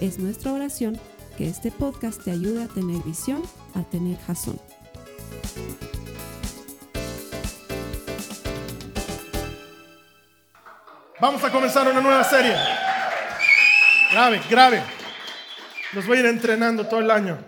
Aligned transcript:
Es 0.00 0.18
nuestra 0.18 0.52
oración 0.52 1.00
que 1.38 1.48
este 1.48 1.70
podcast 1.70 2.22
te 2.22 2.30
ayude 2.30 2.64
a 2.64 2.68
tener 2.68 3.02
visión, 3.02 3.42
a 3.74 3.82
tener 3.82 4.18
jazón. 4.18 4.60
Vamos 11.18 11.42
a 11.42 11.50
comenzar 11.50 11.90
una 11.90 12.02
nueva 12.02 12.22
serie. 12.24 12.54
Grave, 14.12 14.42
grave. 14.50 14.82
Los 15.94 16.06
voy 16.06 16.18
a 16.18 16.20
ir 16.20 16.26
entrenando 16.26 16.86
todo 16.86 17.00
el 17.00 17.10
año. 17.10 17.38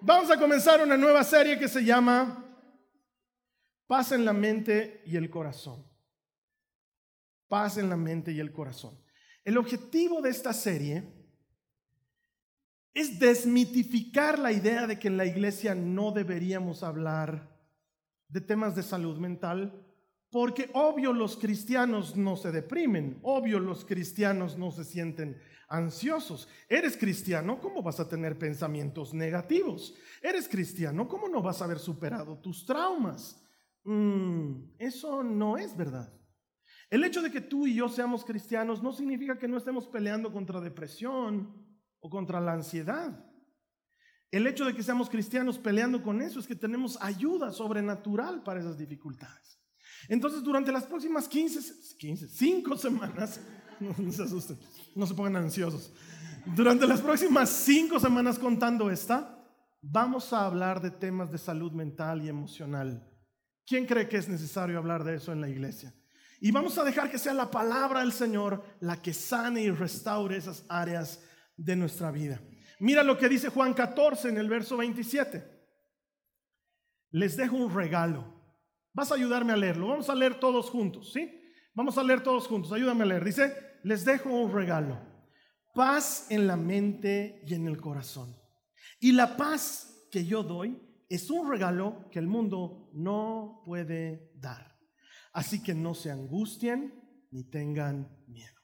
Vamos 0.00 0.30
a 0.30 0.38
comenzar 0.38 0.82
una 0.82 0.96
nueva 0.96 1.22
serie 1.24 1.58
que 1.58 1.68
se 1.68 1.84
llama 1.84 2.42
Paz 3.86 4.12
en 4.12 4.24
la 4.24 4.32
mente 4.32 5.02
y 5.04 5.16
el 5.16 5.28
corazón. 5.28 5.86
Paz 7.48 7.76
en 7.76 7.90
la 7.90 7.98
mente 7.98 8.32
y 8.32 8.40
el 8.40 8.50
corazón. 8.50 8.98
El 9.44 9.58
objetivo 9.58 10.22
de 10.22 10.30
esta 10.30 10.54
serie 10.54 11.15
es 12.96 13.18
desmitificar 13.18 14.38
la 14.38 14.52
idea 14.52 14.86
de 14.86 14.98
que 14.98 15.08
en 15.08 15.18
la 15.18 15.26
iglesia 15.26 15.74
no 15.74 16.12
deberíamos 16.12 16.82
hablar 16.82 17.46
de 18.26 18.40
temas 18.40 18.74
de 18.74 18.82
salud 18.82 19.18
mental, 19.18 19.84
porque 20.30 20.70
obvio 20.72 21.12
los 21.12 21.36
cristianos 21.36 22.16
no 22.16 22.36
se 22.36 22.50
deprimen, 22.52 23.18
obvio 23.20 23.60
los 23.60 23.84
cristianos 23.84 24.56
no 24.56 24.70
se 24.70 24.82
sienten 24.82 25.38
ansiosos. 25.68 26.48
Eres 26.70 26.96
cristiano, 26.96 27.60
¿cómo 27.60 27.82
vas 27.82 28.00
a 28.00 28.08
tener 28.08 28.38
pensamientos 28.38 29.12
negativos? 29.12 29.94
Eres 30.22 30.48
cristiano, 30.48 31.06
¿cómo 31.06 31.28
no 31.28 31.42
vas 31.42 31.60
a 31.60 31.66
haber 31.66 31.78
superado 31.78 32.38
tus 32.38 32.64
traumas? 32.64 33.44
Mm, 33.84 34.70
eso 34.78 35.22
no 35.22 35.58
es 35.58 35.76
verdad. 35.76 36.10
El 36.88 37.04
hecho 37.04 37.20
de 37.20 37.30
que 37.30 37.42
tú 37.42 37.66
y 37.66 37.74
yo 37.74 37.90
seamos 37.90 38.24
cristianos 38.24 38.82
no 38.82 38.90
significa 38.94 39.38
que 39.38 39.48
no 39.48 39.58
estemos 39.58 39.86
peleando 39.86 40.32
contra 40.32 40.62
depresión, 40.62 41.65
o 42.00 42.10
contra 42.10 42.40
la 42.40 42.52
ansiedad. 42.52 43.24
El 44.30 44.46
hecho 44.46 44.64
de 44.64 44.74
que 44.74 44.82
seamos 44.82 45.08
cristianos 45.08 45.58
peleando 45.58 46.02
con 46.02 46.20
eso 46.20 46.40
es 46.40 46.46
que 46.46 46.54
tenemos 46.54 46.98
ayuda 47.00 47.52
sobrenatural 47.52 48.42
para 48.42 48.60
esas 48.60 48.76
dificultades. 48.76 49.58
Entonces, 50.08 50.42
durante 50.42 50.72
las 50.72 50.84
próximas 50.84 51.28
15, 51.28 51.96
15 51.98 52.28
5 52.28 52.76
semanas, 52.76 53.40
no, 53.80 54.12
se 54.12 54.22
asusten, 54.22 54.58
no 54.94 55.06
se 55.06 55.14
pongan 55.14 55.36
ansiosos. 55.36 55.92
Durante 56.54 56.86
las 56.86 57.00
próximas 57.00 57.50
5 57.50 57.98
semanas 57.98 58.38
contando 58.38 58.90
esta, 58.90 59.42
vamos 59.80 60.32
a 60.32 60.46
hablar 60.46 60.80
de 60.80 60.90
temas 60.90 61.30
de 61.30 61.38
salud 61.38 61.72
mental 61.72 62.22
y 62.22 62.28
emocional. 62.28 63.08
¿Quién 63.66 63.86
cree 63.86 64.08
que 64.08 64.16
es 64.16 64.28
necesario 64.28 64.78
hablar 64.78 65.02
de 65.02 65.16
eso 65.16 65.32
en 65.32 65.40
la 65.40 65.48
iglesia? 65.48 65.92
Y 66.40 66.52
vamos 66.52 66.78
a 66.78 66.84
dejar 66.84 67.10
que 67.10 67.18
sea 67.18 67.32
la 67.34 67.50
palabra 67.50 68.00
del 68.00 68.12
Señor 68.12 68.62
la 68.80 69.00
que 69.00 69.12
sane 69.12 69.62
y 69.62 69.70
restaure 69.70 70.36
esas 70.36 70.64
áreas 70.68 71.20
de 71.56 71.76
nuestra 71.76 72.10
vida. 72.10 72.40
Mira 72.78 73.02
lo 73.02 73.16
que 73.16 73.28
dice 73.28 73.48
Juan 73.48 73.74
14 73.74 74.28
en 74.28 74.38
el 74.38 74.48
verso 74.48 74.76
27. 74.76 75.44
Les 77.10 77.36
dejo 77.36 77.56
un 77.56 77.74
regalo. 77.74 78.34
Vas 78.92 79.10
a 79.10 79.14
ayudarme 79.14 79.52
a 79.52 79.56
leerlo. 79.56 79.88
Vamos 79.88 80.10
a 80.10 80.14
leer 80.14 80.38
todos 80.38 80.70
juntos, 80.70 81.12
¿sí? 81.12 81.40
Vamos 81.74 81.96
a 81.98 82.02
leer 82.02 82.22
todos 82.22 82.46
juntos. 82.46 82.72
Ayúdame 82.72 83.04
a 83.04 83.06
leer. 83.06 83.24
Dice, 83.24 83.54
les 83.82 84.04
dejo 84.04 84.30
un 84.30 84.52
regalo. 84.52 85.00
Paz 85.74 86.26
en 86.30 86.46
la 86.46 86.56
mente 86.56 87.42
y 87.46 87.54
en 87.54 87.66
el 87.66 87.80
corazón. 87.80 88.34
Y 89.00 89.12
la 89.12 89.36
paz 89.36 90.08
que 90.10 90.24
yo 90.24 90.42
doy 90.42 90.80
es 91.08 91.30
un 91.30 91.50
regalo 91.50 92.08
que 92.10 92.18
el 92.18 92.26
mundo 92.26 92.90
no 92.94 93.62
puede 93.64 94.32
dar. 94.36 94.76
Así 95.32 95.62
que 95.62 95.74
no 95.74 95.94
se 95.94 96.10
angustien 96.10 97.28
ni 97.30 97.44
tengan 97.44 98.24
miedo. 98.26 98.56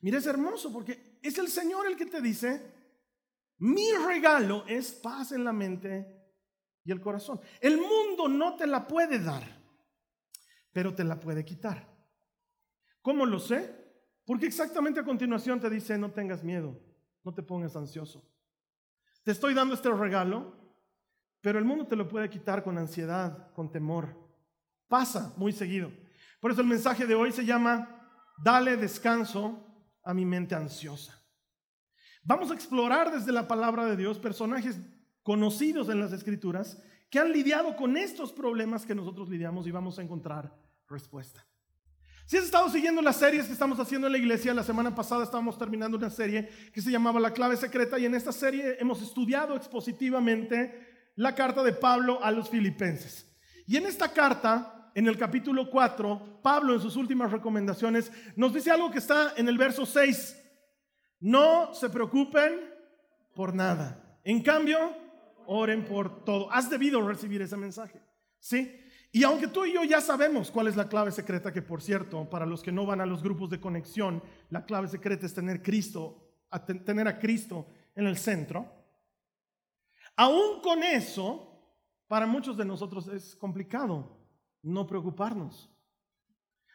Mira, 0.00 0.18
es 0.18 0.26
hermoso 0.26 0.72
porque 0.72 1.09
es 1.22 1.38
el 1.38 1.48
Señor 1.48 1.86
el 1.86 1.96
que 1.96 2.06
te 2.06 2.20
dice, 2.20 2.72
mi 3.58 3.92
regalo 3.92 4.64
es 4.66 4.92
paz 4.92 5.32
en 5.32 5.44
la 5.44 5.52
mente 5.52 6.20
y 6.84 6.92
el 6.92 7.00
corazón. 7.00 7.40
El 7.60 7.76
mundo 7.76 8.28
no 8.28 8.56
te 8.56 8.66
la 8.66 8.86
puede 8.86 9.18
dar, 9.18 9.42
pero 10.72 10.94
te 10.94 11.04
la 11.04 11.20
puede 11.20 11.44
quitar. 11.44 11.86
¿Cómo 13.02 13.26
lo 13.26 13.38
sé? 13.38 13.78
Porque 14.24 14.46
exactamente 14.46 15.00
a 15.00 15.04
continuación 15.04 15.60
te 15.60 15.68
dice, 15.68 15.98
no 15.98 16.10
tengas 16.10 16.42
miedo, 16.42 16.78
no 17.22 17.34
te 17.34 17.42
pongas 17.42 17.76
ansioso. 17.76 18.26
Te 19.22 19.32
estoy 19.32 19.54
dando 19.54 19.74
este 19.74 19.90
regalo, 19.90 20.56
pero 21.40 21.58
el 21.58 21.64
mundo 21.64 21.86
te 21.86 21.96
lo 21.96 22.08
puede 22.08 22.30
quitar 22.30 22.62
con 22.62 22.78
ansiedad, 22.78 23.52
con 23.52 23.70
temor. 23.70 24.16
Pasa 24.88 25.34
muy 25.36 25.52
seguido. 25.52 25.92
Por 26.40 26.50
eso 26.50 26.62
el 26.62 26.66
mensaje 26.66 27.06
de 27.06 27.14
hoy 27.14 27.32
se 27.32 27.44
llama, 27.44 28.24
dale 28.42 28.76
descanso 28.76 29.69
a 30.02 30.14
mi 30.14 30.24
mente 30.24 30.54
ansiosa. 30.54 31.20
Vamos 32.22 32.50
a 32.50 32.54
explorar 32.54 33.10
desde 33.10 33.32
la 33.32 33.48
palabra 33.48 33.86
de 33.86 33.96
Dios 33.96 34.18
personajes 34.18 34.78
conocidos 35.22 35.88
en 35.88 36.00
las 36.00 36.12
escrituras 36.12 36.78
que 37.10 37.18
han 37.18 37.32
lidiado 37.32 37.76
con 37.76 37.96
estos 37.96 38.32
problemas 38.32 38.86
que 38.86 38.94
nosotros 38.94 39.28
lidiamos 39.28 39.66
y 39.66 39.70
vamos 39.70 39.98
a 39.98 40.02
encontrar 40.02 40.54
respuesta. 40.88 41.44
Si 42.26 42.36
has 42.36 42.44
estado 42.44 42.70
siguiendo 42.70 43.02
las 43.02 43.16
series 43.16 43.46
que 43.46 43.52
estamos 43.52 43.80
haciendo 43.80 44.06
en 44.06 44.12
la 44.12 44.18
iglesia, 44.18 44.54
la 44.54 44.62
semana 44.62 44.94
pasada 44.94 45.24
estábamos 45.24 45.58
terminando 45.58 45.96
una 45.96 46.10
serie 46.10 46.48
que 46.72 46.80
se 46.80 46.92
llamaba 46.92 47.18
La 47.18 47.32
clave 47.32 47.56
secreta 47.56 47.98
y 47.98 48.06
en 48.06 48.14
esta 48.14 48.30
serie 48.30 48.76
hemos 48.78 49.02
estudiado 49.02 49.56
expositivamente 49.56 51.10
la 51.16 51.34
carta 51.34 51.64
de 51.64 51.72
Pablo 51.72 52.22
a 52.22 52.30
los 52.30 52.48
filipenses. 52.48 53.26
Y 53.66 53.76
en 53.76 53.86
esta 53.86 54.12
carta 54.12 54.79
en 54.94 55.06
el 55.06 55.16
capítulo 55.16 55.70
4, 55.70 56.40
Pablo 56.42 56.74
en 56.74 56.80
sus 56.80 56.96
últimas 56.96 57.30
recomendaciones 57.30 58.10
nos 58.36 58.52
dice 58.52 58.70
algo 58.70 58.90
que 58.90 58.98
está 58.98 59.34
en 59.36 59.48
el 59.48 59.58
verso 59.58 59.86
6. 59.86 60.36
No 61.20 61.74
se 61.74 61.90
preocupen 61.90 62.60
por 63.34 63.54
nada. 63.54 64.18
En 64.24 64.42
cambio, 64.42 64.78
oren 65.46 65.84
por 65.84 66.24
todo. 66.24 66.50
Has 66.50 66.70
debido 66.70 67.06
recibir 67.06 67.42
ese 67.42 67.56
mensaje. 67.56 68.00
¿Sí? 68.38 68.80
Y 69.12 69.24
aunque 69.24 69.48
tú 69.48 69.64
y 69.64 69.72
yo 69.72 69.82
ya 69.84 70.00
sabemos 70.00 70.50
cuál 70.50 70.68
es 70.68 70.76
la 70.76 70.88
clave 70.88 71.10
secreta, 71.10 71.52
que 71.52 71.62
por 71.62 71.82
cierto, 71.82 72.28
para 72.30 72.46
los 72.46 72.62
que 72.62 72.72
no 72.72 72.86
van 72.86 73.00
a 73.00 73.06
los 73.06 73.22
grupos 73.22 73.50
de 73.50 73.60
conexión, 73.60 74.22
la 74.50 74.64
clave 74.64 74.88
secreta 74.88 75.26
es 75.26 75.34
tener 75.34 75.62
Cristo, 75.62 76.32
tener 76.84 77.08
a 77.08 77.18
Cristo 77.18 77.66
en 77.94 78.06
el 78.06 78.16
centro. 78.16 78.72
Aún 80.16 80.60
con 80.62 80.82
eso, 80.82 81.50
para 82.06 82.26
muchos 82.26 82.56
de 82.56 82.64
nosotros 82.64 83.08
es 83.08 83.34
complicado 83.36 84.19
no 84.62 84.86
preocuparnos. 84.86 85.68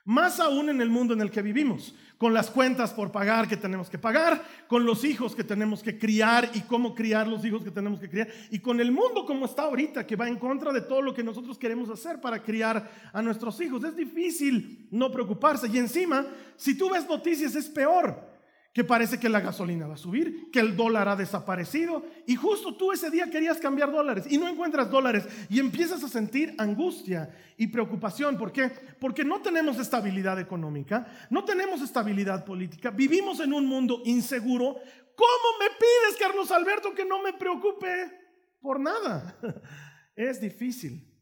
Más 0.08 0.40
aún 0.40 0.70
en 0.70 0.82
el 0.82 0.90
mundo 0.90 1.16
en 1.16 1.22
el 1.22 1.32
que 1.32 1.42
vivimos, 1.42 1.96
con 2.20 2.32
las 2.32 2.52
cuentas 2.52 2.94
por 2.94 3.12
pagar 3.12 3.48
que 3.48 3.58
tenemos 3.58 3.90
que 3.90 3.98
pagar, 3.98 4.46
con 4.68 4.86
los 4.86 5.04
hijos 5.04 5.36
que 5.36 5.44
tenemos 5.44 5.82
que 5.82 5.98
criar 5.98 6.52
y 6.54 6.62
cómo 6.62 6.94
criar 6.94 7.28
los 7.28 7.44
hijos 7.44 7.64
que 7.64 7.72
tenemos 7.72 8.00
que 8.00 8.08
criar, 8.08 8.28
y 8.52 8.60
con 8.60 8.80
el 8.80 8.92
mundo 8.92 9.26
como 9.26 9.46
está 9.46 9.64
ahorita, 9.64 10.06
que 10.06 10.16
va 10.16 10.28
en 10.28 10.38
contra 10.38 10.72
de 10.72 10.82
todo 10.82 11.02
lo 11.02 11.12
que 11.12 11.24
nosotros 11.24 11.58
queremos 11.58 11.90
hacer 11.90 12.22
para 12.22 12.44
criar 12.44 13.10
a 13.12 13.22
nuestros 13.24 13.60
hijos. 13.62 13.84
Es 13.84 13.96
difícil 13.96 14.88
no 14.92 15.12
preocuparse. 15.12 15.68
Y 15.68 15.80
encima, 15.80 16.28
si 16.56 16.78
tú 16.78 16.92
ves 16.92 17.08
noticias, 17.10 17.56
es 17.56 17.68
peor 17.68 18.35
que 18.76 18.84
parece 18.84 19.18
que 19.18 19.30
la 19.30 19.40
gasolina 19.40 19.88
va 19.88 19.94
a 19.94 19.98
subir, 19.98 20.52
que 20.52 20.60
el 20.60 20.76
dólar 20.76 21.08
ha 21.08 21.16
desaparecido 21.16 22.06
y 22.28 22.36
justo 22.36 22.76
tú 22.76 22.92
ese 22.92 23.10
día 23.10 23.30
querías 23.30 23.58
cambiar 23.58 23.90
dólares 23.90 24.26
y 24.30 24.38
no 24.38 24.50
encuentras 24.50 24.92
dólares 24.92 25.26
y 25.50 25.62
empiezas 25.62 26.04
a 26.04 26.10
sentir 26.10 26.54
angustia 26.58 27.34
y 27.56 27.68
preocupación. 27.68 28.38
¿Por 28.38 28.52
qué? 28.52 28.70
Porque 29.00 29.24
no 29.24 29.42
tenemos 29.42 29.80
estabilidad 29.80 30.42
económica, 30.42 31.08
no 31.30 31.46
tenemos 31.46 31.82
estabilidad 31.82 32.44
política, 32.44 32.92
vivimos 32.92 33.40
en 33.40 33.54
un 33.54 33.66
mundo 33.66 34.02
inseguro. 34.04 34.76
¿Cómo 35.16 35.58
me 35.58 35.68
pides, 35.80 36.20
Carlos 36.20 36.52
Alberto, 36.52 36.94
que 36.94 37.06
no 37.06 37.24
me 37.24 37.32
preocupe 37.32 38.12
por 38.60 38.78
nada? 38.78 39.38
Es 40.18 40.40
difícil. 40.40 41.14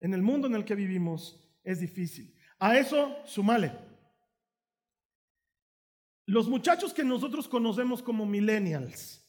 En 0.00 0.14
el 0.14 0.22
mundo 0.22 0.46
en 0.46 0.54
el 0.54 0.64
que 0.64 0.74
vivimos 0.74 1.42
es 1.62 1.80
difícil. 1.80 2.34
A 2.58 2.78
eso 2.78 3.16
sumale 3.26 3.89
los 6.30 6.48
muchachos 6.48 6.94
que 6.94 7.02
nosotros 7.02 7.48
conocemos 7.48 8.02
como 8.02 8.24
millennials, 8.24 9.20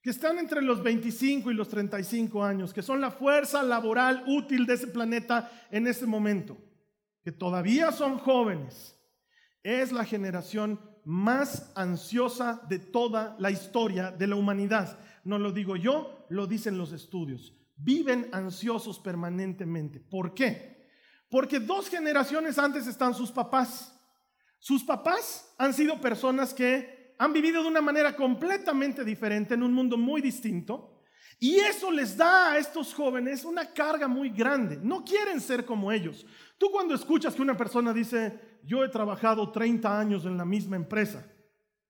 que 0.00 0.10
están 0.10 0.38
entre 0.38 0.62
los 0.62 0.80
25 0.80 1.50
y 1.50 1.54
los 1.54 1.68
35 1.68 2.44
años, 2.44 2.72
que 2.72 2.80
son 2.80 3.00
la 3.00 3.10
fuerza 3.10 3.60
laboral 3.64 4.22
útil 4.28 4.64
de 4.64 4.74
ese 4.74 4.86
planeta 4.86 5.50
en 5.72 5.88
este 5.88 6.06
momento, 6.06 6.56
que 7.24 7.32
todavía 7.32 7.90
son 7.90 8.18
jóvenes, 8.18 8.96
es 9.64 9.90
la 9.90 10.04
generación 10.04 10.80
más 11.04 11.72
ansiosa 11.74 12.62
de 12.68 12.78
toda 12.78 13.34
la 13.40 13.50
historia 13.50 14.12
de 14.12 14.28
la 14.28 14.36
humanidad. 14.36 15.00
No 15.24 15.40
lo 15.40 15.50
digo 15.50 15.74
yo, 15.74 16.24
lo 16.28 16.46
dicen 16.46 16.78
los 16.78 16.92
estudios. 16.92 17.52
Viven 17.74 18.28
ansiosos 18.30 19.00
permanentemente. 19.00 19.98
¿Por 19.98 20.34
qué? 20.34 20.88
Porque 21.28 21.58
dos 21.58 21.88
generaciones 21.88 22.60
antes 22.60 22.86
están 22.86 23.12
sus 23.12 23.32
papás. 23.32 23.91
Sus 24.62 24.84
papás 24.84 25.52
han 25.58 25.74
sido 25.74 26.00
personas 26.00 26.54
que 26.54 27.16
han 27.18 27.32
vivido 27.32 27.64
de 27.64 27.68
una 27.68 27.80
manera 27.80 28.14
completamente 28.14 29.04
diferente 29.04 29.54
en 29.54 29.64
un 29.64 29.74
mundo 29.74 29.96
muy 29.96 30.22
distinto. 30.22 31.02
Y 31.40 31.56
eso 31.56 31.90
les 31.90 32.16
da 32.16 32.52
a 32.52 32.58
estos 32.58 32.94
jóvenes 32.94 33.44
una 33.44 33.72
carga 33.72 34.06
muy 34.06 34.30
grande. 34.30 34.78
No 34.80 35.04
quieren 35.04 35.40
ser 35.40 35.64
como 35.64 35.90
ellos. 35.90 36.24
Tú 36.58 36.70
cuando 36.70 36.94
escuchas 36.94 37.34
que 37.34 37.42
una 37.42 37.56
persona 37.56 37.92
dice, 37.92 38.60
yo 38.62 38.84
he 38.84 38.88
trabajado 38.88 39.50
30 39.50 39.98
años 39.98 40.26
en 40.26 40.36
la 40.36 40.44
misma 40.44 40.76
empresa, 40.76 41.26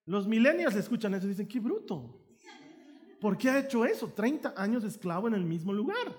los 0.06 0.26
millennials 0.26 0.74
escuchan 0.74 1.12
eso 1.12 1.26
y 1.26 1.30
dicen, 1.30 1.48
qué 1.48 1.60
bruto. 1.60 2.24
¿Por 3.20 3.36
qué 3.36 3.50
ha 3.50 3.58
hecho 3.58 3.84
eso? 3.84 4.14
30 4.14 4.54
años 4.56 4.82
de 4.82 4.88
esclavo 4.88 5.28
en 5.28 5.34
el 5.34 5.44
mismo 5.44 5.74
lugar. 5.74 6.16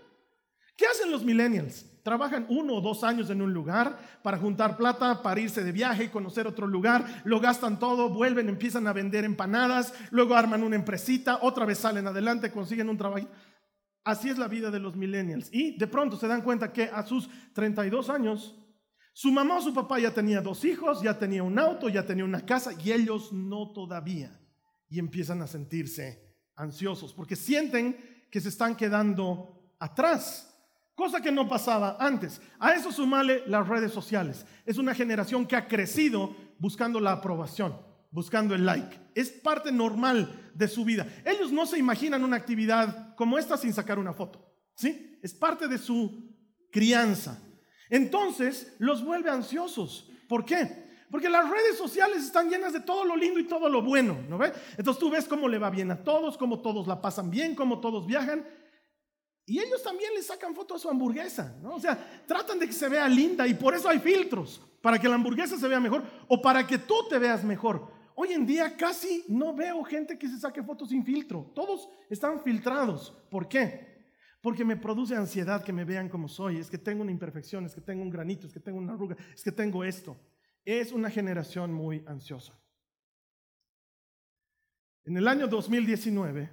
¿Qué 0.78 0.86
hacen 0.86 1.10
los 1.10 1.24
millennials? 1.24 1.90
Trabajan 2.04 2.46
uno 2.50 2.76
o 2.76 2.82
dos 2.82 3.06
años 3.06 3.30
en 3.30 3.42
un 3.42 3.54
lugar 3.54 3.98
para 4.22 4.38
juntar 4.38 4.76
plata, 4.76 5.22
para 5.24 5.40
irse 5.40 5.64
de 5.64 5.72
viaje 5.72 6.04
y 6.04 6.10
conocer 6.10 6.46
otro 6.46 6.68
lugar, 6.68 7.22
lo 7.24 7.40
gastan 7.40 7.80
todo, 7.80 8.10
vuelven, 8.10 8.50
empiezan 8.50 8.88
a 8.88 8.94
vender 8.94 9.24
empanadas, 9.24 9.94
luego 10.12 10.36
arman 10.36 10.64
una 10.64 10.76
empresita, 10.76 11.40
otra 11.42 11.66
vez 11.66 11.78
salen 11.78 12.06
adelante, 12.06 12.52
consiguen 12.52 12.90
un 12.90 12.98
trabajo. 12.98 13.28
Así 14.04 14.30
es 14.30 14.38
la 14.38 14.50
vida 14.50 14.70
de 14.70 14.80
los 14.80 14.98
millennials. 14.98 15.48
Y 15.54 15.78
de 15.78 15.88
pronto 15.88 16.18
se 16.18 16.28
dan 16.28 16.42
cuenta 16.42 16.74
que 16.74 16.84
a 16.84 17.04
sus 17.04 17.30
32 17.54 18.10
años, 18.10 18.54
su 19.14 19.32
mamá 19.32 19.60
o 19.60 19.62
su 19.62 19.74
papá 19.74 19.98
ya 19.98 20.14
tenía 20.14 20.42
dos 20.42 20.66
hijos, 20.66 21.02
ya 21.02 21.18
tenía 21.18 21.42
un 21.42 21.58
auto, 21.58 21.88
ya 21.88 22.06
tenía 22.06 22.26
una 22.26 22.46
casa 22.46 22.72
y 22.84 22.92
ellos 22.92 23.32
no 23.32 23.72
todavía. 23.72 24.38
Y 24.90 25.00
empiezan 25.00 25.42
a 25.42 25.48
sentirse 25.48 26.36
ansiosos 26.56 27.14
porque 27.14 27.38
sienten 27.38 28.28
que 28.30 28.42
se 28.42 28.50
están 28.50 28.76
quedando 28.76 29.74
atrás 29.80 30.53
cosa 30.96 31.22
que 31.22 31.32
no 31.32 31.48
pasaba 31.48 31.98
antes. 32.00 32.42
A 32.60 32.74
eso 32.74 32.92
sumale 32.92 33.44
las 33.48 33.68
redes 33.68 33.92
sociales. 33.92 34.46
Es 34.66 34.78
una 34.78 34.94
generación 34.94 35.46
que 35.46 35.56
ha 35.56 35.68
crecido 35.68 36.36
buscando 36.60 37.00
la 37.00 37.14
aprobación, 37.14 37.76
buscando 38.12 38.56
el 38.56 38.66
like. 38.66 39.00
Es 39.16 39.30
parte 39.30 39.72
normal 39.72 40.52
de 40.54 40.68
su 40.68 40.86
vida. 40.86 41.08
Ellos 41.26 41.52
no 41.52 41.66
se 41.66 41.78
imaginan 41.78 42.24
una 42.24 42.38
actividad 42.38 43.16
como 43.16 43.38
esta 43.38 43.58
sin 43.58 43.74
sacar 43.74 44.00
una 44.00 44.14
foto. 44.14 44.54
¿Sí? 44.76 45.20
Es 45.22 45.34
parte 45.34 45.68
de 45.68 45.78
su 45.78 46.34
crianza. 46.72 47.40
Entonces 47.90 48.76
los 48.80 49.04
vuelve 49.04 49.30
ansiosos. 49.30 50.10
¿Por 50.28 50.46
qué? 50.46 50.84
Porque 51.12 51.30
las 51.30 51.48
redes 51.48 51.78
sociales 51.78 52.24
están 52.24 52.50
llenas 52.50 52.74
de 52.74 52.80
todo 52.80 53.06
lo 53.06 53.16
lindo 53.16 53.40
y 53.40 53.44
todo 53.44 53.70
lo 53.70 53.84
bueno, 53.84 54.18
¿no 54.28 54.40
ves? 54.40 54.52
Entonces 54.78 55.00
tú 55.00 55.12
ves 55.12 55.26
cómo 55.26 55.48
le 55.48 55.60
va 55.60 55.70
bien 55.70 55.92
a 55.92 56.04
todos, 56.04 56.40
cómo 56.40 56.60
todos 56.60 56.88
la 56.88 57.04
pasan 57.04 57.30
bien, 57.30 57.54
cómo 57.54 57.80
todos 57.80 58.08
viajan, 58.08 58.44
y 59.46 59.60
ellos 59.60 59.84
también 59.84 60.14
le 60.14 60.24
sacan 60.24 60.56
foto 60.56 60.76
a 60.76 60.80
su 60.80 60.90
hamburguesa, 60.90 61.58
¿no? 61.62 61.76
O 61.76 61.80
sea, 61.80 62.24
tratan 62.26 62.60
de 62.60 62.68
que 62.68 62.74
se 62.74 62.88
vea 62.88 63.08
linda 63.10 63.46
y 63.46 63.54
por 63.54 63.76
eso 63.76 63.90
hay 63.90 64.00
filtros, 64.00 64.62
para 64.82 64.98
que 64.98 65.10
la 65.10 65.16
hamburguesa 65.16 65.58
se 65.58 65.68
vea 65.68 65.80
mejor 65.80 66.04
o 66.28 66.42
para 66.42 66.66
que 66.66 66.78
tú 66.78 67.08
te 67.10 67.20
veas 67.20 67.44
mejor. 67.44 67.92
Hoy 68.16 68.32
en 68.32 68.46
día 68.46 68.78
casi 68.78 69.26
no 69.28 69.54
veo 69.56 69.84
gente 69.84 70.18
que 70.18 70.30
se 70.30 70.40
saque 70.40 70.64
fotos 70.64 70.90
sin 70.90 71.04
filtro. 71.04 71.52
Todos 71.56 71.90
están 72.10 72.42
filtrados. 72.42 73.12
¿Por 73.30 73.48
qué? 73.48 73.94
Porque 74.40 74.64
me 74.64 74.78
produce 74.78 75.16
ansiedad 75.16 75.64
que 75.64 75.74
me 75.74 75.84
vean 75.84 76.10
como 76.10 76.28
soy. 76.28 76.58
Es 76.58 76.70
que 76.70 76.78
tengo 76.78 77.02
una 77.02 77.12
imperfección, 77.12 77.66
es 77.66 77.74
que 77.74 77.82
tengo 77.82 78.04
un 78.04 78.12
granito, 78.12 78.46
es 78.46 78.54
que 78.54 78.60
tengo 78.60 78.78
una 78.78 78.94
arruga, 78.94 79.18
es 79.34 79.44
que 79.44 79.52
tengo 79.52 79.84
esto. 79.84 80.16
Es 80.64 80.92
una 80.92 81.10
generación 81.10 81.74
muy 81.74 82.04
ansiosa. 82.08 82.54
En 85.06 85.18
el 85.18 85.28
año 85.28 85.48
2019, 85.48 86.50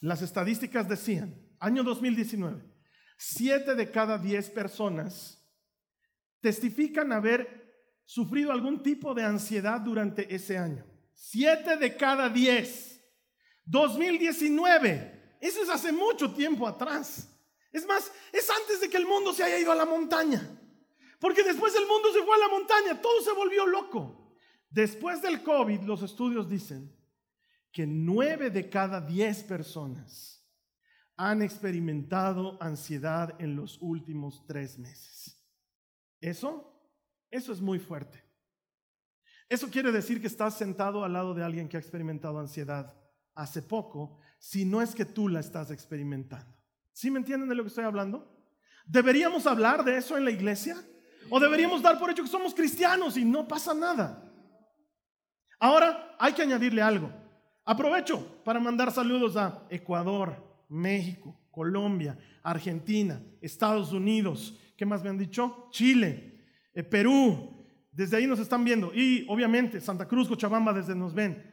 las 0.00 0.22
estadísticas 0.22 0.88
decían 0.88 1.34
año 1.62 1.84
2019, 1.84 2.60
siete 3.16 3.76
de 3.76 3.88
cada 3.88 4.18
diez 4.18 4.50
personas 4.50 5.40
testifican 6.40 7.12
haber 7.12 7.62
sufrido 8.04 8.50
algún 8.50 8.82
tipo 8.82 9.14
de 9.14 9.22
ansiedad 9.22 9.80
durante 9.80 10.34
ese 10.34 10.58
año. 10.58 10.84
Siete 11.14 11.76
de 11.76 11.96
cada 11.96 12.28
diez. 12.28 13.00
2019. 13.64 15.36
Eso 15.40 15.62
es 15.62 15.68
hace 15.68 15.92
mucho 15.92 16.34
tiempo 16.34 16.66
atrás. 16.66 17.28
Es 17.70 17.86
más, 17.86 18.10
es 18.32 18.50
antes 18.50 18.80
de 18.80 18.90
que 18.90 18.96
el 18.96 19.06
mundo 19.06 19.32
se 19.32 19.44
haya 19.44 19.60
ido 19.60 19.70
a 19.70 19.76
la 19.76 19.84
montaña. 19.84 20.42
Porque 21.20 21.44
después 21.44 21.72
el 21.76 21.86
mundo 21.86 22.12
se 22.12 22.24
fue 22.24 22.34
a 22.34 22.40
la 22.40 22.48
montaña, 22.48 23.00
todo 23.00 23.22
se 23.22 23.32
volvió 23.32 23.66
loco. 23.66 24.34
Después 24.68 25.22
del 25.22 25.44
COVID, 25.44 25.82
los 25.82 26.02
estudios 26.02 26.48
dicen 26.48 26.92
que 27.70 27.86
nueve 27.86 28.50
de 28.50 28.68
cada 28.68 29.00
diez 29.00 29.44
personas 29.44 30.41
han 31.24 31.40
experimentado 31.40 32.60
ansiedad 32.60 33.40
en 33.40 33.54
los 33.54 33.78
últimos 33.80 34.44
tres 34.44 34.76
meses. 34.76 35.40
Eso, 36.20 36.76
eso 37.30 37.52
es 37.52 37.60
muy 37.60 37.78
fuerte. 37.78 38.24
Eso 39.48 39.70
quiere 39.70 39.92
decir 39.92 40.20
que 40.20 40.26
estás 40.26 40.58
sentado 40.58 41.04
al 41.04 41.12
lado 41.12 41.32
de 41.32 41.44
alguien 41.44 41.68
que 41.68 41.76
ha 41.76 41.80
experimentado 41.80 42.40
ansiedad 42.40 42.92
hace 43.36 43.62
poco, 43.62 44.18
si 44.40 44.64
no 44.64 44.82
es 44.82 44.96
que 44.96 45.04
tú 45.04 45.28
la 45.28 45.38
estás 45.38 45.70
experimentando. 45.70 46.58
¿Sí 46.92 47.08
me 47.08 47.20
entienden 47.20 47.48
de 47.48 47.54
lo 47.54 47.62
que 47.62 47.68
estoy 47.68 47.84
hablando? 47.84 48.28
¿Deberíamos 48.84 49.46
hablar 49.46 49.84
de 49.84 49.98
eso 49.98 50.18
en 50.18 50.24
la 50.24 50.32
iglesia? 50.32 50.76
¿O 51.30 51.38
deberíamos 51.38 51.82
dar 51.82 52.00
por 52.00 52.10
hecho 52.10 52.24
que 52.24 52.28
somos 52.28 52.52
cristianos 52.52 53.16
y 53.16 53.24
no 53.24 53.46
pasa 53.46 53.72
nada? 53.72 54.28
Ahora 55.60 56.16
hay 56.18 56.32
que 56.32 56.42
añadirle 56.42 56.82
algo. 56.82 57.12
Aprovecho 57.64 58.42
para 58.42 58.58
mandar 58.58 58.90
saludos 58.90 59.36
a 59.36 59.64
Ecuador, 59.70 60.51
México, 60.72 61.38
Colombia, 61.50 62.18
Argentina, 62.42 63.22
Estados 63.40 63.92
Unidos, 63.92 64.58
¿qué 64.76 64.86
más 64.86 65.02
me 65.04 65.10
han 65.10 65.18
dicho? 65.18 65.68
Chile, 65.70 66.40
eh, 66.74 66.82
Perú, 66.82 67.64
desde 67.92 68.16
ahí 68.16 68.26
nos 68.26 68.38
están 68.38 68.64
viendo. 68.64 68.92
Y 68.94 69.26
obviamente 69.28 69.80
Santa 69.80 70.08
Cruz, 70.08 70.28
Cochabamba, 70.28 70.72
desde 70.72 70.94
nos 70.94 71.14
ven. 71.14 71.50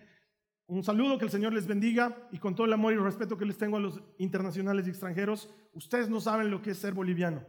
Un 0.68 0.84
saludo, 0.84 1.18
que 1.18 1.26
el 1.26 1.32
Señor 1.32 1.52
les 1.54 1.68
bendiga 1.68 2.30
y 2.32 2.38
con 2.38 2.56
todo 2.56 2.66
el 2.66 2.74
amor 2.74 2.94
y 2.94 2.96
el 2.96 3.04
respeto 3.04 3.38
que 3.38 3.46
les 3.46 3.58
tengo 3.58 3.78
a 3.78 3.80
los 3.80 4.02
internacionales 4.20 4.88
y 4.88 4.92
extranjeros, 4.92 5.50
ustedes 5.74 6.10
no 6.10 6.22
saben 6.22 6.50
lo 6.50 6.62
que 6.62 6.72
es 6.72 6.78
ser 6.78 6.94
boliviano. 6.94 7.44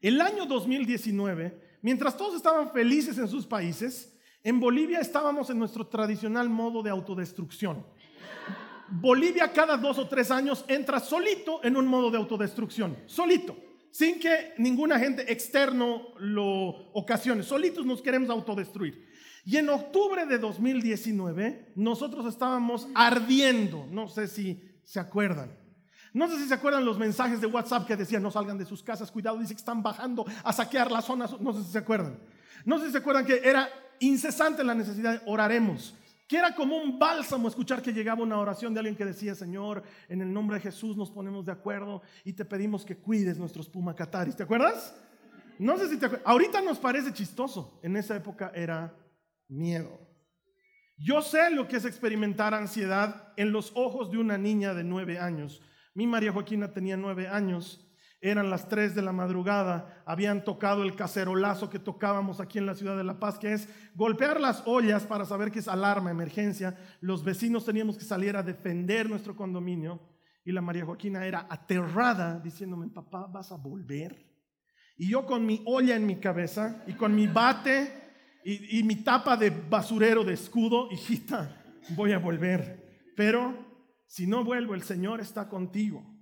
El 0.00 0.20
año 0.20 0.44
2019, 0.44 1.78
mientras 1.80 2.16
todos 2.16 2.34
estaban 2.34 2.72
felices 2.72 3.16
en 3.16 3.28
sus 3.28 3.46
países, 3.46 4.18
en 4.42 4.60
Bolivia 4.60 4.98
estábamos 5.00 5.48
en 5.48 5.58
nuestro 5.58 5.86
tradicional 5.86 6.50
modo 6.50 6.82
de 6.82 6.90
autodestrucción. 6.90 7.86
Bolivia 8.88 9.52
cada 9.52 9.76
dos 9.76 9.98
o 9.98 10.08
tres 10.08 10.30
años 10.30 10.64
entra 10.68 11.00
solito 11.00 11.60
en 11.64 11.76
un 11.76 11.86
modo 11.86 12.10
de 12.10 12.18
autodestrucción, 12.18 12.96
solito, 13.06 13.56
sin 13.90 14.18
que 14.18 14.54
ninguna 14.58 14.96
agente 14.96 15.32
externo 15.32 16.08
lo 16.18 16.92
ocasione, 16.92 17.42
solitos 17.42 17.86
nos 17.86 18.02
queremos 18.02 18.30
autodestruir. 18.30 19.12
Y 19.46 19.56
en 19.56 19.68
octubre 19.68 20.24
de 20.26 20.38
2019 20.38 21.72
nosotros 21.76 22.26
estábamos 22.26 22.88
ardiendo, 22.94 23.86
no 23.90 24.08
sé 24.08 24.26
si 24.26 24.60
se 24.84 25.00
acuerdan. 25.00 25.50
No 26.12 26.28
sé 26.28 26.38
si 26.38 26.46
se 26.46 26.54
acuerdan 26.54 26.84
los 26.84 26.98
mensajes 26.98 27.40
de 27.40 27.48
WhatsApp 27.48 27.86
que 27.86 27.96
decían 27.96 28.22
no 28.22 28.30
salgan 28.30 28.56
de 28.56 28.64
sus 28.64 28.82
casas, 28.82 29.10
cuidado, 29.10 29.38
dice 29.38 29.54
que 29.54 29.58
están 29.58 29.82
bajando 29.82 30.24
a 30.44 30.52
saquear 30.52 30.90
las 30.90 31.04
zonas, 31.04 31.38
no 31.40 31.52
sé 31.52 31.64
si 31.64 31.72
se 31.72 31.78
acuerdan. 31.78 32.18
No 32.64 32.78
sé 32.78 32.86
si 32.86 32.92
se 32.92 32.98
acuerdan 32.98 33.26
que 33.26 33.40
era 33.44 33.68
incesante 33.98 34.62
la 34.64 34.74
necesidad 34.74 35.22
oraremos 35.26 35.94
que 36.26 36.38
era 36.38 36.54
como 36.54 36.76
un 36.76 36.98
bálsamo 36.98 37.48
escuchar 37.48 37.82
que 37.82 37.92
llegaba 37.92 38.22
una 38.22 38.38
oración 38.38 38.72
de 38.72 38.80
alguien 38.80 38.96
que 38.96 39.04
decía, 39.04 39.34
Señor, 39.34 39.82
en 40.08 40.22
el 40.22 40.32
nombre 40.32 40.56
de 40.56 40.62
Jesús 40.62 40.96
nos 40.96 41.10
ponemos 41.10 41.44
de 41.44 41.52
acuerdo 41.52 42.02
y 42.24 42.32
te 42.32 42.44
pedimos 42.44 42.84
que 42.84 42.96
cuides 42.96 43.38
nuestros 43.38 43.68
pumacataris. 43.68 44.36
¿Te 44.36 44.42
acuerdas? 44.42 44.94
No 45.58 45.76
sé 45.76 45.88
si 45.88 45.98
te 45.98 46.06
acuerdas. 46.06 46.26
Ahorita 46.26 46.62
nos 46.62 46.78
parece 46.78 47.12
chistoso. 47.12 47.78
En 47.82 47.96
esa 47.96 48.16
época 48.16 48.50
era 48.54 48.96
miedo. 49.48 50.00
Yo 50.96 51.20
sé 51.22 51.50
lo 51.50 51.68
que 51.68 51.76
es 51.76 51.84
experimentar 51.84 52.54
ansiedad 52.54 53.32
en 53.36 53.52
los 53.52 53.72
ojos 53.74 54.10
de 54.10 54.18
una 54.18 54.38
niña 54.38 54.74
de 54.74 54.84
nueve 54.84 55.18
años. 55.18 55.60
Mi 55.92 56.06
María 56.06 56.32
Joaquina 56.32 56.72
tenía 56.72 56.96
nueve 56.96 57.28
años 57.28 57.83
eran 58.24 58.48
las 58.48 58.70
3 58.70 58.94
de 58.94 59.02
la 59.02 59.12
madrugada, 59.12 60.02
habían 60.06 60.44
tocado 60.44 60.82
el 60.82 60.96
cacerolazo 60.96 61.68
que 61.68 61.78
tocábamos 61.78 62.40
aquí 62.40 62.56
en 62.56 62.64
la 62.64 62.74
ciudad 62.74 62.96
de 62.96 63.04
La 63.04 63.20
Paz, 63.20 63.38
que 63.38 63.52
es 63.52 63.68
golpear 63.94 64.40
las 64.40 64.62
ollas 64.64 65.04
para 65.04 65.26
saber 65.26 65.52
que 65.52 65.58
es 65.58 65.68
alarma, 65.68 66.10
emergencia. 66.10 66.74
Los 67.02 67.22
vecinos 67.22 67.66
teníamos 67.66 67.98
que 67.98 68.04
salir 68.04 68.34
a 68.34 68.42
defender 68.42 69.10
nuestro 69.10 69.36
condominio 69.36 70.00
y 70.42 70.52
la 70.52 70.62
María 70.62 70.86
Joaquina 70.86 71.26
era 71.26 71.46
aterrada 71.50 72.40
diciéndome, 72.40 72.88
papá, 72.88 73.26
¿vas 73.26 73.52
a 73.52 73.56
volver? 73.56 74.24
Y 74.96 75.10
yo 75.10 75.26
con 75.26 75.44
mi 75.44 75.62
olla 75.66 75.94
en 75.94 76.06
mi 76.06 76.16
cabeza 76.16 76.82
y 76.86 76.94
con 76.94 77.14
mi 77.14 77.26
bate 77.26 77.92
y, 78.42 78.82
mi 78.84 78.96
tapa 78.96 79.36
de 79.36 79.50
basurero 79.50 80.24
de 80.24 80.32
escudo, 80.32 80.88
hijita, 80.92 81.62
voy 81.90 82.12
a 82.12 82.18
volver. 82.18 83.12
Pero 83.16 83.54
si 84.06 84.26
no 84.26 84.44
vuelvo, 84.44 84.74
el 84.74 84.82
Señor 84.82 85.20
está 85.20 85.50
contigo. 85.50 86.13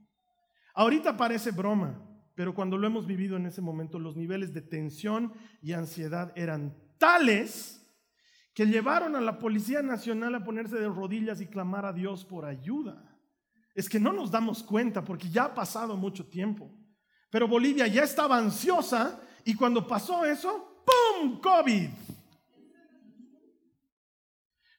Ahorita 0.75 1.17
parece 1.17 1.51
broma, 1.51 2.01
pero 2.35 2.55
cuando 2.55 2.79
lo 2.79 2.87
hemos 2.87 3.07
vivido 3.07 3.37
en 3.37 3.47
ese 3.47 3.61
momento, 3.61 3.99
los 3.99 4.17
niveles 4.17 4.55
de 4.55 4.63
tensión 4.63 5.33
y 5.61 5.73
ansiedad 5.73 6.33
eran 6.35 6.75
tales 6.99 7.79
que 8.55 8.67
llevaron 8.67 9.17
a 9.17 9.21
la 9.21 9.39
Policía 9.39 9.83
Nacional 9.83 10.35
a 10.35 10.45
ponerse 10.45 10.77
de 10.77 10.89
rodillas 10.89 11.41
y 11.41 11.47
clamar 11.47 11.87
a 11.87 11.93
Dios 11.93 12.25
por 12.25 12.45
ayuda. 12.45 13.19
Es 13.75 13.89
que 13.89 13.99
no 13.99 14.13
nos 14.13 14.31
damos 14.31 14.63
cuenta 14.63 15.03
porque 15.05 15.29
ya 15.29 15.45
ha 15.45 15.55
pasado 15.55 15.97
mucho 15.97 16.27
tiempo. 16.27 16.71
Pero 17.31 17.49
Bolivia 17.49 17.87
ya 17.87 18.03
estaba 18.03 18.37
ansiosa 18.37 19.21
y 19.45 19.55
cuando 19.55 19.87
pasó 19.87 20.25
eso, 20.25 20.85
¡pum! 20.85 21.41
COVID. 21.41 21.89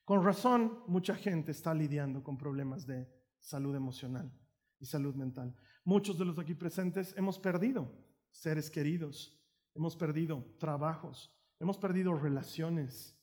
Con 0.06 0.24
razón, 0.24 0.80
mucha 0.88 1.16
gente 1.16 1.52
está 1.52 1.74
lidiando 1.74 2.24
con 2.24 2.38
problemas 2.38 2.86
de 2.86 3.10
salud 3.40 3.76
emocional 3.76 4.32
y 4.80 4.86
salud 4.86 5.16
mental. 5.16 5.56
Muchos 5.86 6.18
de 6.18 6.26
los 6.26 6.40
aquí 6.40 6.54
presentes 6.54 7.14
hemos 7.18 7.38
perdido 7.38 7.92
seres 8.32 8.70
queridos, 8.70 9.38
hemos 9.76 9.96
perdido 9.96 10.46
trabajos, 10.60 11.36
hemos 11.60 11.78
perdido 11.78 12.14
relaciones. 12.14 13.18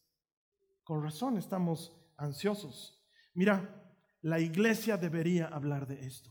Con 0.84 1.02
razón 1.02 1.38
estamos 1.38 1.96
ansiosos. 2.16 3.02
Mira, 3.34 3.82
la 4.22 4.40
iglesia 4.40 4.96
debería 4.96 5.46
hablar 5.46 5.86
de 5.86 6.00
esto. 6.06 6.30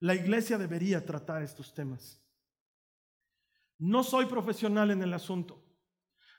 La 0.00 0.14
iglesia 0.14 0.58
debería 0.58 1.04
tratar 1.04 1.42
estos 1.42 1.72
temas. 1.72 2.20
No 3.78 4.02
soy 4.02 4.26
profesional 4.26 4.90
en 4.90 5.02
el 5.02 5.14
asunto. 5.14 5.62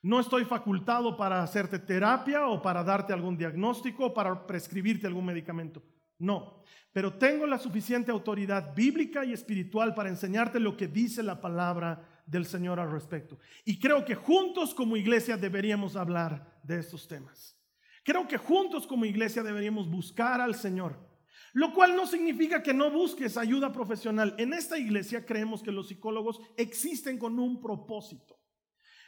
No 0.03 0.19
estoy 0.19 0.45
facultado 0.45 1.15
para 1.15 1.43
hacerte 1.43 1.79
terapia 1.79 2.47
o 2.47 2.61
para 2.61 2.83
darte 2.83 3.13
algún 3.13 3.37
diagnóstico 3.37 4.07
o 4.07 4.13
para 4.13 4.45
prescribirte 4.47 5.07
algún 5.07 5.25
medicamento. 5.25 5.81
No, 6.21 6.63
pero 6.93 7.13
tengo 7.17 7.47
la 7.47 7.57
suficiente 7.57 8.11
autoridad 8.11 8.75
bíblica 8.75 9.25
y 9.25 9.33
espiritual 9.33 9.95
para 9.95 10.09
enseñarte 10.09 10.59
lo 10.59 10.77
que 10.77 10.87
dice 10.87 11.23
la 11.23 11.41
palabra 11.41 12.23
del 12.27 12.45
Señor 12.45 12.79
al 12.79 12.91
respecto. 12.91 13.39
Y 13.65 13.79
creo 13.79 14.05
que 14.05 14.13
juntos 14.13 14.75
como 14.75 14.97
iglesia 14.97 15.35
deberíamos 15.35 15.95
hablar 15.95 16.59
de 16.63 16.77
estos 16.77 17.07
temas. 17.07 17.57
Creo 18.03 18.27
que 18.27 18.37
juntos 18.37 18.85
como 18.85 19.05
iglesia 19.05 19.41
deberíamos 19.41 19.89
buscar 19.89 20.41
al 20.41 20.53
Señor. 20.53 20.95
Lo 21.53 21.73
cual 21.73 21.95
no 21.95 22.05
significa 22.05 22.61
que 22.61 22.73
no 22.73 22.91
busques 22.91 23.35
ayuda 23.35 23.73
profesional. 23.73 24.35
En 24.37 24.53
esta 24.53 24.77
iglesia 24.77 25.25
creemos 25.25 25.63
que 25.63 25.71
los 25.71 25.87
psicólogos 25.87 26.39
existen 26.55 27.17
con 27.17 27.39
un 27.39 27.59
propósito. 27.59 28.39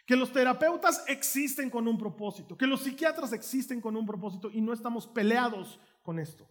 Que 0.08 0.16
los 0.16 0.34
terapeutas 0.34 1.04
existen 1.08 1.70
con 1.70 1.88
un 1.88 1.98
propósito. 1.98 2.58
Que 2.58 2.68
los 2.68 2.82
psiquiatras 2.82 3.34
existen 3.34 3.80
con 3.80 3.96
un 3.96 4.06
propósito 4.08 4.50
y 4.52 4.62
no 4.62 4.74
estamos 4.74 5.06
peleados 5.06 5.80
con 6.02 6.18
esto. 6.18 6.50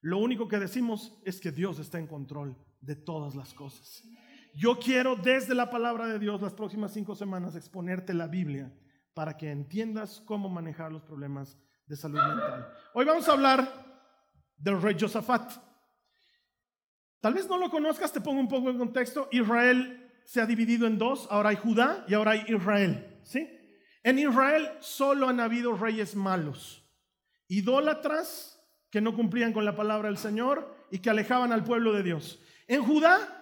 Lo 0.00 0.18
único 0.18 0.48
que 0.48 0.58
decimos 0.58 1.18
es 1.24 1.40
que 1.40 1.50
Dios 1.50 1.78
está 1.78 1.98
en 1.98 2.06
control 2.06 2.56
de 2.80 2.94
todas 2.94 3.34
las 3.34 3.52
cosas. 3.52 4.04
Yo 4.54 4.78
quiero 4.78 5.16
desde 5.16 5.54
la 5.54 5.70
palabra 5.70 6.06
de 6.06 6.18
Dios 6.18 6.40
las 6.40 6.54
próximas 6.54 6.92
cinco 6.92 7.14
semanas 7.14 7.56
exponerte 7.56 8.14
la 8.14 8.26
Biblia 8.26 8.72
para 9.14 9.36
que 9.36 9.50
entiendas 9.50 10.20
cómo 10.24 10.48
manejar 10.48 10.92
los 10.92 11.02
problemas 11.02 11.58
de 11.86 11.96
salud 11.96 12.18
mental. 12.18 12.68
Hoy 12.94 13.04
vamos 13.04 13.28
a 13.28 13.32
hablar 13.32 13.68
del 14.56 14.80
rey 14.80 14.96
Josafat. 14.98 15.52
Tal 17.20 17.34
vez 17.34 17.48
no 17.48 17.58
lo 17.58 17.68
conozcas, 17.68 18.12
te 18.12 18.20
pongo 18.20 18.40
un 18.40 18.48
poco 18.48 18.70
en 18.70 18.78
contexto. 18.78 19.28
Israel 19.32 20.08
se 20.24 20.40
ha 20.40 20.46
dividido 20.46 20.86
en 20.86 20.98
dos, 20.98 21.26
ahora 21.30 21.50
hay 21.50 21.56
Judá 21.56 22.04
y 22.06 22.14
ahora 22.14 22.32
hay 22.32 22.44
Israel. 22.48 23.20
¿sí? 23.24 23.48
En 24.02 24.18
Israel 24.18 24.68
solo 24.80 25.28
han 25.28 25.40
habido 25.40 25.72
reyes 25.74 26.14
malos, 26.14 26.84
idólatras 27.48 28.57
que 28.90 29.00
no 29.00 29.14
cumplían 29.14 29.52
con 29.52 29.64
la 29.64 29.76
palabra 29.76 30.08
del 30.08 30.18
Señor 30.18 30.74
y 30.90 30.98
que 30.98 31.10
alejaban 31.10 31.52
al 31.52 31.64
pueblo 31.64 31.92
de 31.92 32.02
Dios. 32.02 32.40
En 32.66 32.82
Judá 32.82 33.34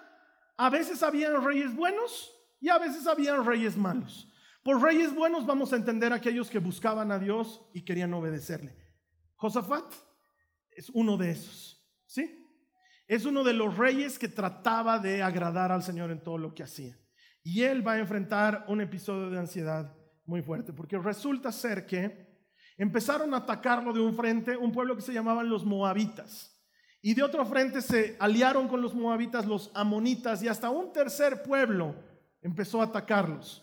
a 0.56 0.70
veces 0.70 1.02
habían 1.02 1.44
reyes 1.44 1.74
buenos 1.74 2.32
y 2.60 2.68
a 2.68 2.78
veces 2.78 3.06
habían 3.06 3.44
reyes 3.44 3.76
malos. 3.76 4.32
Por 4.62 4.82
reyes 4.82 5.14
buenos 5.14 5.46
vamos 5.46 5.72
a 5.72 5.76
entender 5.76 6.12
aquellos 6.12 6.50
que 6.50 6.58
buscaban 6.58 7.12
a 7.12 7.18
Dios 7.18 7.62
y 7.72 7.82
querían 7.82 8.12
obedecerle. 8.14 8.76
Josafat 9.36 9.92
es 10.70 10.90
uno 10.90 11.16
de 11.16 11.30
esos, 11.30 11.86
¿sí? 12.06 12.42
Es 13.06 13.24
uno 13.24 13.44
de 13.44 13.52
los 13.52 13.76
reyes 13.76 14.18
que 14.18 14.28
trataba 14.28 14.98
de 14.98 15.22
agradar 15.22 15.70
al 15.70 15.82
Señor 15.82 16.10
en 16.10 16.22
todo 16.22 16.38
lo 16.38 16.54
que 16.54 16.64
hacía. 16.64 16.98
Y 17.44 17.62
él 17.62 17.86
va 17.86 17.92
a 17.92 17.98
enfrentar 17.98 18.64
un 18.66 18.80
episodio 18.80 19.30
de 19.30 19.38
ansiedad 19.38 19.94
muy 20.24 20.42
fuerte, 20.42 20.72
porque 20.72 20.98
resulta 20.98 21.52
ser 21.52 21.86
que 21.86 22.26
empezaron 22.76 23.32
a 23.34 23.38
atacarlo 23.38 23.92
de 23.92 24.00
un 24.00 24.14
frente, 24.14 24.56
un 24.56 24.72
pueblo 24.72 24.96
que 24.96 25.02
se 25.02 25.12
llamaban 25.12 25.48
los 25.48 25.64
moabitas. 25.64 26.52
Y 27.02 27.14
de 27.14 27.22
otro 27.22 27.46
frente 27.46 27.80
se 27.82 28.16
aliaron 28.18 28.68
con 28.68 28.82
los 28.82 28.94
moabitas 28.94 29.46
los 29.46 29.70
amonitas 29.74 30.42
y 30.42 30.48
hasta 30.48 30.70
un 30.70 30.92
tercer 30.92 31.42
pueblo 31.42 31.94
empezó 32.42 32.80
a 32.80 32.86
atacarlos. 32.86 33.62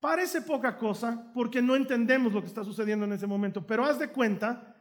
Parece 0.00 0.42
poca 0.42 0.76
cosa 0.76 1.30
porque 1.32 1.62
no 1.62 1.76
entendemos 1.76 2.32
lo 2.32 2.40
que 2.40 2.48
está 2.48 2.64
sucediendo 2.64 3.04
en 3.04 3.12
ese 3.12 3.26
momento, 3.26 3.66
pero 3.66 3.84
haz 3.84 3.98
de 3.98 4.08
cuenta 4.08 4.74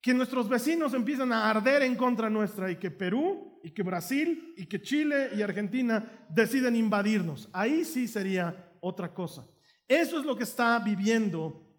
que 0.00 0.12
nuestros 0.12 0.48
vecinos 0.48 0.94
empiezan 0.94 1.32
a 1.32 1.48
arder 1.48 1.82
en 1.82 1.94
contra 1.96 2.28
nuestra 2.28 2.70
y 2.70 2.76
que 2.76 2.90
Perú 2.90 3.60
y 3.62 3.70
que 3.70 3.82
Brasil 3.82 4.54
y 4.56 4.66
que 4.66 4.82
Chile 4.82 5.30
y 5.34 5.42
Argentina 5.42 6.04
deciden 6.28 6.76
invadirnos. 6.76 7.48
Ahí 7.52 7.84
sí 7.84 8.08
sería 8.08 8.72
otra 8.80 9.14
cosa. 9.14 9.46
Eso 9.86 10.18
es 10.18 10.26
lo 10.26 10.36
que 10.36 10.44
está 10.44 10.78
viviendo 10.80 11.71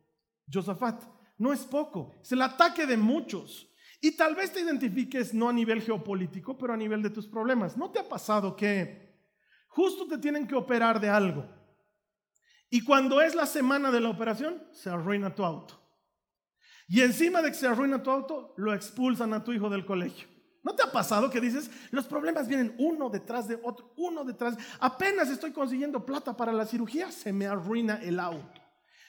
Josafat. 0.51 1.03
No 1.37 1.51
es 1.51 1.61
poco, 1.61 2.15
es 2.21 2.31
el 2.31 2.41
ataque 2.41 2.85
de 2.85 2.97
muchos. 2.97 3.69
Y 3.99 4.11
tal 4.11 4.35
vez 4.35 4.51
te 4.51 4.61
identifiques 4.61 5.33
no 5.33 5.47
a 5.47 5.53
nivel 5.53 5.81
geopolítico, 5.81 6.57
pero 6.57 6.73
a 6.73 6.77
nivel 6.77 7.01
de 7.01 7.09
tus 7.09 7.27
problemas. 7.27 7.77
¿No 7.77 7.89
te 7.89 7.99
ha 7.99 8.07
pasado 8.07 8.55
que 8.55 9.17
justo 9.67 10.07
te 10.07 10.17
tienen 10.17 10.45
que 10.45 10.55
operar 10.55 10.99
de 10.99 11.09
algo? 11.09 11.45
Y 12.69 12.81
cuando 12.83 13.21
es 13.21 13.35
la 13.35 13.45
semana 13.45 13.91
de 13.91 14.01
la 14.01 14.09
operación, 14.09 14.61
se 14.71 14.89
arruina 14.89 15.33
tu 15.33 15.45
auto. 15.45 15.79
Y 16.87 17.01
encima 17.01 17.41
de 17.41 17.49
que 17.49 17.57
se 17.57 17.67
arruina 17.67 18.03
tu 18.03 18.11
auto, 18.11 18.53
lo 18.57 18.73
expulsan 18.73 19.33
a 19.33 19.43
tu 19.43 19.53
hijo 19.53 19.69
del 19.69 19.85
colegio. 19.85 20.27
¿No 20.63 20.73
te 20.75 20.83
ha 20.83 20.91
pasado 20.91 21.29
que 21.29 21.39
dices, 21.39 21.69
los 21.91 22.05
problemas 22.05 22.47
vienen 22.47 22.73
uno 22.79 23.09
detrás 23.09 23.47
de 23.47 23.59
otro, 23.63 23.93
uno 23.97 24.23
detrás? 24.23 24.57
Apenas 24.79 25.29
estoy 25.29 25.51
consiguiendo 25.51 26.05
plata 26.05 26.35
para 26.35 26.51
la 26.51 26.65
cirugía, 26.65 27.11
se 27.11 27.31
me 27.31 27.45
arruina 27.45 28.01
el 28.01 28.19
auto. 28.19 28.62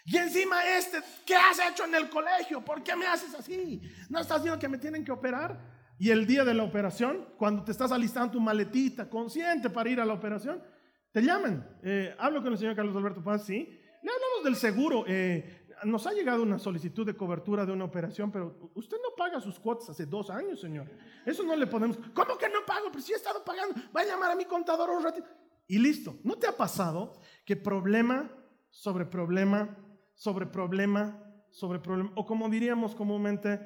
Y 0.05 0.17
encima 0.19 0.63
este, 0.77 0.99
¿qué 1.25 1.35
has 1.35 1.59
hecho 1.59 1.85
en 1.85 1.95
el 1.95 2.11
colegio? 2.11 2.63
¿Por 2.63 2.83
qué 2.83 2.95
me 2.95 3.07
haces 3.07 3.35
así? 3.35 3.81
¿No 4.11 4.21
estás 4.21 4.43
viendo 4.43 4.59
que 4.59 4.69
me 4.69 4.77
tienen 4.77 5.03
que 5.05 5.13
operar? 5.13 5.59
Y 5.99 6.11
el 6.11 6.27
día 6.27 6.45
de 6.45 6.53
la 6.53 6.63
operación, 6.63 7.29
cuando 7.39 7.65
te 7.65 7.73
estás 7.73 7.91
alistando 7.91 8.33
tu 8.33 8.41
maletita, 8.41 9.09
consciente 9.09 9.71
para 9.71 9.89
ir 9.89 10.01
a 10.01 10.05
la 10.05 10.13
operación, 10.13 10.63
te 11.11 11.23
llaman. 11.23 11.79
Eh, 11.83 12.15
hablo 12.19 12.43
con 12.43 12.53
el 12.53 12.59
señor 12.59 12.77
Carlos 12.77 12.95
Alberto 12.97 13.23
Paz, 13.23 13.45
sí. 13.47 13.81
Le 14.03 14.11
hablamos 14.11 14.45
del 14.45 14.57
seguro. 14.57 15.05
Eh, 15.07 15.65
nos 15.85 16.07
ha 16.07 16.13
llegado 16.13 16.43
una 16.43 16.59
solicitud 16.59 17.07
de 17.07 17.17
cobertura 17.17 17.65
de 17.65 17.73
una 17.73 17.85
operación, 17.85 18.31
pero 18.31 18.73
usted 18.75 18.99
no 19.03 19.15
paga 19.17 19.41
sus 19.41 19.59
cuotas 19.59 19.89
hace 19.89 20.05
dos 20.05 20.29
años, 20.29 20.61
señor. 20.61 20.91
Eso 21.25 21.45
no 21.45 21.57
le 21.57 21.67
podemos. 21.67 21.97
¿Cómo 22.13 22.37
que 22.37 22.49
no 22.49 22.67
pago? 22.67 22.89
Pero 22.91 23.01
si 23.01 23.13
he 23.13 23.17
estado 23.17 23.43
pagando. 23.43 23.75
Va 23.97 24.03
a 24.03 24.05
llamar 24.05 24.33
a 24.33 24.37
mi 24.37 24.45
contador 24.45 24.91
un 24.91 25.03
ratito. 25.03 25.29
Y 25.67 25.79
listo. 25.79 26.19
¿No 26.25 26.37
te 26.37 26.47
ha 26.47 26.57
pasado 26.57 27.21
que 27.47 27.57
problema 27.57 28.31
sobre 28.69 29.07
problema 29.07 29.79
sobre 30.15 30.47
problema 30.47 31.21
sobre 31.55 31.79
problema, 31.79 32.11
o 32.17 32.27
como 32.27 32.49
diríamos 32.49 32.97
comúnmente, 32.97 33.61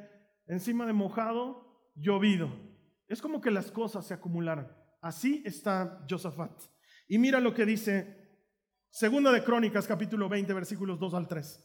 encima 0.46 0.84
de 0.84 0.92
mojado, 0.92 1.90
llovido. 1.96 2.50
Es 3.08 3.22
como 3.22 3.40
que 3.40 3.50
las 3.50 3.70
cosas 3.70 4.06
se 4.06 4.12
acumularon. 4.12 4.70
Así 5.00 5.42
está 5.46 6.04
Josafat. 6.08 6.52
Y 7.08 7.16
mira 7.18 7.40
lo 7.40 7.54
que 7.54 7.64
dice 7.64 8.28
Segunda 8.90 9.32
de 9.32 9.42
Crónicas, 9.42 9.86
capítulo 9.86 10.28
20, 10.28 10.52
versículos 10.52 11.00
2 11.00 11.14
al 11.14 11.28
3. 11.28 11.64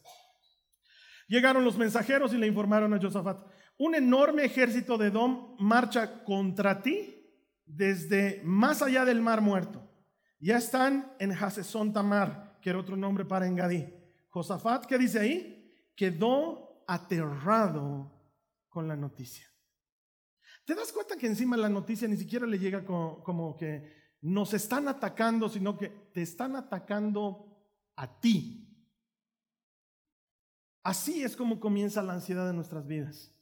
Llegaron 1.28 1.62
los 1.62 1.76
mensajeros 1.76 2.32
y 2.32 2.38
le 2.38 2.46
informaron 2.46 2.94
a 2.94 3.00
Josafat, 3.00 3.46
un 3.76 3.94
enorme 3.94 4.44
ejército 4.44 4.96
de 4.96 5.08
Edom 5.08 5.56
marcha 5.58 6.24
contra 6.24 6.80
ti 6.80 7.22
desde 7.66 8.40
más 8.44 8.80
allá 8.80 9.04
del 9.04 9.20
mar 9.20 9.42
muerto. 9.42 9.90
Ya 10.40 10.56
están 10.56 11.14
en 11.18 11.32
Hasesón 11.32 11.92
Tamar, 11.92 12.58
que 12.62 12.70
era 12.70 12.78
otro 12.78 12.96
nombre 12.96 13.26
para 13.26 13.46
Engadí. 13.46 14.03
Josafat, 14.34 14.86
¿qué 14.86 14.98
dice 14.98 15.20
ahí? 15.20 15.72
Quedó 15.94 16.84
aterrado 16.88 18.10
con 18.68 18.88
la 18.88 18.96
noticia. 18.96 19.46
¿Te 20.64 20.74
das 20.74 20.90
cuenta 20.90 21.16
que 21.16 21.28
encima 21.28 21.56
la 21.56 21.68
noticia 21.68 22.08
ni 22.08 22.16
siquiera 22.16 22.44
le 22.44 22.58
llega 22.58 22.84
como, 22.84 23.56
que 23.56 24.16
nos 24.22 24.52
están 24.52 24.88
atacando, 24.88 25.48
sino 25.48 25.78
que 25.78 25.88
te 26.12 26.22
están 26.22 26.56
atacando 26.56 27.64
a 27.94 28.18
ti? 28.18 28.76
Así 30.82 31.22
es 31.22 31.36
como 31.36 31.60
comienza 31.60 32.02
la 32.02 32.14
ansiedad 32.14 32.48
de 32.48 32.54
nuestras 32.54 32.88
vidas. 32.88 33.32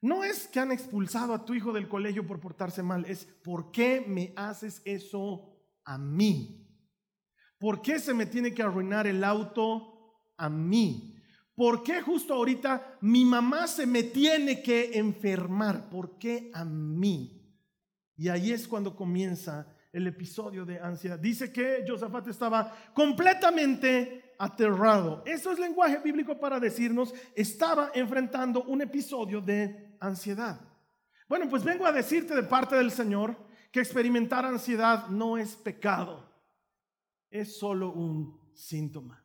No 0.00 0.24
es 0.24 0.48
que 0.48 0.58
han 0.58 0.72
expulsado 0.72 1.34
a 1.34 1.44
tu 1.44 1.54
hijo 1.54 1.72
del 1.72 1.88
colegio 1.88 2.26
por 2.26 2.40
portarse 2.40 2.82
mal, 2.82 3.04
es 3.04 3.26
¿por 3.44 3.70
qué 3.70 4.04
me 4.04 4.32
haces 4.34 4.82
eso 4.84 5.56
a 5.84 5.98
mí? 5.98 6.66
¿Por 7.60 7.80
qué 7.80 8.00
se 8.00 8.12
me 8.12 8.26
tiene 8.26 8.52
que 8.52 8.64
arruinar 8.64 9.06
el 9.06 9.22
auto 9.22 9.89
a 10.40 10.48
mí? 10.48 11.14
¿Por 11.54 11.82
qué 11.82 12.00
justo 12.00 12.32
ahorita 12.32 12.96
mi 13.02 13.24
mamá 13.24 13.66
se 13.66 13.86
me 13.86 14.02
tiene 14.02 14.62
que 14.62 14.98
enfermar? 14.98 15.90
¿Por 15.90 16.18
qué 16.18 16.50
a 16.54 16.64
mí? 16.64 17.40
Y 18.16 18.28
ahí 18.28 18.50
es 18.50 18.66
cuando 18.66 18.96
comienza 18.96 19.66
el 19.92 20.06
episodio 20.06 20.64
de 20.64 20.80
ansiedad. 20.80 21.18
Dice 21.18 21.52
que 21.52 21.84
Josafat 21.86 22.28
estaba 22.28 22.74
completamente 22.94 24.34
aterrado. 24.38 25.22
Eso 25.26 25.52
es 25.52 25.58
lenguaje 25.58 25.98
bíblico 25.98 26.38
para 26.40 26.58
decirnos, 26.58 27.12
estaba 27.34 27.90
enfrentando 27.94 28.62
un 28.64 28.80
episodio 28.80 29.42
de 29.42 29.96
ansiedad. 30.00 30.58
Bueno, 31.28 31.46
pues 31.48 31.62
vengo 31.62 31.84
a 31.84 31.92
decirte 31.92 32.34
de 32.34 32.42
parte 32.42 32.74
del 32.74 32.90
Señor 32.90 33.36
que 33.70 33.80
experimentar 33.80 34.46
ansiedad 34.46 35.08
no 35.08 35.36
es 35.36 35.56
pecado, 35.56 36.26
es 37.30 37.58
solo 37.58 37.92
un 37.92 38.40
síntoma. 38.54 39.22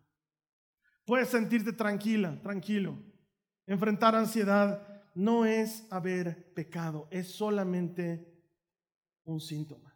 Puedes 1.05 1.29
sentirte 1.29 1.71
tranquila, 1.73 2.39
tranquilo. 2.41 2.97
Enfrentar 3.67 4.15
ansiedad 4.15 5.03
no 5.13 5.45
es 5.45 5.87
haber 5.91 6.53
pecado, 6.53 7.07
es 7.11 7.31
solamente 7.31 8.35
un 9.23 9.39
síntoma. 9.39 9.95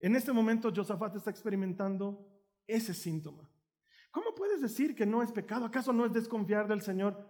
En 0.00 0.16
este 0.16 0.32
momento 0.32 0.72
Josafat 0.74 1.16
está 1.16 1.30
experimentando 1.30 2.26
ese 2.66 2.94
síntoma. 2.94 3.50
¿Cómo 4.10 4.34
puedes 4.34 4.60
decir 4.60 4.94
que 4.94 5.06
no 5.06 5.22
es 5.22 5.32
pecado? 5.32 5.64
¿Acaso 5.64 5.92
no 5.92 6.06
es 6.06 6.12
desconfiar 6.12 6.66
del 6.66 6.82
Señor? 6.82 7.28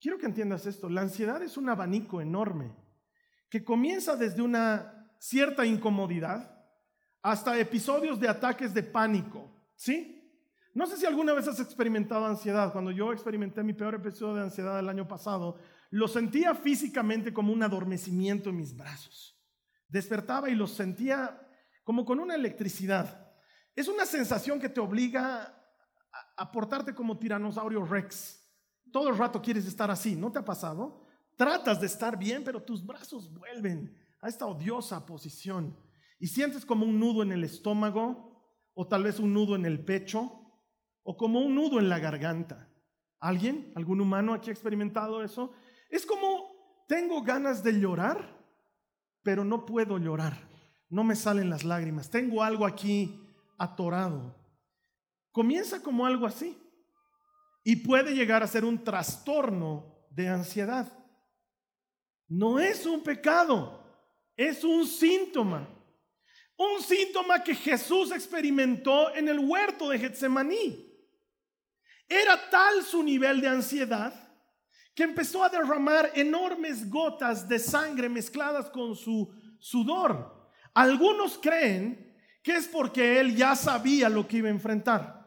Quiero 0.00 0.18
que 0.18 0.26
entiendas 0.26 0.66
esto. 0.66 0.88
La 0.88 1.02
ansiedad 1.02 1.42
es 1.42 1.56
un 1.56 1.68
abanico 1.68 2.20
enorme 2.20 2.74
que 3.48 3.64
comienza 3.64 4.16
desde 4.16 4.42
una 4.42 5.14
cierta 5.18 5.64
incomodidad 5.64 6.66
hasta 7.22 7.58
episodios 7.58 8.20
de 8.20 8.28
ataques 8.28 8.74
de 8.74 8.82
pánico. 8.82 9.50
¿Sí? 9.76 10.13
No 10.74 10.88
sé 10.88 10.96
si 10.96 11.06
alguna 11.06 11.32
vez 11.32 11.46
has 11.46 11.60
experimentado 11.60 12.26
ansiedad. 12.26 12.72
Cuando 12.72 12.90
yo 12.90 13.12
experimenté 13.12 13.62
mi 13.62 13.74
peor 13.74 13.94
episodio 13.94 14.34
de 14.34 14.42
ansiedad 14.42 14.80
el 14.80 14.88
año 14.88 15.06
pasado, 15.06 15.56
lo 15.90 16.08
sentía 16.08 16.52
físicamente 16.56 17.32
como 17.32 17.52
un 17.52 17.62
adormecimiento 17.62 18.50
en 18.50 18.56
mis 18.56 18.76
brazos. 18.76 19.40
Despertaba 19.88 20.50
y 20.50 20.56
lo 20.56 20.66
sentía 20.66 21.40
como 21.84 22.04
con 22.04 22.18
una 22.18 22.34
electricidad. 22.34 23.32
Es 23.76 23.86
una 23.86 24.04
sensación 24.04 24.58
que 24.58 24.68
te 24.68 24.80
obliga 24.80 25.56
a 26.36 26.50
portarte 26.50 26.92
como 26.92 27.18
tiranosaurio 27.18 27.84
rex. 27.84 28.40
Todo 28.90 29.10
el 29.10 29.16
rato 29.16 29.40
quieres 29.40 29.66
estar 29.66 29.92
así, 29.92 30.16
¿no 30.16 30.32
te 30.32 30.40
ha 30.40 30.44
pasado? 30.44 31.06
Tratas 31.36 31.80
de 31.80 31.86
estar 31.86 32.18
bien, 32.18 32.42
pero 32.42 32.60
tus 32.60 32.84
brazos 32.84 33.32
vuelven 33.32 33.96
a 34.20 34.28
esta 34.28 34.46
odiosa 34.46 35.06
posición 35.06 35.76
y 36.18 36.26
sientes 36.26 36.64
como 36.64 36.84
un 36.84 36.98
nudo 36.98 37.22
en 37.22 37.30
el 37.30 37.44
estómago 37.44 38.42
o 38.74 38.88
tal 38.88 39.04
vez 39.04 39.20
un 39.20 39.32
nudo 39.32 39.54
en 39.54 39.66
el 39.66 39.84
pecho 39.84 40.43
o 41.04 41.16
como 41.16 41.40
un 41.40 41.54
nudo 41.54 41.78
en 41.78 41.88
la 41.88 42.00
garganta. 42.00 42.68
¿Alguien? 43.20 43.72
¿Algún 43.76 44.00
humano 44.00 44.34
aquí 44.34 44.50
ha 44.50 44.52
experimentado 44.52 45.22
eso? 45.22 45.52
Es 45.88 46.04
como 46.04 46.54
tengo 46.88 47.22
ganas 47.22 47.62
de 47.62 47.78
llorar, 47.78 48.36
pero 49.22 49.44
no 49.44 49.64
puedo 49.64 49.98
llorar. 49.98 50.48
No 50.88 51.04
me 51.04 51.16
salen 51.16 51.48
las 51.48 51.64
lágrimas. 51.64 52.10
Tengo 52.10 52.42
algo 52.42 52.66
aquí 52.66 53.20
atorado. 53.58 54.34
Comienza 55.30 55.82
como 55.82 56.06
algo 56.06 56.26
así 56.26 56.58
y 57.62 57.76
puede 57.76 58.14
llegar 58.14 58.42
a 58.42 58.46
ser 58.46 58.64
un 58.64 58.82
trastorno 58.82 60.06
de 60.10 60.28
ansiedad. 60.28 60.92
No 62.28 62.58
es 62.58 62.86
un 62.86 63.02
pecado, 63.02 63.82
es 64.36 64.64
un 64.64 64.86
síntoma. 64.86 65.68
Un 66.56 66.82
síntoma 66.82 67.42
que 67.42 67.54
Jesús 67.54 68.12
experimentó 68.12 69.12
en 69.14 69.28
el 69.28 69.40
huerto 69.40 69.88
de 69.88 69.98
Getsemaní. 69.98 70.93
Era 72.08 72.50
tal 72.50 72.82
su 72.82 73.02
nivel 73.02 73.40
de 73.40 73.48
ansiedad 73.48 74.12
que 74.94 75.02
empezó 75.02 75.42
a 75.42 75.48
derramar 75.48 76.12
enormes 76.14 76.88
gotas 76.88 77.48
de 77.48 77.58
sangre 77.58 78.08
mezcladas 78.08 78.70
con 78.70 78.94
su 78.94 79.32
sudor. 79.58 80.50
Algunos 80.72 81.38
creen 81.38 82.14
que 82.42 82.56
es 82.56 82.68
porque 82.68 83.18
él 83.18 83.34
ya 83.34 83.56
sabía 83.56 84.08
lo 84.08 84.28
que 84.28 84.36
iba 84.36 84.48
a 84.48 84.52
enfrentar. 84.52 85.24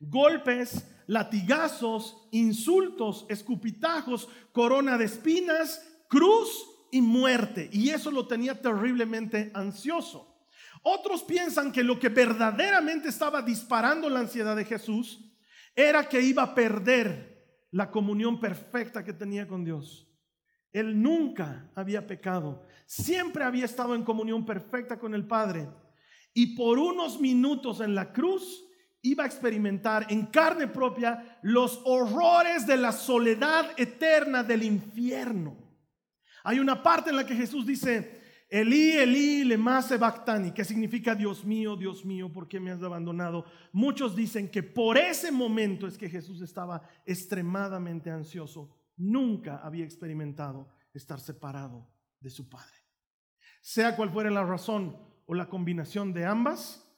Golpes, 0.00 0.86
latigazos, 1.08 2.28
insultos, 2.30 3.26
escupitajos, 3.28 4.28
corona 4.52 4.96
de 4.96 5.06
espinas, 5.06 5.84
cruz 6.08 6.64
y 6.90 7.02
muerte. 7.02 7.68
Y 7.72 7.90
eso 7.90 8.10
lo 8.10 8.26
tenía 8.26 8.60
terriblemente 8.62 9.50
ansioso. 9.54 10.36
Otros 10.82 11.24
piensan 11.24 11.72
que 11.72 11.82
lo 11.82 11.98
que 11.98 12.08
verdaderamente 12.08 13.08
estaba 13.08 13.42
disparando 13.42 14.08
la 14.08 14.20
ansiedad 14.20 14.54
de 14.54 14.64
Jesús 14.64 15.27
era 15.78 16.08
que 16.08 16.20
iba 16.20 16.42
a 16.42 16.54
perder 16.56 17.68
la 17.70 17.88
comunión 17.88 18.40
perfecta 18.40 19.04
que 19.04 19.12
tenía 19.12 19.46
con 19.46 19.64
Dios. 19.64 20.08
Él 20.72 21.00
nunca 21.00 21.70
había 21.76 22.04
pecado, 22.04 22.66
siempre 22.84 23.44
había 23.44 23.64
estado 23.64 23.94
en 23.94 24.02
comunión 24.02 24.44
perfecta 24.44 24.98
con 24.98 25.14
el 25.14 25.24
Padre. 25.24 25.68
Y 26.34 26.56
por 26.56 26.80
unos 26.80 27.20
minutos 27.20 27.80
en 27.80 27.94
la 27.94 28.12
cruz 28.12 28.64
iba 29.02 29.22
a 29.22 29.28
experimentar 29.28 30.06
en 30.10 30.26
carne 30.26 30.66
propia 30.66 31.38
los 31.42 31.80
horrores 31.84 32.66
de 32.66 32.76
la 32.76 32.90
soledad 32.90 33.70
eterna 33.76 34.42
del 34.42 34.64
infierno. 34.64 35.56
Hay 36.42 36.58
una 36.58 36.82
parte 36.82 37.10
en 37.10 37.16
la 37.16 37.24
que 37.24 37.36
Jesús 37.36 37.64
dice, 37.64 38.17
Elí, 38.50 38.92
Elí, 38.92 39.44
lema 39.44 39.82
sabachthani, 39.82 40.52
que 40.52 40.64
significa 40.64 41.14
Dios 41.14 41.44
mío, 41.44 41.76
Dios 41.76 42.04
mío, 42.04 42.32
¿por 42.32 42.48
qué 42.48 42.58
me 42.58 42.70
has 42.70 42.82
abandonado? 42.82 43.44
Muchos 43.72 44.16
dicen 44.16 44.48
que 44.48 44.62
por 44.62 44.96
ese 44.96 45.30
momento 45.30 45.86
es 45.86 45.98
que 45.98 46.08
Jesús 46.08 46.40
estaba 46.40 46.80
extremadamente 47.04 48.10
ansioso. 48.10 48.74
Nunca 48.96 49.58
había 49.58 49.84
experimentado 49.84 50.66
estar 50.94 51.20
separado 51.20 51.90
de 52.20 52.30
su 52.30 52.48
Padre. 52.48 52.74
Sea 53.60 53.94
cual 53.94 54.10
fuera 54.10 54.30
la 54.30 54.44
razón 54.44 54.96
o 55.26 55.34
la 55.34 55.50
combinación 55.50 56.14
de 56.14 56.24
ambas, 56.24 56.88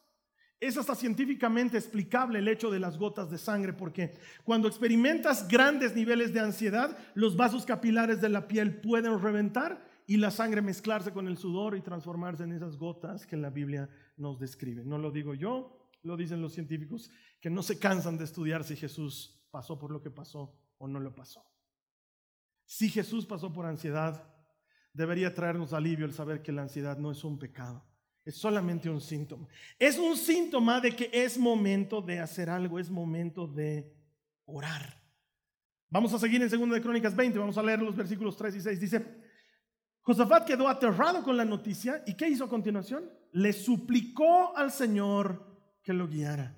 es 0.61 0.77
hasta 0.77 0.95
científicamente 0.95 1.77
explicable 1.77 2.39
el 2.39 2.47
hecho 2.47 2.71
de 2.71 2.79
las 2.79 2.97
gotas 2.97 3.29
de 3.29 3.39
sangre, 3.39 3.73
porque 3.73 4.13
cuando 4.45 4.69
experimentas 4.69 5.49
grandes 5.49 5.97
niveles 5.97 6.33
de 6.33 6.41
ansiedad, 6.41 6.97
los 7.15 7.37
vasos 7.37 7.65
capilares 7.65 8.21
de 8.21 8.29
la 8.29 8.47
piel 8.47 8.81
pueden 8.81 9.21
reventar 9.21 9.90
y 10.11 10.17
la 10.17 10.33
sangre 10.33 10.61
mezclarse 10.61 11.13
con 11.13 11.29
el 11.29 11.39
sudor 11.39 11.77
y 11.77 11.83
transformarse 11.83 12.43
en 12.43 12.51
esas 12.51 12.77
gotas 12.77 13.25
que 13.29 13.37
la 13.37 13.49
Biblia 13.49 13.89
nos 14.17 14.41
describe. 14.41 14.85
No 14.85 14.99
lo 14.99 15.13
digo 15.13 15.35
yo, 15.35 15.89
lo 16.03 16.17
dicen 16.17 16.43
los 16.43 16.53
científicos 16.53 17.13
que 17.41 17.49
no 17.49 17.63
se 17.63 17.79
cansan 17.79 18.19
de 18.19 18.25
estudiar 18.25 18.65
si 18.65 18.75
Jesús 18.75 19.41
pasó 19.53 19.79
por 19.79 19.93
lo 19.93 20.03
que 20.03 20.11
pasó 20.11 20.53
o 20.79 20.89
no 20.89 20.99
lo 20.99 21.15
pasó. 21.15 21.45
Si 22.65 22.89
Jesús 22.89 23.25
pasó 23.25 23.53
por 23.53 23.67
ansiedad, 23.67 24.35
debería 24.93 25.33
traernos 25.33 25.73
alivio 25.73 26.07
el 26.07 26.13
saber 26.13 26.43
que 26.43 26.51
la 26.51 26.63
ansiedad 26.63 26.99
no 26.99 27.13
es 27.13 27.23
un 27.23 27.39
pecado, 27.39 27.87
es 28.25 28.35
solamente 28.35 28.91
un 28.91 29.01
síntoma. 29.01 29.47
Es 29.79 29.97
un 29.97 30.17
síntoma 30.17 30.81
de 30.81 30.97
que 30.97 31.09
es 31.13 31.39
momento 31.39 32.03
de 32.03 32.19
hacer 32.19 32.51
algo, 32.51 32.81
es 32.81 32.91
momento 32.91 33.47
de 33.47 33.95
orar. 34.45 35.01
Vamos 35.89 36.13
a 36.13 36.19
seguir 36.19 36.43
en 36.43 36.49
2 36.49 36.71
de 36.71 36.83
Crónicas 36.83 37.15
20, 37.15 37.39
vamos 37.39 37.59
a 37.59 37.63
leer 37.63 37.81
los 37.81 37.95
versículos 37.95 38.37
3 38.37 38.57
y 38.57 38.61
6. 38.61 38.81
Dice, 38.81 39.30
Josafat 40.03 40.47
quedó 40.47 40.69
aterrado 40.69 41.23
con 41.23 41.37
la 41.37 41.45
noticia 41.45 42.03
y 42.07 42.15
¿qué 42.15 42.29
hizo 42.29 42.45
a 42.45 42.49
continuación? 42.49 43.11
Le 43.33 43.53
suplicó 43.53 44.57
al 44.57 44.73
Señor 44.73 45.47
que 45.83 45.93
lo 45.93 46.09
guiara. 46.09 46.57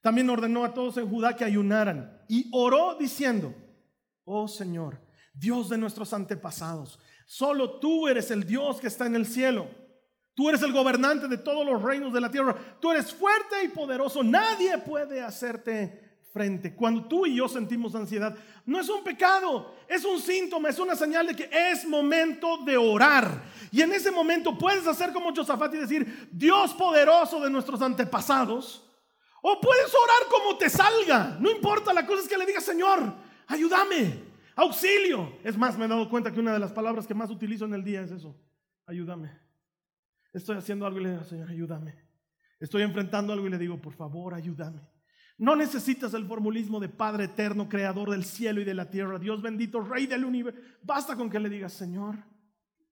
También 0.00 0.30
ordenó 0.30 0.64
a 0.64 0.72
todos 0.72 0.96
en 0.96 1.08
Judá 1.08 1.34
que 1.34 1.44
ayunaran 1.44 2.22
y 2.28 2.48
oró 2.52 2.96
diciendo, 2.98 3.54
oh 4.24 4.46
Señor, 4.46 5.00
Dios 5.34 5.68
de 5.68 5.78
nuestros 5.78 6.12
antepasados, 6.12 6.98
solo 7.26 7.80
tú 7.80 8.08
eres 8.08 8.30
el 8.30 8.44
Dios 8.44 8.80
que 8.80 8.86
está 8.86 9.06
en 9.06 9.16
el 9.16 9.26
cielo. 9.26 9.68
Tú 10.34 10.48
eres 10.48 10.62
el 10.62 10.72
gobernante 10.72 11.26
de 11.26 11.38
todos 11.38 11.66
los 11.66 11.82
reinos 11.82 12.12
de 12.12 12.20
la 12.20 12.30
tierra. 12.30 12.54
Tú 12.80 12.92
eres 12.92 13.12
fuerte 13.12 13.64
y 13.64 13.68
poderoso. 13.68 14.22
Nadie 14.22 14.78
puede 14.78 15.20
hacerte 15.20 16.07
frente. 16.32 16.74
Cuando 16.74 17.04
tú 17.04 17.26
y 17.26 17.36
yo 17.36 17.48
sentimos 17.48 17.94
ansiedad, 17.94 18.36
no 18.66 18.80
es 18.80 18.88
un 18.88 19.02
pecado, 19.02 19.74
es 19.88 20.04
un 20.04 20.20
síntoma, 20.20 20.68
es 20.68 20.78
una 20.78 20.94
señal 20.94 21.26
de 21.26 21.36
que 21.36 21.48
es 21.52 21.86
momento 21.86 22.58
de 22.64 22.76
orar. 22.76 23.42
Y 23.70 23.80
en 23.82 23.92
ese 23.92 24.10
momento 24.10 24.56
puedes 24.56 24.86
hacer 24.86 25.12
como 25.12 25.34
Josafat 25.34 25.74
y 25.74 25.78
decir, 25.78 26.28
Dios 26.30 26.74
poderoso 26.74 27.40
de 27.40 27.50
nuestros 27.50 27.80
antepasados. 27.82 28.84
O 29.40 29.60
puedes 29.60 29.94
orar 29.94 30.28
como 30.30 30.58
te 30.58 30.68
salga, 30.68 31.36
no 31.40 31.50
importa, 31.50 31.92
la 31.92 32.04
cosa 32.06 32.22
es 32.22 32.28
que 32.28 32.36
le 32.36 32.44
digas, 32.44 32.64
Señor, 32.64 33.14
ayúdame, 33.46 34.22
auxilio. 34.56 35.38
Es 35.44 35.56
más, 35.56 35.78
me 35.78 35.84
he 35.84 35.88
dado 35.88 36.08
cuenta 36.08 36.32
que 36.32 36.40
una 36.40 36.52
de 36.52 36.58
las 36.58 36.72
palabras 36.72 37.06
que 37.06 37.14
más 37.14 37.30
utilizo 37.30 37.64
en 37.64 37.74
el 37.74 37.84
día 37.84 38.02
es 38.02 38.10
eso, 38.10 38.36
ayúdame. 38.86 39.30
Estoy 40.32 40.56
haciendo 40.56 40.86
algo 40.86 40.98
y 40.98 41.04
le 41.04 41.10
digo, 41.12 41.24
Señor, 41.24 41.48
ayúdame. 41.50 41.94
Estoy 42.58 42.82
enfrentando 42.82 43.32
algo 43.32 43.46
y 43.46 43.50
le 43.50 43.58
digo, 43.58 43.80
por 43.80 43.94
favor, 43.94 44.34
ayúdame. 44.34 44.82
No 45.38 45.54
necesitas 45.54 46.12
el 46.14 46.26
formulismo 46.26 46.80
de 46.80 46.88
Padre 46.88 47.24
eterno, 47.24 47.68
creador 47.68 48.10
del 48.10 48.24
cielo 48.24 48.60
y 48.60 48.64
de 48.64 48.74
la 48.74 48.90
tierra, 48.90 49.20
Dios 49.20 49.40
bendito, 49.40 49.80
Rey 49.80 50.06
del 50.06 50.24
universo. 50.24 50.60
Basta 50.82 51.14
con 51.14 51.30
que 51.30 51.38
le 51.38 51.48
digas, 51.48 51.72
Señor, 51.72 52.16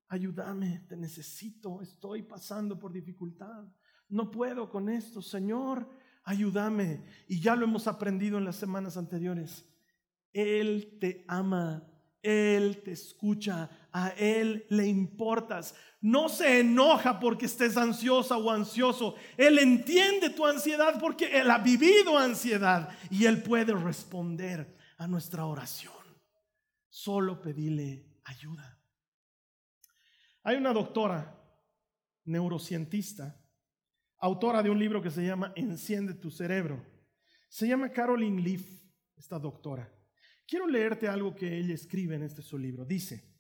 ayúdame, 0.09 0.87
te 0.89 0.97
necesito, 0.97 1.83
estoy 1.83 2.23
pasando 2.23 2.79
por 2.79 2.93
dificultad. 2.93 3.65
No 4.09 4.31
puedo 4.31 4.71
con 4.71 4.89
esto, 4.89 5.21
Señor, 5.21 5.91
ayúdame. 6.23 7.05
Y 7.27 7.41
ya 7.41 7.57
lo 7.57 7.65
hemos 7.65 7.89
aprendido 7.89 8.39
en 8.39 8.45
las 8.45 8.57
semanas 8.57 8.97
anteriores. 8.97 9.69
Él 10.33 10.99
te 11.01 11.25
ama, 11.27 11.83
Él 12.23 12.81
te 12.85 12.93
escucha, 12.93 13.86
a 13.97 14.11
Él 14.11 14.67
le 14.69 14.87
importas. 14.87 15.75
No 16.03 16.29
se 16.29 16.61
enoja 16.61 17.19
porque 17.19 17.47
estés 17.47 17.79
ansiosa 17.79 18.37
o 18.37 18.51
ansioso. 18.51 19.15
Él 19.39 19.59
entiende 19.59 20.29
tu 20.29 20.45
ansiedad 20.45 21.01
porque 21.01 21.41
Él 21.41 21.51
ha 21.51 21.57
vivido 21.57 22.19
ansiedad 22.19 22.91
y 23.09 23.25
Él 23.25 23.43
puede 23.43 23.73
responder 23.73 24.77
a 24.99 25.07
nuestra 25.07 25.47
oración. 25.47 25.95
Solo 26.91 27.41
pedile 27.41 28.21
ayuda. 28.25 28.79
Hay 30.43 30.57
una 30.57 30.75
doctora 30.75 31.35
neurocientista, 32.27 33.43
autora 34.19 34.63
de 34.63 34.69
un 34.69 34.79
libro 34.79 35.01
que 35.01 35.11
se 35.11 35.25
llama 35.25 35.55
Enciende 35.57 36.13
tu 36.13 36.31
cerebro. 36.31 36.85
Se 37.49 37.67
llama 37.67 37.91
Caroline 37.91 38.43
Leaf, 38.43 38.67
esta 39.17 39.39
doctora. 39.39 39.91
Quiero 40.47 40.67
leerte 40.67 41.09
algo 41.09 41.35
que 41.35 41.57
ella 41.57 41.73
escribe 41.73 42.17
en 42.17 42.25
este 42.25 42.43
su 42.43 42.59
libro. 42.59 42.85
Dice, 42.85 43.36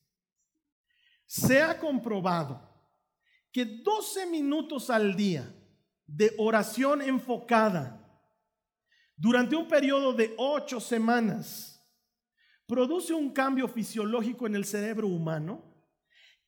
se 1.27 1.61
ha 1.61 1.79
comprobado 1.79 2.63
que 3.53 3.65
12 3.65 4.27
minutos 4.27 4.91
al 4.91 5.17
día 5.17 5.53
de 6.07 6.33
oración 6.39 7.03
enfocada 7.03 8.03
durante 9.17 9.57
un 9.57 9.67
periodo 9.67 10.13
de 10.13 10.35
8 10.39 10.79
semanas 10.81 11.85
produce 12.67 13.13
un 13.13 13.33
cambio 13.33 13.67
fisiológico 13.67 14.47
en 14.47 14.55
el 14.55 14.65
cerebro 14.65 15.09
humano 15.09 15.75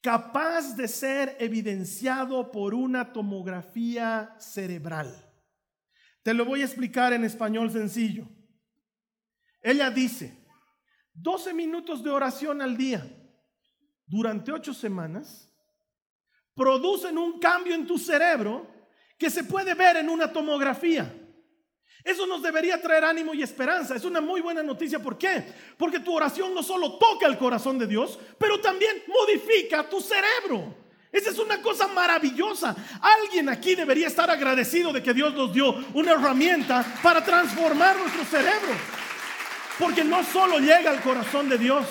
capaz 0.00 0.76
de 0.76 0.86
ser 0.86 1.36
evidenciado 1.40 2.50
por 2.52 2.72
una 2.74 3.12
tomografía 3.12 4.36
cerebral. 4.38 5.24
Te 6.22 6.34
lo 6.34 6.44
voy 6.44 6.62
a 6.62 6.66
explicar 6.66 7.12
en 7.12 7.24
español 7.24 7.70
sencillo. 7.70 8.28
Ella 9.60 9.90
dice, 9.90 10.46
12 11.14 11.52
minutos 11.52 12.04
de 12.04 12.10
oración 12.10 12.62
al 12.62 12.76
día 12.76 13.17
durante 14.08 14.50
ocho 14.50 14.74
semanas 14.74 15.48
producen 16.54 17.16
un 17.16 17.38
cambio 17.38 17.74
en 17.74 17.86
tu 17.86 17.98
cerebro 17.98 18.66
que 19.16 19.30
se 19.30 19.44
puede 19.44 19.74
ver 19.74 19.98
en 19.98 20.08
una 20.08 20.32
tomografía. 20.32 21.14
Eso 22.02 22.26
nos 22.26 22.42
debería 22.42 22.80
traer 22.80 23.04
ánimo 23.04 23.34
y 23.34 23.42
esperanza. 23.42 23.94
Es 23.94 24.04
una 24.04 24.20
muy 24.20 24.40
buena 24.40 24.62
noticia. 24.62 24.98
¿Por 24.98 25.18
qué? 25.18 25.44
Porque 25.76 26.00
tu 26.00 26.14
oración 26.14 26.54
no 26.54 26.62
solo 26.62 26.98
toca 26.98 27.26
el 27.26 27.36
corazón 27.36 27.78
de 27.78 27.86
Dios, 27.86 28.18
pero 28.38 28.60
también 28.60 29.02
modifica 29.06 29.88
tu 29.88 30.00
cerebro. 30.00 30.74
Esa 31.12 31.30
es 31.30 31.38
una 31.38 31.60
cosa 31.60 31.88
maravillosa. 31.88 32.74
Alguien 33.00 33.48
aquí 33.48 33.74
debería 33.74 34.06
estar 34.06 34.30
agradecido 34.30 34.92
de 34.92 35.02
que 35.02 35.14
Dios 35.14 35.34
nos 35.34 35.52
dio 35.52 35.74
una 35.94 36.12
herramienta 36.12 36.84
para 37.02 37.24
transformar 37.24 37.96
nuestro 37.96 38.24
cerebro. 38.24 38.74
Porque 39.78 40.04
no 40.04 40.24
solo 40.24 40.58
llega 40.58 40.90
al 40.90 41.00
corazón 41.02 41.48
de 41.48 41.58
Dios, 41.58 41.86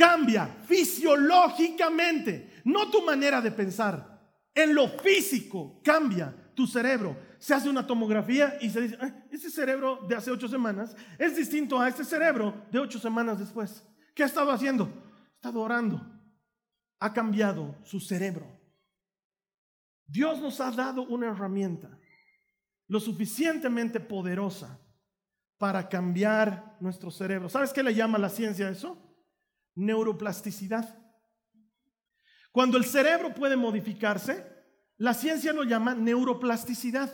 cambia 0.00 0.46
fisiológicamente, 0.66 2.62
no 2.64 2.90
tu 2.90 3.04
manera 3.04 3.42
de 3.42 3.50
pensar. 3.50 4.18
En 4.54 4.74
lo 4.74 4.88
físico 4.88 5.82
cambia 5.84 6.34
tu 6.54 6.66
cerebro. 6.66 7.14
Se 7.38 7.52
hace 7.52 7.68
una 7.68 7.86
tomografía 7.86 8.56
y 8.62 8.70
se 8.70 8.80
dice, 8.80 8.98
ese 9.30 9.50
cerebro 9.50 10.06
de 10.08 10.16
hace 10.16 10.30
ocho 10.30 10.48
semanas 10.48 10.96
es 11.18 11.36
distinto 11.36 11.78
a 11.78 11.86
este 11.86 12.02
cerebro 12.02 12.54
de 12.72 12.78
ocho 12.78 12.98
semanas 12.98 13.38
después. 13.38 13.86
¿Qué 14.14 14.22
ha 14.22 14.26
estado 14.26 14.50
haciendo? 14.50 14.84
Ha 14.84 15.34
estado 15.34 15.60
orando. 15.60 16.00
Ha 16.98 17.12
cambiado 17.12 17.76
su 17.84 18.00
cerebro. 18.00 18.46
Dios 20.06 20.40
nos 20.40 20.62
ha 20.62 20.70
dado 20.70 21.02
una 21.02 21.28
herramienta 21.28 21.90
lo 22.88 23.00
suficientemente 23.00 24.00
poderosa 24.00 24.80
para 25.58 25.90
cambiar 25.90 26.78
nuestro 26.80 27.10
cerebro. 27.10 27.50
¿Sabes 27.50 27.70
qué 27.74 27.82
le 27.82 27.94
llama 27.94 28.16
la 28.16 28.30
ciencia 28.30 28.66
a 28.66 28.70
eso? 28.70 29.09
Neuroplasticidad. 29.80 30.96
Cuando 32.52 32.76
el 32.76 32.84
cerebro 32.84 33.34
puede 33.34 33.56
modificarse, 33.56 34.44
la 34.96 35.14
ciencia 35.14 35.52
lo 35.52 35.64
llama 35.64 35.94
neuroplasticidad, 35.94 37.10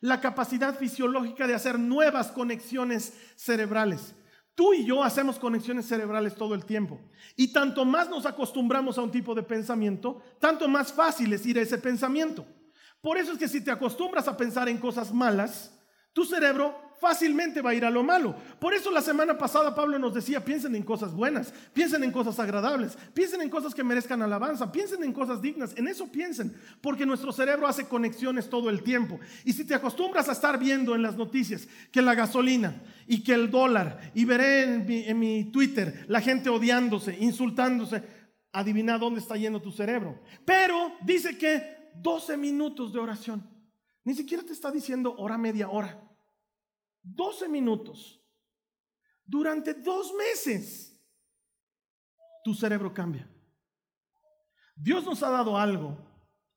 la 0.00 0.20
capacidad 0.20 0.76
fisiológica 0.76 1.46
de 1.46 1.54
hacer 1.54 1.78
nuevas 1.78 2.28
conexiones 2.28 3.12
cerebrales. 3.36 4.14
Tú 4.54 4.72
y 4.72 4.86
yo 4.86 5.04
hacemos 5.04 5.38
conexiones 5.38 5.86
cerebrales 5.86 6.34
todo 6.34 6.54
el 6.54 6.64
tiempo. 6.64 6.98
Y 7.36 7.52
tanto 7.52 7.84
más 7.84 8.08
nos 8.08 8.24
acostumbramos 8.24 8.96
a 8.96 9.02
un 9.02 9.10
tipo 9.10 9.34
de 9.34 9.42
pensamiento, 9.42 10.22
tanto 10.40 10.66
más 10.66 10.92
fácil 10.92 11.32
es 11.34 11.44
ir 11.44 11.58
a 11.58 11.62
ese 11.62 11.76
pensamiento. 11.76 12.46
Por 13.02 13.18
eso 13.18 13.32
es 13.32 13.38
que 13.38 13.48
si 13.48 13.62
te 13.62 13.70
acostumbras 13.70 14.26
a 14.28 14.36
pensar 14.36 14.68
en 14.68 14.78
cosas 14.78 15.12
malas, 15.12 15.72
tu 16.14 16.24
cerebro 16.24 16.85
fácilmente 17.00 17.62
va 17.62 17.70
a 17.70 17.74
ir 17.74 17.84
a 17.84 17.90
lo 17.90 18.02
malo. 18.02 18.34
Por 18.58 18.74
eso 18.74 18.90
la 18.90 19.00
semana 19.00 19.36
pasada 19.36 19.74
Pablo 19.74 19.98
nos 19.98 20.14
decía, 20.14 20.44
piensen 20.44 20.74
en 20.74 20.82
cosas 20.82 21.12
buenas, 21.14 21.52
piensen 21.72 22.04
en 22.04 22.12
cosas 22.12 22.38
agradables, 22.38 22.96
piensen 23.14 23.42
en 23.42 23.50
cosas 23.50 23.74
que 23.74 23.84
merezcan 23.84 24.22
alabanza, 24.22 24.70
piensen 24.70 25.02
en 25.04 25.12
cosas 25.12 25.40
dignas, 25.42 25.74
en 25.76 25.88
eso 25.88 26.06
piensen, 26.06 26.54
porque 26.80 27.06
nuestro 27.06 27.32
cerebro 27.32 27.66
hace 27.66 27.86
conexiones 27.86 28.48
todo 28.48 28.70
el 28.70 28.82
tiempo. 28.82 29.20
Y 29.44 29.52
si 29.52 29.64
te 29.64 29.74
acostumbras 29.74 30.28
a 30.28 30.32
estar 30.32 30.58
viendo 30.58 30.94
en 30.94 31.02
las 31.02 31.16
noticias 31.16 31.68
que 31.90 32.02
la 32.02 32.14
gasolina 32.14 32.82
y 33.06 33.22
que 33.22 33.34
el 33.34 33.50
dólar, 33.50 34.12
y 34.14 34.24
veré 34.24 34.62
en 34.64 35.18
mi, 35.18 35.44
Twitter 35.44 36.04
la 36.08 36.20
gente 36.20 36.48
odiándose, 36.48 37.16
insultándose, 37.20 38.02
adivina 38.52 38.98
dónde 38.98 39.20
está 39.20 39.36
yendo 39.36 39.60
tu 39.60 39.70
cerebro. 39.70 40.20
Pero 40.44 40.92
dice 41.02 41.36
que 41.36 41.90
12 42.02 42.36
minutos 42.36 42.92
de 42.92 42.98
oración. 42.98 43.42
Ni 44.04 44.14
siquiera 44.14 44.42
te 44.42 44.52
está 44.52 44.70
diciendo 44.70 45.14
hora 45.18 45.36
media 45.36 45.68
hora. 45.68 46.05
12 47.06 47.48
minutos, 47.48 48.20
durante 49.24 49.74
dos 49.74 50.12
meses, 50.14 51.00
tu 52.42 52.52
cerebro 52.52 52.92
cambia. 52.92 53.28
Dios 54.74 55.04
nos 55.04 55.22
ha 55.22 55.30
dado 55.30 55.56
algo 55.56 55.96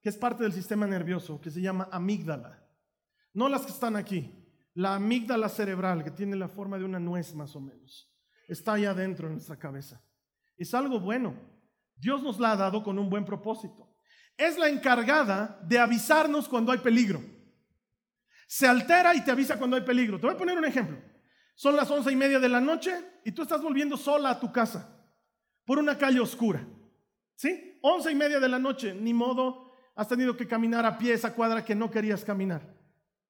que 0.01 0.09
es 0.09 0.17
parte 0.17 0.43
del 0.43 0.53
sistema 0.53 0.87
nervioso, 0.87 1.39
que 1.39 1.51
se 1.51 1.61
llama 1.61 1.87
amígdala. 1.91 2.65
No 3.33 3.47
las 3.47 3.65
que 3.65 3.71
están 3.71 3.95
aquí, 3.95 4.33
la 4.73 4.95
amígdala 4.95 5.49
cerebral, 5.49 6.03
que 6.03 6.11
tiene 6.11 6.35
la 6.35 6.47
forma 6.47 6.77
de 6.77 6.85
una 6.85 6.99
nuez 6.99 7.35
más 7.35 7.55
o 7.55 7.61
menos. 7.61 8.11
Está 8.47 8.73
allá 8.73 8.91
adentro 8.91 9.27
en 9.27 9.33
nuestra 9.33 9.57
cabeza. 9.57 10.01
Es 10.57 10.73
algo 10.73 10.99
bueno. 10.99 11.35
Dios 11.95 12.23
nos 12.23 12.39
la 12.39 12.53
ha 12.53 12.55
dado 12.55 12.83
con 12.83 12.97
un 12.97 13.09
buen 13.09 13.25
propósito. 13.25 13.95
Es 14.35 14.57
la 14.57 14.69
encargada 14.69 15.59
de 15.67 15.77
avisarnos 15.77 16.47
cuando 16.47 16.71
hay 16.71 16.79
peligro 16.79 17.21
se 18.49 18.67
altera 18.67 19.13
y 19.13 19.23
te 19.23 19.29
avisa 19.29 19.59
cuando 19.59 19.75
hay 19.75 19.83
peligro. 19.83 20.19
Te 20.19 20.25
voy 20.25 20.33
a 20.33 20.37
poner 20.37 20.57
un 20.57 20.65
ejemplo. 20.65 20.97
Son 21.53 21.75
las 21.75 21.89
once 21.91 22.11
y 22.11 22.15
media 22.15 22.39
de 22.39 22.49
la 22.49 22.59
noche 22.59 22.91
y 23.23 23.31
tú 23.31 23.43
estás 23.43 23.61
volviendo 23.61 23.95
sola 23.95 24.31
a 24.31 24.39
tu 24.39 24.51
casa 24.51 24.89
por 25.65 25.77
una 25.77 25.95
calle 25.95 26.19
oscura. 26.19 26.65
¿Sí? 27.35 27.77
Once 27.83 28.11
y 28.11 28.15
media 28.15 28.39
de 28.39 28.49
la 28.49 28.57
noche, 28.57 28.95
ni 28.95 29.13
modo, 29.13 29.71
has 29.95 30.07
tenido 30.07 30.35
que 30.35 30.47
caminar 30.47 30.83
a 30.83 30.97
pie 30.97 31.13
esa 31.13 31.35
cuadra 31.35 31.63
que 31.63 31.75
no 31.75 31.91
querías 31.91 32.25
caminar. 32.25 32.75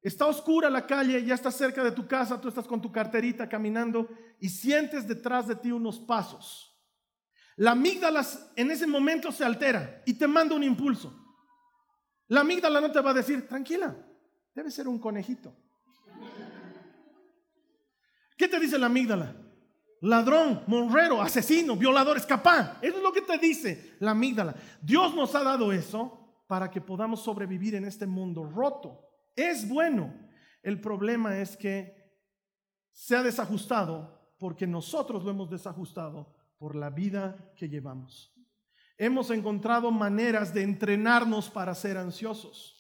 Está 0.02 0.26
oscura 0.26 0.70
la 0.70 0.88
calle, 0.88 1.22
ya 1.26 1.36
estás 1.36 1.58
cerca 1.58 1.84
de 1.84 1.92
tu 1.92 2.08
casa, 2.08 2.40
tú 2.40 2.48
estás 2.48 2.66
con 2.66 2.82
tu 2.82 2.90
carterita 2.90 3.50
caminando 3.50 4.08
y 4.40 4.48
sientes 4.48 5.06
detrás 5.06 5.50
de 5.50 5.58
ti 5.58 5.70
unos 5.70 6.00
pasos. 6.00 6.82
La 7.58 7.72
amígdala 7.72 8.26
en 8.56 8.72
ese 8.72 8.88
momento 8.88 9.34
se 9.34 9.44
altera 9.44 10.02
y 10.06 10.14
te 10.14 10.28
manda 10.30 10.56
un 10.56 10.64
impulso. 10.64 11.14
La 12.30 12.40
amígdala 12.40 12.80
no 12.80 12.90
te 12.90 13.02
va 13.02 13.12
a 13.12 13.16
decir, 13.16 13.50
tranquila, 13.50 13.98
Debe 14.54 14.72
ser 14.72 14.88
un 14.88 15.00
conejito. 15.00 15.54
¿Qué 18.38 18.48
te 18.48 18.60
dice 18.60 18.78
la 18.78 18.88
amígdala? 18.88 19.36
Ladrón, 20.02 20.64
monrero, 20.68 21.22
asesino, 21.22 21.76
violador, 21.76 22.18
escapá. 22.18 22.80
Eso 22.82 22.98
es 22.98 23.04
lo 23.04 23.12
que 23.12 23.22
te 23.22 23.38
dice 23.38 23.98
la 24.00 24.12
amígdala. 24.12 24.56
Dios 24.82 25.14
nos 25.14 25.36
ha 25.36 25.44
dado 25.44 25.74
eso 25.74 26.44
para 26.48 26.72
que 26.72 26.80
podamos 26.80 27.22
sobrevivir 27.22 27.76
en 27.76 27.86
este 27.86 28.08
mundo 28.08 28.44
roto. 28.46 29.02
Es 29.36 29.68
bueno. 29.68 30.14
El 30.64 30.80
problema 30.80 31.38
es 31.38 31.56
que 31.58 31.96
se 32.92 33.16
ha 33.16 33.24
desajustado 33.24 34.34
porque 34.40 34.66
nosotros 34.66 35.24
lo 35.24 35.32
hemos 35.32 35.50
desajustado 35.50 36.34
por 36.58 36.76
la 36.76 36.90
vida 36.90 37.54
que 37.56 37.68
llevamos. 37.68 38.34
Hemos 38.98 39.32
encontrado 39.32 39.92
maneras 39.92 40.54
de 40.54 40.64
entrenarnos 40.64 41.50
para 41.50 41.76
ser 41.76 41.98
ansiosos 41.98 42.79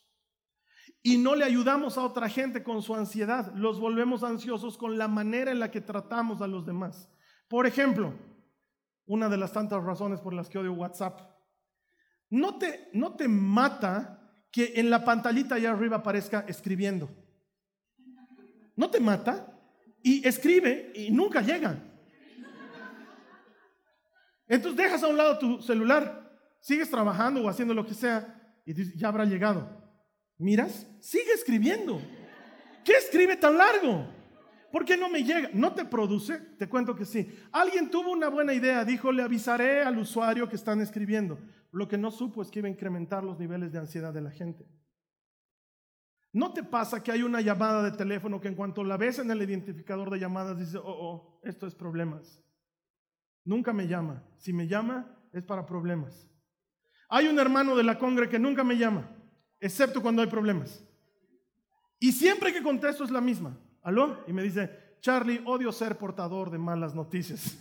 y 1.01 1.17
no 1.17 1.35
le 1.35 1.45
ayudamos 1.45 1.97
a 1.97 2.03
otra 2.03 2.27
gente 2.27 2.63
con 2.63 2.81
su 2.81 2.93
ansiedad, 2.95 3.53
los 3.55 3.79
volvemos 3.79 4.23
ansiosos 4.23 4.77
con 4.77 4.97
la 4.97 5.07
manera 5.07 5.51
en 5.51 5.59
la 5.59 5.71
que 5.71 5.81
tratamos 5.81 6.41
a 6.41 6.47
los 6.47 6.65
demás. 6.65 7.09
Por 7.47 7.65
ejemplo, 7.65 8.13
una 9.05 9.29
de 9.29 9.37
las 9.37 9.53
tantas 9.53 9.83
razones 9.83 10.19
por 10.19 10.33
las 10.33 10.49
que 10.49 10.59
odio 10.59 10.73
WhatsApp, 10.73 11.21
no 12.29 12.57
te, 12.57 12.89
no 12.93 13.15
te 13.15 13.27
mata 13.27 14.19
que 14.51 14.73
en 14.75 14.89
la 14.89 15.03
pantallita 15.03 15.55
allá 15.55 15.71
arriba 15.71 15.97
aparezca 15.97 16.45
escribiendo. 16.47 17.09
No 18.75 18.89
te 18.89 18.99
mata 18.99 19.57
y 20.03 20.27
escribe 20.27 20.91
y 20.95 21.11
nunca 21.11 21.41
llega. 21.41 21.81
Entonces 24.47 24.77
dejas 24.77 25.03
a 25.03 25.07
un 25.07 25.17
lado 25.17 25.37
tu 25.37 25.61
celular, 25.61 26.39
sigues 26.59 26.89
trabajando 26.89 27.43
o 27.43 27.49
haciendo 27.49 27.73
lo 27.73 27.85
que 27.85 27.93
sea 27.93 28.61
y 28.65 28.97
ya 28.97 29.07
habrá 29.07 29.25
llegado. 29.25 29.78
Miras, 30.39 30.87
sigue 31.01 31.33
escribiendo. 31.33 32.01
¿Qué 32.83 32.93
escribe 32.93 33.35
tan 33.35 33.57
largo? 33.57 34.07
¿Por 34.71 34.85
qué 34.85 34.95
no 34.95 35.09
me 35.09 35.23
llega? 35.23 35.49
¿No 35.53 35.73
te 35.73 35.83
produce? 35.83 36.39
Te 36.57 36.69
cuento 36.69 36.95
que 36.95 37.05
sí. 37.05 37.29
Alguien 37.51 37.91
tuvo 37.91 38.11
una 38.11 38.29
buena 38.29 38.53
idea, 38.53 38.85
dijo, 38.85 39.11
le 39.11 39.21
avisaré 39.21 39.83
al 39.83 39.97
usuario 39.97 40.47
que 40.47 40.55
están 40.55 40.79
escribiendo. 40.79 41.37
Lo 41.71 41.87
que 41.87 41.97
no 41.97 42.09
supo 42.09 42.41
es 42.41 42.49
que 42.49 42.59
iba 42.59 42.67
a 42.67 42.71
incrementar 42.71 43.23
los 43.23 43.37
niveles 43.37 43.71
de 43.71 43.79
ansiedad 43.79 44.13
de 44.13 44.21
la 44.21 44.31
gente. 44.31 44.65
¿No 46.31 46.53
te 46.53 46.63
pasa 46.63 47.03
que 47.03 47.11
hay 47.11 47.23
una 47.23 47.41
llamada 47.41 47.83
de 47.83 47.91
teléfono 47.91 48.39
que 48.39 48.47
en 48.47 48.55
cuanto 48.55 48.83
la 48.83 48.97
ves 48.97 49.19
en 49.19 49.31
el 49.31 49.41
identificador 49.41 50.09
de 50.09 50.19
llamadas 50.19 50.57
dice, 50.57 50.77
oh, 50.77 50.83
oh, 50.85 51.41
esto 51.43 51.67
es 51.67 51.75
problemas? 51.75 52.41
Nunca 53.43 53.73
me 53.73 53.87
llama. 53.87 54.23
Si 54.37 54.53
me 54.53 54.67
llama 54.67 55.17
es 55.33 55.43
para 55.43 55.65
problemas. 55.65 56.27
Hay 57.09 57.27
un 57.27 57.39
hermano 57.39 57.75
de 57.75 57.83
la 57.83 57.97
congre 57.97 58.29
que 58.29 58.37
nunca 58.37 58.63
me 58.63 58.77
llama, 58.77 59.09
excepto 59.59 60.01
cuando 60.01 60.21
hay 60.21 60.27
problemas. 60.27 60.83
Y 61.99 62.11
siempre 62.11 62.53
que 62.53 62.63
contesto 62.63 63.03
es 63.03 63.11
la 63.11 63.21
misma. 63.21 63.57
¿Aló? 63.81 64.23
Y 64.27 64.33
me 64.33 64.43
dice, 64.43 64.69
Charlie, 65.01 65.41
odio 65.45 65.71
ser 65.71 65.97
portador 65.97 66.49
de 66.49 66.57
malas 66.57 66.95
noticias. 66.95 67.57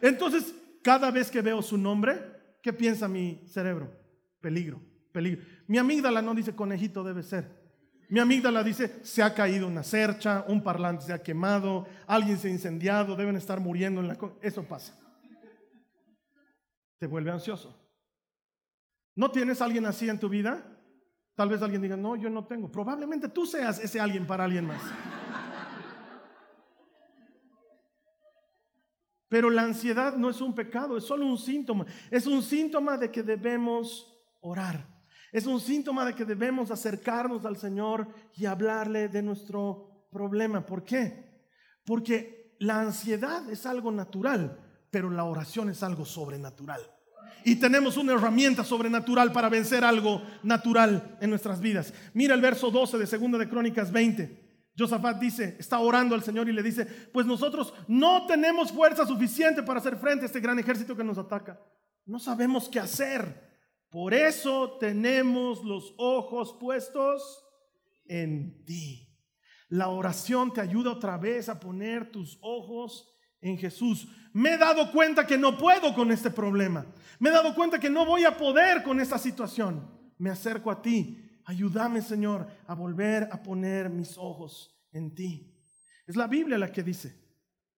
Entonces, 0.00 0.54
cada 0.82 1.10
vez 1.10 1.30
que 1.30 1.42
veo 1.42 1.60
su 1.62 1.76
nombre, 1.76 2.20
¿qué 2.62 2.72
piensa 2.72 3.08
mi 3.08 3.42
cerebro? 3.46 3.90
Peligro, 4.40 4.80
peligro. 5.12 5.44
Mi 5.66 5.78
amígdala 5.78 6.22
no 6.22 6.34
dice 6.34 6.54
conejito 6.54 7.02
debe 7.02 7.22
ser. 7.22 7.58
Mi 8.08 8.20
amígdala 8.20 8.64
dice, 8.64 9.00
se 9.02 9.22
ha 9.22 9.34
caído 9.34 9.66
una 9.66 9.82
cercha, 9.82 10.44
un 10.48 10.62
parlante 10.62 11.04
se 11.04 11.12
ha 11.12 11.22
quemado, 11.22 11.86
alguien 12.06 12.38
se 12.38 12.48
ha 12.48 12.50
incendiado, 12.50 13.16
deben 13.16 13.36
estar 13.36 13.60
muriendo 13.60 14.00
en 14.00 14.08
la... 14.08 14.18
Eso 14.40 14.62
pasa. 14.62 14.98
Te 16.98 17.06
vuelve 17.06 17.30
ansioso. 17.30 17.78
¿No 19.14 19.30
tienes 19.30 19.60
alguien 19.60 19.84
así 19.84 20.08
en 20.08 20.18
tu 20.18 20.28
vida? 20.28 20.64
Tal 21.38 21.50
vez 21.50 21.62
alguien 21.62 21.80
diga, 21.80 21.96
no, 21.96 22.16
yo 22.16 22.28
no 22.28 22.44
tengo. 22.46 22.68
Probablemente 22.68 23.28
tú 23.28 23.46
seas 23.46 23.78
ese 23.78 24.00
alguien 24.00 24.26
para 24.26 24.42
alguien 24.42 24.66
más. 24.66 24.82
Pero 29.28 29.48
la 29.48 29.62
ansiedad 29.62 30.16
no 30.16 30.30
es 30.30 30.40
un 30.40 30.52
pecado, 30.52 30.96
es 30.96 31.04
solo 31.04 31.24
un 31.26 31.38
síntoma. 31.38 31.86
Es 32.10 32.26
un 32.26 32.42
síntoma 32.42 32.98
de 32.98 33.12
que 33.12 33.22
debemos 33.22 34.20
orar. 34.40 34.84
Es 35.30 35.46
un 35.46 35.60
síntoma 35.60 36.04
de 36.04 36.16
que 36.16 36.24
debemos 36.24 36.72
acercarnos 36.72 37.46
al 37.46 37.56
Señor 37.56 38.08
y 38.34 38.44
hablarle 38.44 39.06
de 39.06 39.22
nuestro 39.22 40.08
problema. 40.10 40.66
¿Por 40.66 40.82
qué? 40.82 41.46
Porque 41.86 42.56
la 42.58 42.80
ansiedad 42.80 43.48
es 43.48 43.64
algo 43.64 43.92
natural, 43.92 44.58
pero 44.90 45.08
la 45.08 45.22
oración 45.22 45.70
es 45.70 45.84
algo 45.84 46.04
sobrenatural 46.04 46.97
y 47.44 47.56
tenemos 47.56 47.96
una 47.96 48.14
herramienta 48.14 48.64
sobrenatural 48.64 49.32
para 49.32 49.48
vencer 49.48 49.84
algo 49.84 50.22
natural 50.42 51.16
en 51.20 51.30
nuestras 51.30 51.60
vidas. 51.60 51.92
Mira 52.14 52.34
el 52.34 52.40
verso 52.40 52.70
12 52.70 52.98
de 52.98 53.06
Segunda 53.06 53.38
de 53.38 53.48
Crónicas 53.48 53.92
20. 53.92 54.48
Josafat 54.78 55.18
dice, 55.18 55.56
está 55.58 55.80
orando 55.80 56.14
al 56.14 56.22
Señor 56.22 56.48
y 56.48 56.52
le 56.52 56.62
dice, 56.62 56.84
pues 57.12 57.26
nosotros 57.26 57.74
no 57.88 58.26
tenemos 58.26 58.70
fuerza 58.70 59.04
suficiente 59.04 59.62
para 59.62 59.80
hacer 59.80 59.96
frente 59.96 60.24
a 60.24 60.26
este 60.26 60.40
gran 60.40 60.58
ejército 60.58 60.96
que 60.96 61.02
nos 61.02 61.18
ataca. 61.18 61.60
No 62.06 62.18
sabemos 62.18 62.68
qué 62.68 62.78
hacer. 62.78 63.48
Por 63.90 64.14
eso 64.14 64.76
tenemos 64.78 65.64
los 65.64 65.94
ojos 65.96 66.56
puestos 66.60 67.44
en 68.06 68.64
ti. 68.64 69.08
La 69.68 69.88
oración 69.88 70.52
te 70.52 70.60
ayuda 70.60 70.92
otra 70.92 71.18
vez 71.18 71.48
a 71.48 71.58
poner 71.58 72.10
tus 72.10 72.38
ojos 72.40 73.17
en 73.40 73.58
Jesús. 73.58 74.08
Me 74.32 74.54
he 74.54 74.58
dado 74.58 74.90
cuenta 74.92 75.26
que 75.26 75.38
no 75.38 75.56
puedo 75.56 75.94
con 75.94 76.12
este 76.12 76.30
problema. 76.30 76.86
Me 77.18 77.30
he 77.30 77.32
dado 77.32 77.54
cuenta 77.54 77.78
que 77.78 77.90
no 77.90 78.06
voy 78.06 78.24
a 78.24 78.36
poder 78.36 78.82
con 78.82 79.00
esta 79.00 79.18
situación. 79.18 79.90
Me 80.18 80.30
acerco 80.30 80.70
a 80.70 80.82
ti. 80.82 81.24
Ayúdame, 81.44 82.02
Señor, 82.02 82.46
a 82.66 82.74
volver 82.74 83.28
a 83.32 83.42
poner 83.42 83.88
mis 83.88 84.18
ojos 84.18 84.78
en 84.92 85.14
ti. 85.14 85.54
Es 86.06 86.16
la 86.16 86.26
Biblia 86.26 86.58
la 86.58 86.70
que 86.70 86.82
dice, 86.82 87.18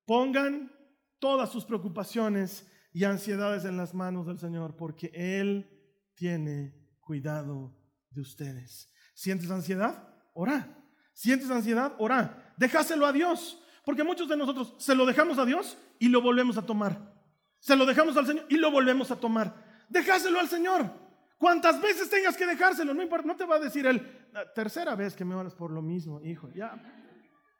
pongan 0.04 0.72
todas 1.18 1.50
sus 1.50 1.64
preocupaciones 1.64 2.66
y 2.92 3.04
ansiedades 3.04 3.64
en 3.64 3.76
las 3.76 3.94
manos 3.94 4.26
del 4.26 4.38
Señor, 4.38 4.76
porque 4.76 5.10
Él 5.14 5.68
tiene 6.14 6.74
cuidado 7.00 7.76
de 8.10 8.20
ustedes. 8.20 8.92
¿Sientes 9.14 9.50
ansiedad? 9.50 10.08
Ora. 10.34 10.76
¿Sientes 11.12 11.50
ansiedad? 11.50 11.94
Ora. 11.98 12.54
Déjaselo 12.56 13.06
a 13.06 13.12
Dios. 13.12 13.62
Porque 13.84 14.04
muchos 14.04 14.28
de 14.28 14.36
nosotros 14.36 14.74
se 14.78 14.94
lo 14.94 15.06
dejamos 15.06 15.38
a 15.38 15.44
Dios 15.44 15.76
y 15.98 16.08
lo 16.08 16.20
volvemos 16.20 16.56
a 16.56 16.62
tomar. 16.62 17.14
Se 17.58 17.76
lo 17.76 17.86
dejamos 17.86 18.16
al 18.16 18.26
Señor 18.26 18.46
y 18.48 18.56
lo 18.56 18.70
volvemos 18.70 19.10
a 19.10 19.16
tomar. 19.16 19.54
Dejáselo 19.88 20.40
al 20.40 20.48
Señor. 20.48 20.90
Cuantas 21.38 21.80
veces 21.80 22.10
tengas 22.10 22.36
que 22.36 22.46
dejárselo, 22.46 22.92
no 22.92 23.02
importa, 23.02 23.26
no 23.26 23.36
te 23.36 23.46
va 23.46 23.56
a 23.56 23.60
decir 23.60 23.86
él, 23.86 24.28
la 24.32 24.52
tercera 24.52 24.94
vez 24.94 25.16
que 25.16 25.24
me 25.24 25.34
hablas 25.34 25.54
por 25.54 25.70
lo 25.70 25.80
mismo, 25.80 26.20
hijo, 26.22 26.50
ya, 26.54 26.78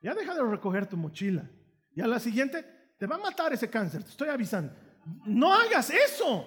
ya 0.02 0.12
deja 0.12 0.34
de 0.34 0.42
recoger 0.42 0.86
tu 0.86 0.98
mochila. 0.98 1.50
Y 1.94 2.02
a 2.02 2.06
la 2.06 2.20
siguiente, 2.20 2.62
te 2.98 3.06
va 3.06 3.16
a 3.16 3.18
matar 3.18 3.54
ese 3.54 3.70
cáncer, 3.70 4.04
te 4.04 4.10
estoy 4.10 4.28
avisando. 4.28 4.74
No 5.24 5.54
hagas 5.54 5.88
eso. 5.88 6.46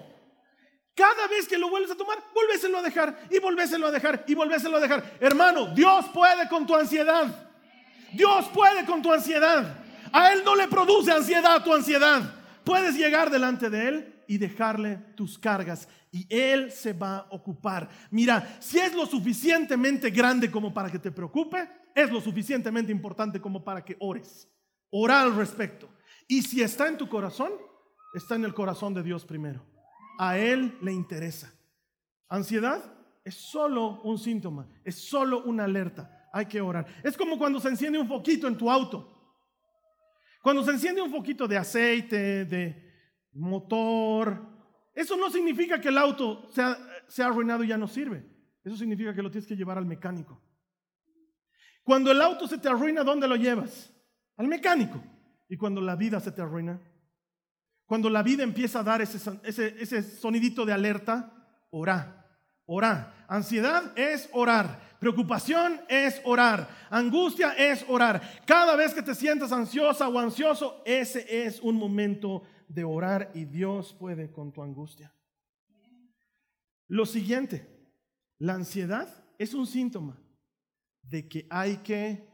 Cada 0.94 1.26
vez 1.26 1.48
que 1.48 1.58
lo 1.58 1.68
vuelves 1.68 1.90
a 1.90 1.96
tomar, 1.96 2.18
vuélveselo 2.32 2.78
a 2.78 2.82
dejar 2.82 3.26
y 3.28 3.40
volvéselo 3.40 3.88
a 3.88 3.90
dejar 3.90 4.24
y 4.28 4.34
volvéselo 4.36 4.76
a 4.76 4.80
dejar. 4.80 5.16
Hermano, 5.18 5.74
Dios 5.74 6.06
puede 6.14 6.48
con 6.48 6.64
tu 6.64 6.76
ansiedad. 6.76 7.50
Dios 8.14 8.46
puede 8.52 8.84
con 8.84 9.02
tu 9.02 9.12
ansiedad. 9.12 9.84
A 10.12 10.32
Él 10.32 10.42
no 10.44 10.54
le 10.54 10.68
produce 10.68 11.10
ansiedad 11.10 11.62
tu 11.62 11.72
ansiedad. 11.72 12.34
Puedes 12.64 12.96
llegar 12.96 13.30
delante 13.30 13.68
de 13.68 13.88
Él 13.88 14.24
y 14.26 14.38
dejarle 14.38 14.96
tus 15.16 15.38
cargas 15.38 15.88
y 16.14 16.26
Él 16.32 16.70
se 16.70 16.92
va 16.92 17.16
a 17.16 17.26
ocupar. 17.30 17.88
Mira, 18.10 18.56
si 18.60 18.78
es 18.78 18.94
lo 18.94 19.04
suficientemente 19.04 20.10
grande 20.10 20.48
como 20.48 20.72
para 20.72 20.88
que 20.88 21.00
te 21.00 21.10
preocupe, 21.10 21.68
es 21.92 22.10
lo 22.10 22.20
suficientemente 22.20 22.92
importante 22.92 23.40
como 23.40 23.64
para 23.64 23.84
que 23.84 23.96
ores. 23.98 24.48
Ora 24.90 25.22
al 25.22 25.34
respecto. 25.34 25.88
Y 26.28 26.42
si 26.42 26.62
está 26.62 26.86
en 26.86 26.96
tu 26.96 27.08
corazón, 27.08 27.50
está 28.14 28.36
en 28.36 28.44
el 28.44 28.54
corazón 28.54 28.94
de 28.94 29.02
Dios 29.02 29.24
primero. 29.24 29.66
A 30.16 30.38
Él 30.38 30.78
le 30.80 30.92
interesa. 30.92 31.52
Ansiedad 32.28 32.80
es 33.24 33.34
solo 33.34 34.00
un 34.02 34.16
síntoma, 34.16 34.68
es 34.84 34.94
solo 34.94 35.42
una 35.42 35.64
alerta 35.64 36.23
hay 36.34 36.46
que 36.46 36.60
orar. 36.60 36.84
Es 37.04 37.16
como 37.16 37.38
cuando 37.38 37.60
se 37.60 37.68
enciende 37.68 37.96
un 37.96 38.08
foquito 38.08 38.48
en 38.48 38.58
tu 38.58 38.68
auto. 38.68 39.08
Cuando 40.42 40.64
se 40.64 40.72
enciende 40.72 41.00
un 41.00 41.10
foquito 41.10 41.46
de 41.46 41.56
aceite, 41.56 42.44
de 42.44 42.92
motor, 43.32 44.44
eso 44.92 45.16
no 45.16 45.30
significa 45.30 45.80
que 45.80 45.88
el 45.88 45.96
auto 45.96 46.50
se 46.50 46.60
ha, 46.62 47.26
arruinado 47.26 47.62
y 47.62 47.68
ya 47.68 47.78
no 47.78 47.86
sirve. 47.86 48.26
Eso 48.64 48.76
significa 48.76 49.14
que 49.14 49.22
lo 49.22 49.30
tienes 49.30 49.46
que 49.46 49.56
llevar 49.56 49.78
al 49.78 49.86
mecánico. 49.86 50.42
Cuando 51.84 52.10
el 52.10 52.20
auto 52.20 52.48
se 52.48 52.58
te 52.58 52.68
arruina, 52.68 53.04
¿dónde 53.04 53.28
lo 53.28 53.36
llevas? 53.36 53.92
Al 54.36 54.48
mecánico. 54.48 55.00
Y 55.48 55.56
cuando 55.56 55.80
la 55.80 55.94
vida 55.94 56.18
se 56.18 56.32
te 56.32 56.42
arruina, 56.42 56.80
cuando 57.86 58.10
la 58.10 58.24
vida 58.24 58.42
empieza 58.42 58.80
a 58.80 58.82
dar 58.82 59.02
ese, 59.02 59.18
ese, 59.44 59.76
ese 59.80 60.02
sonidito 60.02 60.66
de 60.66 60.72
alerta, 60.72 61.32
ora, 61.70 62.26
ora. 62.66 63.24
Ansiedad 63.28 63.96
es 63.96 64.28
orar. 64.32 64.93
Preocupación 65.04 65.82
es 65.86 66.18
orar. 66.24 66.66
Angustia 66.88 67.52
es 67.58 67.84
orar. 67.88 68.22
Cada 68.46 68.74
vez 68.74 68.94
que 68.94 69.02
te 69.02 69.14
sientas 69.14 69.52
ansiosa 69.52 70.08
o 70.08 70.18
ansioso, 70.18 70.82
ese 70.86 71.44
es 71.44 71.60
un 71.60 71.76
momento 71.76 72.42
de 72.68 72.84
orar 72.84 73.30
y 73.34 73.44
Dios 73.44 73.92
puede 73.92 74.32
con 74.32 74.50
tu 74.50 74.62
angustia. 74.62 75.12
Lo 76.88 77.04
siguiente, 77.04 77.68
la 78.38 78.54
ansiedad 78.54 79.06
es 79.36 79.52
un 79.52 79.66
síntoma 79.66 80.18
de 81.02 81.28
que 81.28 81.46
hay 81.50 81.76
que 81.82 82.26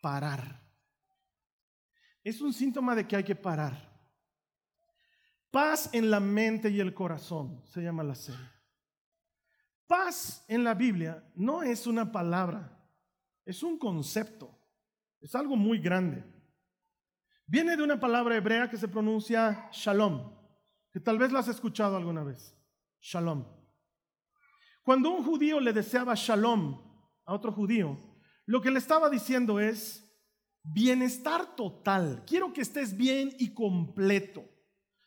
parar. 0.00 0.62
Es 2.22 2.40
un 2.40 2.52
síntoma 2.52 2.94
de 2.94 3.08
que 3.08 3.16
hay 3.16 3.24
que 3.24 3.34
parar. 3.34 3.98
Paz 5.50 5.90
en 5.92 6.08
la 6.08 6.20
mente 6.20 6.70
y 6.70 6.78
el 6.78 6.94
corazón, 6.94 7.64
se 7.66 7.82
llama 7.82 8.04
la 8.04 8.14
serie. 8.14 8.55
Paz 9.86 10.44
en 10.48 10.64
la 10.64 10.74
Biblia 10.74 11.24
no 11.34 11.62
es 11.62 11.86
una 11.86 12.10
palabra, 12.10 12.76
es 13.44 13.62
un 13.62 13.78
concepto, 13.78 14.50
es 15.20 15.34
algo 15.34 15.56
muy 15.56 15.78
grande. 15.78 16.24
Viene 17.46 17.76
de 17.76 17.82
una 17.84 18.00
palabra 18.00 18.36
hebrea 18.36 18.68
que 18.68 18.76
se 18.76 18.88
pronuncia 18.88 19.68
shalom, 19.72 20.32
que 20.92 20.98
tal 20.98 21.18
vez 21.18 21.30
la 21.30 21.38
has 21.38 21.48
escuchado 21.48 21.96
alguna 21.96 22.24
vez. 22.24 22.56
Shalom. 23.00 23.44
Cuando 24.82 25.10
un 25.10 25.24
judío 25.24 25.60
le 25.60 25.72
deseaba 25.72 26.14
shalom 26.16 26.80
a 27.24 27.34
otro 27.34 27.52
judío, 27.52 27.98
lo 28.46 28.60
que 28.60 28.70
le 28.70 28.78
estaba 28.78 29.08
diciendo 29.08 29.60
es 29.60 30.02
bienestar 30.64 31.54
total. 31.54 32.24
Quiero 32.26 32.52
que 32.52 32.62
estés 32.62 32.96
bien 32.96 33.32
y 33.38 33.54
completo. 33.54 34.44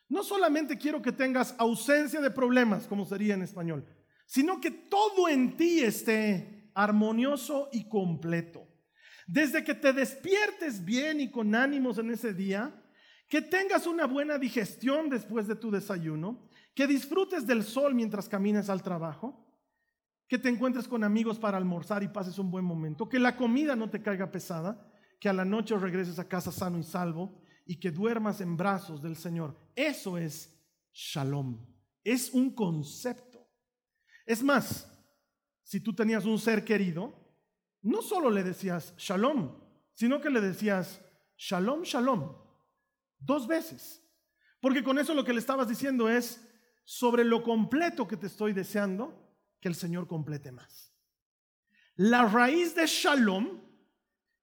No 0.08 0.22
solamente 0.22 0.78
quiero 0.78 1.02
que 1.02 1.12
tengas 1.12 1.54
ausencia 1.58 2.20
de 2.20 2.30
problemas, 2.30 2.86
como 2.86 3.04
sería 3.04 3.34
en 3.34 3.42
español, 3.42 3.86
sino 4.30 4.60
que 4.60 4.70
todo 4.70 5.28
en 5.28 5.56
ti 5.56 5.80
esté 5.80 6.70
armonioso 6.72 7.68
y 7.72 7.88
completo. 7.88 8.64
Desde 9.26 9.64
que 9.64 9.74
te 9.74 9.92
despiertes 9.92 10.84
bien 10.84 11.20
y 11.20 11.32
con 11.32 11.52
ánimos 11.56 11.98
en 11.98 12.12
ese 12.12 12.32
día, 12.32 12.80
que 13.28 13.42
tengas 13.42 13.88
una 13.88 14.06
buena 14.06 14.38
digestión 14.38 15.10
después 15.10 15.48
de 15.48 15.56
tu 15.56 15.72
desayuno, 15.72 16.48
que 16.76 16.86
disfrutes 16.86 17.44
del 17.44 17.64
sol 17.64 17.96
mientras 17.96 18.28
caminas 18.28 18.70
al 18.70 18.84
trabajo, 18.84 19.52
que 20.28 20.38
te 20.38 20.48
encuentres 20.48 20.86
con 20.86 21.02
amigos 21.02 21.40
para 21.40 21.58
almorzar 21.58 22.04
y 22.04 22.08
pases 22.08 22.38
un 22.38 22.52
buen 22.52 22.64
momento, 22.64 23.08
que 23.08 23.18
la 23.18 23.36
comida 23.36 23.74
no 23.74 23.90
te 23.90 24.00
caiga 24.00 24.30
pesada, 24.30 24.92
que 25.18 25.28
a 25.28 25.32
la 25.32 25.44
noche 25.44 25.76
regreses 25.76 26.20
a 26.20 26.28
casa 26.28 26.52
sano 26.52 26.78
y 26.78 26.84
salvo 26.84 27.42
y 27.66 27.80
que 27.80 27.90
duermas 27.90 28.40
en 28.40 28.56
brazos 28.56 29.02
del 29.02 29.16
Señor. 29.16 29.58
Eso 29.74 30.16
es 30.16 30.56
shalom. 30.92 31.66
Es 32.04 32.30
un 32.30 32.54
concepto. 32.54 33.29
Es 34.26 34.42
más, 34.42 34.88
si 35.62 35.80
tú 35.80 35.94
tenías 35.94 36.24
un 36.24 36.38
ser 36.38 36.64
querido, 36.64 37.14
no 37.82 38.02
solo 38.02 38.30
le 38.30 38.42
decías 38.42 38.94
shalom, 38.96 39.58
sino 39.94 40.20
que 40.20 40.30
le 40.30 40.40
decías 40.40 41.00
shalom, 41.36 41.82
shalom, 41.82 42.34
dos 43.18 43.46
veces. 43.46 44.02
Porque 44.60 44.84
con 44.84 44.98
eso 44.98 45.14
lo 45.14 45.24
que 45.24 45.32
le 45.32 45.40
estabas 45.40 45.68
diciendo 45.68 46.08
es, 46.08 46.46
sobre 46.84 47.24
lo 47.24 47.42
completo 47.42 48.08
que 48.08 48.16
te 48.16 48.26
estoy 48.26 48.52
deseando, 48.52 49.14
que 49.60 49.68
el 49.68 49.74
Señor 49.74 50.06
complete 50.06 50.50
más. 50.50 50.92
La 51.96 52.26
raíz 52.26 52.74
de 52.74 52.86
shalom 52.86 53.60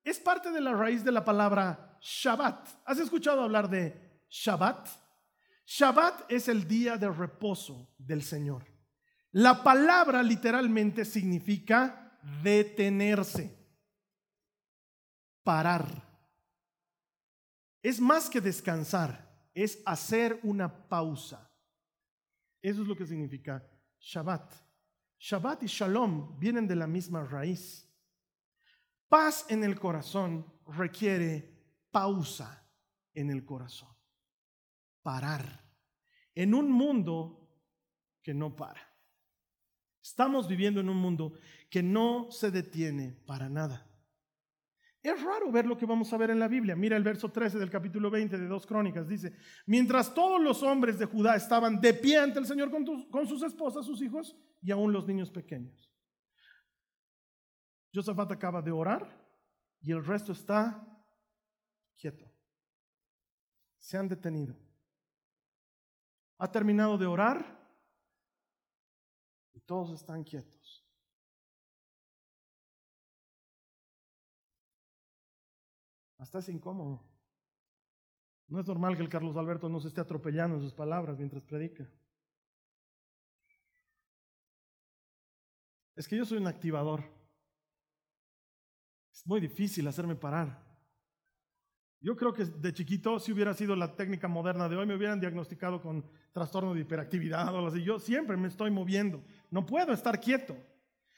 es 0.04 0.20
parte 0.20 0.52
de 0.52 0.62
la 0.62 0.74
raíz 0.74 1.04
de 1.04 1.12
la 1.12 1.26
palabra 1.26 1.98
Shabbat. 2.02 2.70
¿Has 2.86 3.00
escuchado 3.00 3.42
hablar 3.42 3.70
de 3.70 4.22
Shabbat? 4.30 4.88
Shabbat 5.66 6.32
es 6.32 6.48
el 6.48 6.68
día 6.68 6.98
de 6.98 7.10
reposo 7.10 7.94
del 7.98 8.24
Señor. 8.24 8.64
La 9.38 9.62
palabra 9.62 10.24
literalmente 10.24 11.06
significa 11.06 12.18
detenerse, 12.42 13.56
parar. 15.44 15.86
Es 17.84 18.02
más 18.02 18.32
que 18.32 18.42
descansar, 18.42 19.48
es 19.54 19.80
hacer 19.86 20.40
una 20.42 20.90
pausa. 20.90 21.52
Eso 22.64 22.82
es 22.82 22.88
lo 22.88 22.96
que 22.96 23.06
significa 23.06 23.64
Shabbat. 24.00 24.56
Shabbat 25.20 25.62
y 25.62 25.68
Shalom 25.68 26.40
vienen 26.40 26.68
de 26.68 26.76
la 26.76 26.88
misma 26.88 27.24
raíz. 27.24 27.88
Paz 29.08 29.46
en 29.50 29.64
el 29.64 29.80
corazón 29.80 30.52
requiere 30.66 31.86
pausa 31.92 32.68
en 33.14 33.30
el 33.30 33.46
corazón. 33.46 33.96
Parar. 35.04 35.64
En 36.34 36.56
un 36.56 36.72
mundo 36.72 37.48
que 38.24 38.34
no 38.34 38.56
para. 38.56 38.87
Estamos 40.08 40.48
viviendo 40.48 40.80
en 40.80 40.88
un 40.88 40.96
mundo 40.96 41.34
que 41.70 41.84
no 41.84 42.32
se 42.32 42.50
detiene 42.50 43.12
para 43.26 43.50
nada. 43.50 43.86
Es 45.04 45.22
raro 45.22 45.52
ver 45.52 45.66
lo 45.66 45.78
que 45.78 45.86
vamos 45.86 46.14
a 46.14 46.18
ver 46.18 46.30
en 46.30 46.40
la 46.40 46.48
Biblia. 46.48 46.78
Mira 46.78 46.96
el 46.96 47.04
verso 47.04 47.30
13 47.30 47.60
del 47.60 47.70
capítulo 47.70 48.10
20 48.10 48.38
de 48.38 48.48
Dos 48.48 48.66
Crónicas. 48.66 49.10
Dice, 49.10 49.36
mientras 49.66 50.14
todos 50.14 50.42
los 50.42 50.64
hombres 50.64 50.98
de 50.98 51.06
Judá 51.08 51.36
estaban 51.36 51.82
de 51.82 51.94
pie 51.94 52.20
ante 52.20 52.40
el 52.40 52.46
Señor 52.46 52.72
con, 52.72 53.28
sus 53.28 53.44
esposas, 53.44 53.86
sus 53.86 54.02
hijos 54.02 54.34
y 54.62 54.72
aún 54.72 54.94
los 54.94 55.06
niños 55.06 55.30
pequeños. 55.30 55.92
Josafat 57.94 58.32
acaba 58.32 58.62
de 58.62 58.72
orar 58.72 59.28
y 59.82 59.92
el 59.92 60.06
resto 60.06 60.32
está 60.32 60.88
quieto. 61.98 62.26
Se 63.78 63.98
han 63.98 64.08
detenido. 64.08 64.56
Ha 66.38 66.50
terminado 66.50 66.98
de 66.98 67.08
orar 67.08 67.57
todos 69.68 69.92
están 69.92 70.24
quietos. 70.24 70.84
Hasta 76.18 76.40
es 76.40 76.50
incómodo. 76.50 77.06
No 78.48 78.60
es 78.60 78.68
normal 78.68 78.96
que 78.96 79.04
el 79.04 79.10
Carlos 79.10 79.36
Alberto 79.38 79.70
no 79.70 79.80
se 79.80 79.90
esté 79.90 80.02
atropellando 80.02 80.56
en 80.56 80.64
sus 80.64 80.74
palabras 80.74 81.18
mientras 81.20 81.44
predica. 81.44 81.88
Es 85.96 86.08
que 86.08 86.18
yo 86.18 86.26
soy 86.26 86.38
un 86.38 86.48
activador. 86.48 87.04
Es 89.12 89.28
muy 89.28 89.40
difícil 89.40 89.88
hacerme 89.88 90.16
parar. 90.16 90.67
Yo 92.00 92.16
creo 92.16 92.34
que 92.34 92.46
de 92.46 92.74
chiquito, 92.74 93.20
si 93.20 93.32
hubiera 93.32 93.54
sido 93.54 93.76
la 93.76 93.96
técnica 93.96 94.28
moderna 94.28 94.70
de 94.70 94.78
hoy, 94.78 94.86
me 94.86 94.96
hubieran 94.96 95.20
diagnosticado 95.20 95.82
con 95.82 96.06
trastorno 96.32 96.74
de 96.74 96.82
hiperactividad 96.82 97.54
o 97.54 97.58
algo. 97.58 97.76
Yo 97.76 98.00
siempre 98.00 98.38
me 98.38 98.48
estoy 98.48 98.70
moviendo. 98.70 99.24
No 99.50 99.66
puedo 99.66 99.94
estar 99.94 100.20
quieto. 100.20 100.56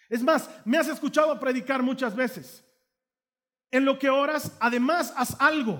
Es 0.07 0.23
más, 0.23 0.49
me 0.65 0.77
has 0.77 0.87
escuchado 0.87 1.37
predicar 1.39 1.83
muchas 1.83 2.15
veces. 2.15 2.65
En 3.71 3.85
lo 3.85 3.99
que 3.99 4.09
oras, 4.09 4.57
además, 4.59 5.13
haz 5.15 5.35
algo. 5.39 5.79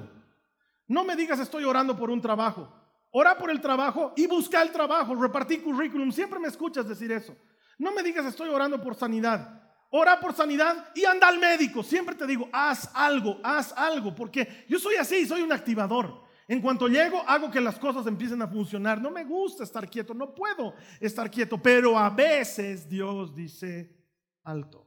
No 0.88 1.04
me 1.04 1.16
digas 1.16 1.40
estoy 1.40 1.64
orando 1.64 1.96
por 1.96 2.10
un 2.10 2.22
trabajo. 2.22 2.72
Ora 3.12 3.38
por 3.38 3.50
el 3.50 3.62
trabajo 3.62 4.14
y 4.16 4.28
busca 4.28 4.62
el 4.62 4.72
trabajo. 4.72 5.16
Repartí 5.16 5.60
currículum. 5.60 6.12
Siempre 6.12 6.40
me 6.40 6.48
escuchas 6.48 6.88
decir 6.88 7.12
eso. 7.12 7.36
No 7.78 7.94
me 7.94 8.04
digas 8.04 8.26
estoy 8.26 8.50
orando 8.50 8.82
por 8.82 8.96
sanidad. 8.96 9.69
Ora 9.92 10.20
por 10.20 10.36
sanidad 10.36 10.92
y 10.94 11.06
anda 11.06 11.28
al 11.28 11.40
médico. 11.40 11.82
Siempre 11.82 12.16
te 12.16 12.28
digo, 12.28 12.48
haz 12.52 12.90
algo, 12.94 13.40
haz 13.44 13.74
algo. 13.76 14.14
Porque 14.14 14.66
yo 14.68 14.78
soy 14.80 14.96
así, 14.96 15.26
soy 15.26 15.42
un 15.42 15.52
activador. 15.52 16.24
En 16.48 16.62
cuanto 16.62 16.88
llego, 16.88 17.22
hago 17.28 17.50
que 17.52 17.62
las 17.62 17.78
cosas 17.78 18.06
empiecen 18.08 18.42
a 18.42 18.48
funcionar. 18.48 19.02
No 19.02 19.12
me 19.12 19.24
gusta 19.24 19.64
estar 19.64 19.90
quieto, 19.90 20.14
no 20.14 20.34
puedo 20.34 20.76
estar 21.00 21.30
quieto. 21.30 21.62
Pero 21.62 21.98
a 21.98 22.10
veces 22.10 22.88
Dios 22.88 23.36
dice 23.36 23.96
alto. 24.44 24.86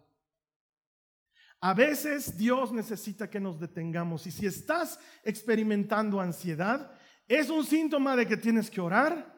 A 1.61 1.75
veces 1.75 2.37
Dios 2.37 2.73
necesita 2.73 3.31
que 3.31 3.39
nos 3.39 3.61
detengamos 3.61 4.27
y 4.27 4.33
si 4.33 4.47
estás 4.47 4.99
experimentando 5.23 6.21
ansiedad, 6.21 6.91
es 7.29 7.51
un 7.51 7.65
síntoma 7.65 8.17
de 8.17 8.27
que 8.27 8.37
tienes 8.37 8.69
que 8.69 8.81
orar, 8.81 9.33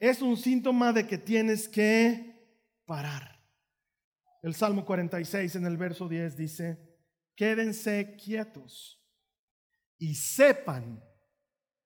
es 0.00 0.20
un 0.20 0.36
síntoma 0.36 0.92
de 0.92 1.06
que 1.06 1.18
tienes 1.18 1.68
que 1.68 2.36
parar. 2.84 3.37
El 4.42 4.54
Salmo 4.54 4.84
46 4.84 5.56
en 5.56 5.66
el 5.66 5.76
verso 5.76 6.08
10 6.08 6.36
dice, 6.36 6.98
quédense 7.34 8.16
quietos 8.16 9.04
y 9.98 10.14
sepan 10.14 11.02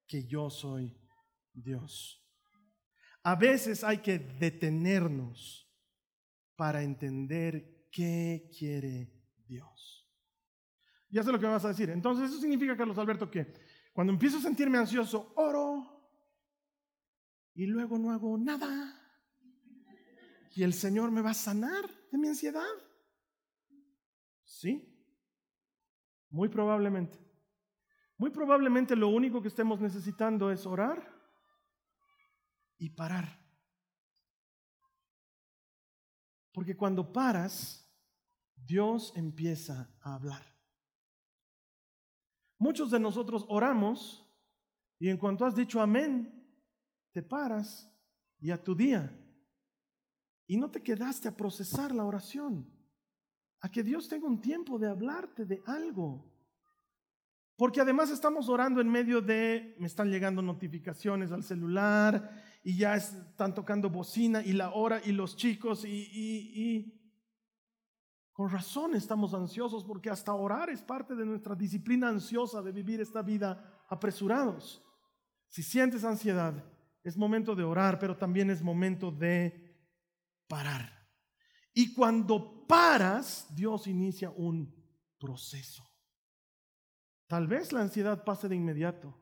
que 0.07 0.27
yo 0.27 0.51
soy 0.51 1.01
Dios. 1.53 2.23
A 3.23 3.37
veces 3.37 3.85
hay 3.85 3.99
que 3.99 4.19
detenernos 4.19 5.71
para 6.57 6.83
entender 6.83 7.89
qué 7.91 8.51
quiere 8.57 9.13
Dios. 9.47 10.11
Ya 11.09 11.23
sé 11.23 11.31
lo 11.31 11.39
que 11.39 11.47
vas 11.47 11.65
a 11.65 11.69
decir. 11.69 11.91
Entonces, 11.91 12.31
eso 12.31 12.41
significa, 12.41 12.77
Carlos 12.77 12.99
Alberto, 12.99 13.31
que 13.31 13.53
cuando 13.93 14.13
empiezo 14.13 14.39
a 14.39 14.43
sentirme 14.43 14.79
ansioso, 14.79 15.33
oro 15.37 16.11
y 17.55 17.67
luego 17.67 17.99
no 17.99 18.11
hago 18.13 18.37
nada. 18.39 18.99
Y 20.55 20.63
el 20.63 20.73
Señor 20.73 21.11
me 21.11 21.23
va 21.23 21.31
a 21.31 21.35
sanar 21.35 22.02
de 22.13 22.19
mi 22.19 22.29
ansiedad. 22.29 22.63
Sí, 24.45 24.89
muy 26.29 26.49
probablemente. 26.49 27.19
Muy 28.19 28.31
probablemente 28.31 28.95
lo 28.95 29.09
único 29.09 29.43
que 29.43 29.49
estemos 29.49 29.81
necesitando 29.81 30.53
es 30.53 30.65
orar 30.67 31.11
y 32.79 32.91
parar. 32.91 33.41
Porque 36.53 36.77
cuando 36.77 37.13
paras, 37.13 37.91
Dios 38.55 39.13
empieza 39.17 39.93
a 40.03 40.15
hablar. 40.15 40.45
Muchos 42.59 42.91
de 42.91 43.01
nosotros 43.01 43.45
oramos 43.49 44.31
y 44.99 45.09
en 45.09 45.17
cuanto 45.17 45.45
has 45.45 45.57
dicho 45.57 45.81
amén, 45.81 46.47
te 47.11 47.23
paras 47.23 47.91
y 48.39 48.51
a 48.51 48.63
tu 48.63 48.75
día. 48.75 49.19
Y 50.47 50.57
no 50.57 50.71
te 50.71 50.83
quedaste 50.83 51.29
a 51.29 51.37
procesar 51.37 51.95
la 51.95 52.05
oración, 52.05 52.69
a 53.61 53.71
que 53.71 53.83
Dios 53.83 54.09
tenga 54.09 54.27
un 54.27 54.41
tiempo 54.41 54.79
de 54.79 54.89
hablarte 54.89 55.45
de 55.45 55.63
algo. 55.67 56.33
Porque 57.57 57.81
además 57.81 58.11
estamos 58.11 58.49
orando 58.49 58.81
en 58.81 58.89
medio 58.89 59.21
de, 59.21 59.77
me 59.79 59.87
están 59.87 60.11
llegando 60.11 60.43
notificaciones 60.43 61.31
al 61.31 61.45
celular 61.45 62.43
y 62.65 62.77
ya 62.77 62.97
están 62.97 63.55
tocando 63.55 63.91
bocina 63.91 64.43
y 64.43 64.53
la 64.53 64.73
hora 64.73 65.01
y 65.05 65.13
los 65.13 65.37
chicos 65.37 65.85
y, 65.85 66.09
y, 66.13 66.99
con 68.33 68.51
razón 68.51 68.95
estamos 68.95 69.35
ansiosos 69.35 69.85
porque 69.85 70.09
hasta 70.09 70.35
orar 70.35 70.71
es 70.71 70.83
parte 70.83 71.15
de 71.15 71.27
nuestra 71.27 71.55
disciplina 71.55 72.09
ansiosa 72.09 72.63
de 72.63 72.73
vivir 72.73 73.01
esta 73.01 73.23
vida 73.23 73.85
apresurados. 73.89 74.83
Si 75.49 75.63
sientes 75.63 76.03
ansiedad, 76.03 76.55
es 77.05 77.17
momento 77.17 77.55
de 77.55 77.63
orar, 77.63 77.99
pero 77.99 78.17
también 78.17 78.49
es 78.51 78.63
momento 78.63 79.11
de 79.11 79.62
parar. 80.53 81.09
Y 81.73 81.95
cuando 81.95 82.67
paras, 82.67 83.47
Dios 83.57 83.87
inicia 83.87 84.29
un 84.29 84.71
proceso. 85.19 85.83
Tal 87.27 87.47
vez 87.47 87.73
la 87.73 87.81
ansiedad 87.81 88.23
pase 88.23 88.51
de 88.51 88.57
inmediato, 88.57 89.19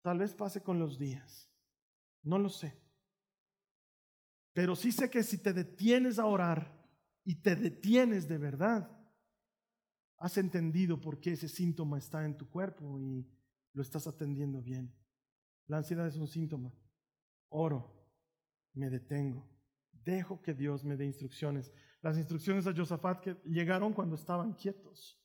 tal 0.00 0.18
vez 0.18 0.32
pase 0.32 0.62
con 0.62 0.78
los 0.78 0.96
días, 0.96 1.50
no 2.22 2.38
lo 2.38 2.48
sé. 2.50 2.80
Pero 4.52 4.76
sí 4.76 4.92
sé 4.92 5.10
que 5.10 5.24
si 5.24 5.38
te 5.38 5.52
detienes 5.52 6.20
a 6.20 6.26
orar, 6.26 6.72
y 7.24 7.42
te 7.42 7.56
detienes 7.56 8.28
de 8.28 8.38
verdad, 8.38 8.96
has 10.18 10.36
entendido 10.36 11.00
por 11.00 11.18
qué 11.18 11.32
ese 11.32 11.48
síntoma 11.48 11.98
está 11.98 12.24
en 12.24 12.36
tu 12.36 12.48
cuerpo 12.48 13.00
y 13.00 13.28
lo 13.72 13.82
estás 13.82 14.06
atendiendo 14.06 14.62
bien. 14.62 14.94
La 15.66 15.78
ansiedad 15.78 16.06
es 16.06 16.14
un 16.14 16.28
síntoma. 16.28 16.72
Oro, 17.48 18.08
me 18.74 18.88
detengo, 18.88 19.51
dejo 20.04 20.40
que 20.42 20.54
Dios 20.54 20.84
me 20.84 20.96
dé 20.96 21.04
instrucciones. 21.04 21.72
Las 22.00 22.16
instrucciones 22.16 22.66
a 22.66 22.74
Josafat 22.74 23.20
que 23.20 23.36
llegaron 23.44 23.92
cuando 23.92 24.16
estaban 24.16 24.54
quietos. 24.54 25.18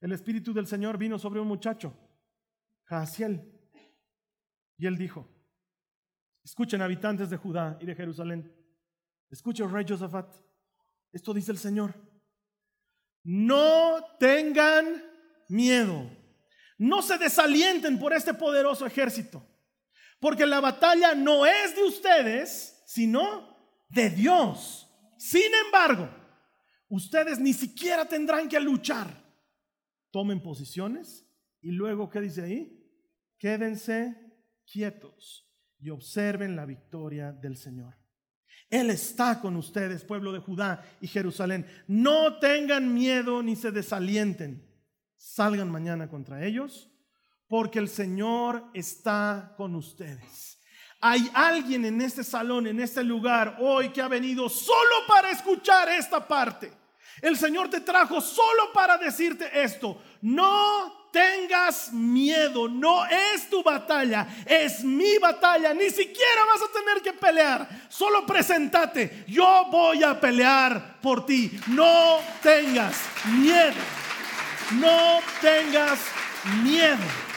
el 0.00 0.12
Espíritu 0.12 0.52
del 0.52 0.66
Señor 0.66 0.96
vino 0.96 1.18
sobre 1.18 1.40
un 1.40 1.48
muchacho, 1.48 1.92
Jaasiel, 2.84 3.52
y 4.76 4.86
él 4.86 4.96
dijo, 4.96 5.28
escuchen 6.44 6.80
habitantes 6.80 7.30
de 7.30 7.36
Judá 7.36 7.76
y 7.80 7.86
de 7.86 7.96
Jerusalén, 7.96 8.54
escuchen 9.28 9.72
rey 9.72 9.84
Josafat, 9.86 10.32
esto 11.12 11.34
dice 11.34 11.50
el 11.50 11.58
Señor, 11.58 11.94
no 13.24 13.96
tengan 14.20 15.04
miedo, 15.48 16.08
no 16.78 17.02
se 17.02 17.18
desalienten 17.18 17.98
por 17.98 18.12
este 18.12 18.32
poderoso 18.32 18.86
ejército, 18.86 19.44
porque 20.20 20.46
la 20.46 20.60
batalla 20.60 21.16
no 21.16 21.44
es 21.44 21.74
de 21.74 21.82
ustedes, 21.82 22.82
sino 22.86 23.57
de 23.88 24.10
Dios. 24.10 24.88
Sin 25.16 25.50
embargo, 25.66 26.08
ustedes 26.88 27.38
ni 27.38 27.52
siquiera 27.52 28.04
tendrán 28.06 28.48
que 28.48 28.60
luchar. 28.60 29.24
Tomen 30.10 30.42
posiciones 30.42 31.26
y 31.60 31.72
luego, 31.72 32.08
¿qué 32.08 32.20
dice 32.20 32.42
ahí? 32.42 32.74
Quédense 33.38 34.16
quietos 34.64 35.48
y 35.78 35.90
observen 35.90 36.56
la 36.56 36.66
victoria 36.66 37.32
del 37.32 37.56
Señor. 37.56 37.96
Él 38.70 38.90
está 38.90 39.40
con 39.40 39.56
ustedes, 39.56 40.04
pueblo 40.04 40.32
de 40.32 40.40
Judá 40.40 40.84
y 41.00 41.06
Jerusalén. 41.06 41.66
No 41.86 42.38
tengan 42.38 42.92
miedo 42.92 43.42
ni 43.42 43.56
se 43.56 43.70
desalienten. 43.70 44.66
Salgan 45.14 45.70
mañana 45.70 46.08
contra 46.08 46.44
ellos, 46.44 46.90
porque 47.48 47.78
el 47.78 47.88
Señor 47.88 48.70
está 48.74 49.54
con 49.56 49.74
ustedes. 49.74 50.57
Hay 51.00 51.30
alguien 51.32 51.84
en 51.84 52.00
este 52.00 52.24
salón, 52.24 52.66
en 52.66 52.80
este 52.80 53.04
lugar, 53.04 53.56
hoy 53.60 53.90
que 53.90 54.02
ha 54.02 54.08
venido 54.08 54.48
solo 54.48 55.06
para 55.06 55.30
escuchar 55.30 55.88
esta 55.90 56.26
parte. 56.26 56.72
El 57.22 57.36
Señor 57.36 57.70
te 57.70 57.80
trajo 57.80 58.20
solo 58.20 58.72
para 58.72 58.96
decirte 58.96 59.48
esto. 59.62 60.00
No 60.22 61.08
tengas 61.12 61.92
miedo, 61.92 62.68
no 62.68 63.06
es 63.06 63.48
tu 63.48 63.62
batalla, 63.62 64.26
es 64.44 64.82
mi 64.82 65.18
batalla. 65.18 65.72
Ni 65.72 65.90
siquiera 65.90 66.44
vas 66.46 66.62
a 66.62 66.72
tener 66.72 67.02
que 67.02 67.12
pelear. 67.12 67.68
Solo 67.88 68.26
presentate. 68.26 69.24
Yo 69.28 69.66
voy 69.70 70.02
a 70.02 70.20
pelear 70.20 71.00
por 71.00 71.24
ti. 71.24 71.58
No 71.68 72.18
tengas 72.42 72.96
miedo. 73.24 73.74
No 74.72 75.20
tengas 75.40 76.00
miedo. 76.62 77.27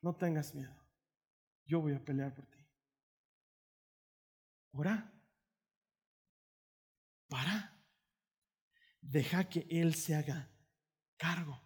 No 0.00 0.14
tengas 0.14 0.54
miedo. 0.54 0.74
Yo 1.66 1.80
voy 1.80 1.94
a 1.94 2.04
pelear 2.04 2.34
por 2.34 2.46
ti. 2.46 2.58
Ora. 4.72 5.12
Para. 7.28 7.76
Deja 9.00 9.48
que 9.48 9.66
Él 9.70 9.94
se 9.94 10.14
haga 10.14 10.50
cargo. 11.16 11.60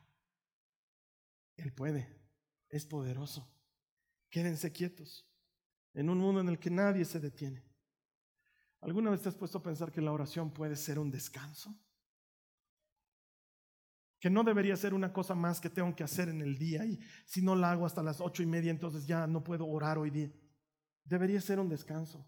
Él 1.57 1.73
puede. 1.73 2.21
Es 2.69 2.87
poderoso. 2.87 3.53
Quédense 4.31 4.73
quietos. 4.73 5.29
En 5.95 6.09
un 6.09 6.19
mundo 6.19 6.41
en 6.41 6.49
el 6.49 6.59
que 6.59 6.71
nadie 6.71 7.05
se 7.05 7.21
detiene. 7.21 7.63
¿Alguna 8.81 9.11
vez 9.11 9.23
te 9.23 9.29
has 9.29 9.37
puesto 9.37 9.59
a 9.59 9.63
pensar 9.63 9.93
que 9.93 10.01
la 10.01 10.13
oración 10.13 10.53
puede 10.53 10.75
ser 10.75 10.99
un 10.99 11.11
descanso? 11.11 11.79
Que 14.23 14.31
no 14.31 14.45
debería 14.45 14.77
ser 14.77 14.95
una 14.95 15.13
cosa 15.13 15.35
más 15.35 15.61
que 15.61 15.69
tengo 15.69 15.97
que 15.97 16.05
hacer 16.05 16.29
en 16.29 16.43
el 16.43 16.57
día 16.57 16.87
y 16.87 17.01
si 17.27 17.43
no 17.43 17.57
la 17.57 17.73
hago 17.73 17.85
hasta 17.85 18.05
las 18.05 18.21
ocho 18.21 18.41
y 18.41 18.47
media, 18.47 18.71
entonces 18.71 19.05
ya 19.05 19.27
no 19.27 19.43
puedo 19.43 19.67
orar 19.67 19.99
hoy 19.99 20.11
día. 20.11 20.31
Debería 21.03 21.41
ser 21.41 21.59
un 21.59 21.69
descanso. 21.69 22.25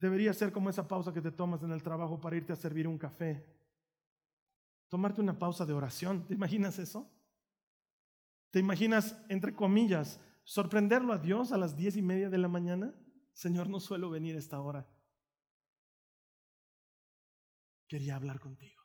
Debería 0.00 0.32
ser 0.34 0.50
como 0.50 0.68
esa 0.68 0.88
pausa 0.88 1.12
que 1.12 1.22
te 1.22 1.30
tomas 1.30 1.62
en 1.62 1.70
el 1.70 1.84
trabajo 1.84 2.20
para 2.20 2.34
irte 2.34 2.52
a 2.52 2.56
servir 2.56 2.88
un 2.88 2.98
café. 2.98 3.46
Tomarte 4.88 5.20
una 5.20 5.38
pausa 5.38 5.64
de 5.64 5.72
oración. 5.72 6.26
¿Te 6.26 6.34
imaginas 6.34 6.80
eso? 6.80 7.08
¿Te 8.50 8.58
imaginas, 8.58 9.16
entre 9.28 9.54
comillas, 9.54 10.18
sorprenderlo 10.42 11.12
a 11.12 11.18
Dios 11.18 11.52
a 11.52 11.58
las 11.58 11.76
diez 11.76 11.96
y 11.96 12.02
media 12.02 12.28
de 12.28 12.38
la 12.38 12.48
mañana? 12.48 12.92
Señor, 13.34 13.68
no 13.68 13.78
suelo 13.78 14.10
venir 14.10 14.34
a 14.34 14.40
esta 14.40 14.60
hora. 14.60 14.84
Quería 17.86 18.16
hablar 18.16 18.40
contigo 18.40 18.81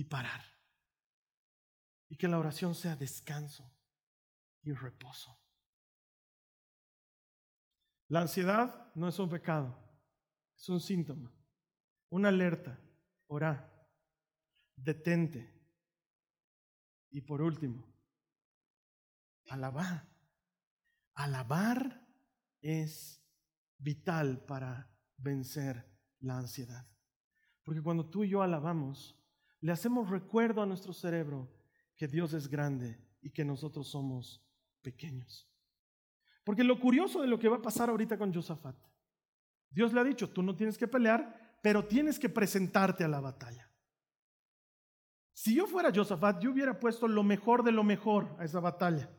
y 0.00 0.04
parar. 0.04 0.42
Y 2.08 2.16
que 2.16 2.26
la 2.26 2.38
oración 2.38 2.74
sea 2.74 2.96
descanso 2.96 3.70
y 4.62 4.72
reposo. 4.72 5.38
La 8.08 8.22
ansiedad 8.22 8.90
no 8.94 9.08
es 9.08 9.18
un 9.18 9.28
pecado, 9.28 9.78
es 10.56 10.66
un 10.70 10.80
síntoma, 10.80 11.30
una 12.08 12.30
alerta. 12.30 12.80
Ora, 13.26 13.70
detente. 14.74 15.52
Y 17.10 17.20
por 17.20 17.42
último, 17.42 17.84
alabar. 19.50 20.08
Alabar 21.12 22.08
es 22.62 23.22
vital 23.76 24.46
para 24.46 24.90
vencer 25.18 25.86
la 26.20 26.38
ansiedad. 26.38 26.88
Porque 27.62 27.82
cuando 27.82 28.08
tú 28.08 28.24
y 28.24 28.30
yo 28.30 28.40
alabamos, 28.42 29.19
le 29.60 29.72
hacemos 29.72 30.08
recuerdo 30.08 30.62
a 30.62 30.66
nuestro 30.66 30.92
cerebro 30.92 31.48
que 31.96 32.08
Dios 32.08 32.32
es 32.32 32.48
grande 32.48 32.98
y 33.20 33.30
que 33.30 33.44
nosotros 33.44 33.88
somos 33.88 34.42
pequeños. 34.82 35.48
Porque 36.44 36.64
lo 36.64 36.80
curioso 36.80 37.20
de 37.20 37.28
lo 37.28 37.38
que 37.38 37.48
va 37.48 37.56
a 37.56 37.62
pasar 37.62 37.90
ahorita 37.90 38.16
con 38.16 38.32
Josafat, 38.32 38.76
Dios 39.70 39.92
le 39.92 40.00
ha 40.00 40.04
dicho, 40.04 40.30
tú 40.30 40.42
no 40.42 40.56
tienes 40.56 40.78
que 40.78 40.88
pelear, 40.88 41.58
pero 41.62 41.84
tienes 41.84 42.18
que 42.18 42.28
presentarte 42.28 43.04
a 43.04 43.08
la 43.08 43.20
batalla. 43.20 43.70
Si 45.32 45.54
yo 45.54 45.66
fuera 45.66 45.92
Josafat, 45.94 46.42
yo 46.42 46.50
hubiera 46.50 46.78
puesto 46.78 47.06
lo 47.06 47.22
mejor 47.22 47.62
de 47.62 47.72
lo 47.72 47.84
mejor 47.84 48.34
a 48.38 48.44
esa 48.44 48.60
batalla. 48.60 49.10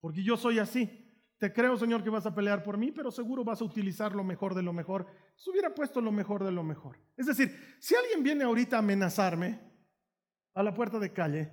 Porque 0.00 0.22
yo 0.22 0.36
soy 0.36 0.58
así. 0.58 1.03
Te 1.38 1.52
creo, 1.52 1.76
Señor, 1.76 2.02
que 2.02 2.10
vas 2.10 2.26
a 2.26 2.34
pelear 2.34 2.62
por 2.62 2.78
mí, 2.78 2.92
pero 2.92 3.10
seguro 3.10 3.44
vas 3.44 3.60
a 3.60 3.64
utilizar 3.64 4.14
lo 4.14 4.24
mejor 4.24 4.54
de 4.54 4.62
lo 4.62 4.72
mejor. 4.72 5.06
Se 5.36 5.50
hubiera 5.50 5.74
puesto 5.74 6.00
lo 6.00 6.12
mejor 6.12 6.44
de 6.44 6.52
lo 6.52 6.62
mejor. 6.62 6.98
Es 7.16 7.26
decir, 7.26 7.76
si 7.80 7.94
alguien 7.94 8.22
viene 8.22 8.44
ahorita 8.44 8.76
a 8.76 8.78
amenazarme 8.78 9.60
a 10.54 10.62
la 10.62 10.72
puerta 10.72 10.98
de 10.98 11.12
calle, 11.12 11.52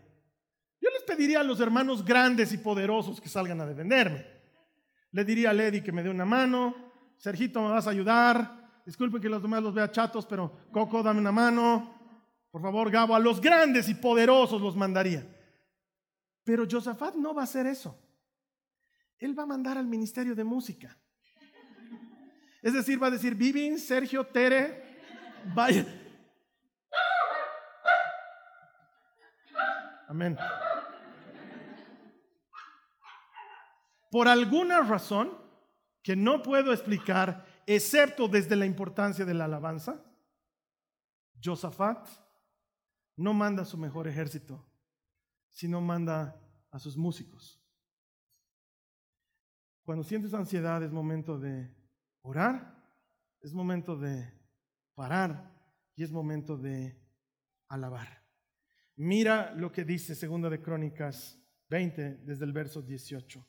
yo 0.79 0.89
les 0.89 1.03
pediría 1.03 1.39
a 1.41 1.43
los 1.43 1.59
hermanos 1.59 2.05
grandes 2.05 2.53
y 2.53 2.57
poderosos 2.57 3.19
que 3.19 3.29
salgan 3.29 3.59
a 3.61 3.65
defenderme. 3.65 4.25
Le 5.11 5.25
diría 5.25 5.49
a 5.49 5.53
Lady 5.53 5.81
que 5.81 5.91
me 5.91 6.03
dé 6.03 6.09
una 6.09 6.25
mano. 6.25 6.75
Sergito, 7.17 7.61
me 7.61 7.69
vas 7.69 7.87
a 7.87 7.91
ayudar. 7.91 8.81
Disculpe 8.85 9.19
que 9.19 9.29
los 9.29 9.41
demás 9.41 9.61
los 9.61 9.73
vea 9.73 9.91
chatos, 9.91 10.25
pero 10.25 10.53
Coco, 10.71 11.03
dame 11.03 11.19
una 11.19 11.31
mano. 11.31 12.01
Por 12.49 12.61
favor, 12.61 12.89
Gabo, 12.89 13.15
a 13.15 13.19
los 13.19 13.39
grandes 13.39 13.89
y 13.89 13.95
poderosos 13.95 14.61
los 14.61 14.75
mandaría. 14.75 15.25
Pero 16.43 16.65
Josafat 16.69 17.15
no 17.15 17.33
va 17.33 17.41
a 17.41 17.45
hacer 17.45 17.67
eso. 17.67 17.97
Él 19.21 19.37
va 19.37 19.43
a 19.43 19.45
mandar 19.45 19.77
al 19.77 19.87
Ministerio 19.87 20.35
de 20.35 20.43
Música. 20.43 20.97
Es 22.61 22.73
decir, 22.73 23.01
va 23.01 23.07
a 23.07 23.11
decir, 23.11 23.33
Vivin, 23.35 23.79
Sergio, 23.79 24.25
Tere, 24.25 24.83
vaya. 25.55 25.85
Amén. 30.09 30.37
por 34.11 34.27
alguna 34.27 34.81
razón 34.81 35.31
que 36.03 36.15
no 36.15 36.43
puedo 36.43 36.73
explicar, 36.73 37.45
excepto 37.65 38.27
desde 38.27 38.57
la 38.57 38.65
importancia 38.65 39.23
de 39.23 39.33
la 39.33 39.45
alabanza, 39.45 40.03
Josafat 41.41 42.07
no 43.15 43.33
manda 43.33 43.63
a 43.63 43.65
su 43.65 43.77
mejor 43.77 44.07
ejército, 44.07 44.69
sino 45.49 45.79
manda 45.79 46.35
a 46.71 46.77
sus 46.77 46.97
músicos. 46.97 47.60
Cuando 49.83 50.03
sientes 50.03 50.33
ansiedad 50.33 50.83
es 50.83 50.91
momento 50.91 51.39
de 51.39 51.73
orar, 52.21 52.81
es 53.41 53.53
momento 53.53 53.97
de 53.97 54.31
parar 54.93 55.51
y 55.95 56.03
es 56.03 56.11
momento 56.11 56.57
de 56.57 56.99
alabar. 57.67 58.21
Mira 58.95 59.53
lo 59.55 59.71
que 59.71 59.83
dice 59.83 60.13
Segunda 60.13 60.49
de 60.49 60.61
Crónicas 60.61 61.39
20 61.69 62.17
desde 62.25 62.45
el 62.45 62.51
verso 62.51 62.81
18. 62.81 63.47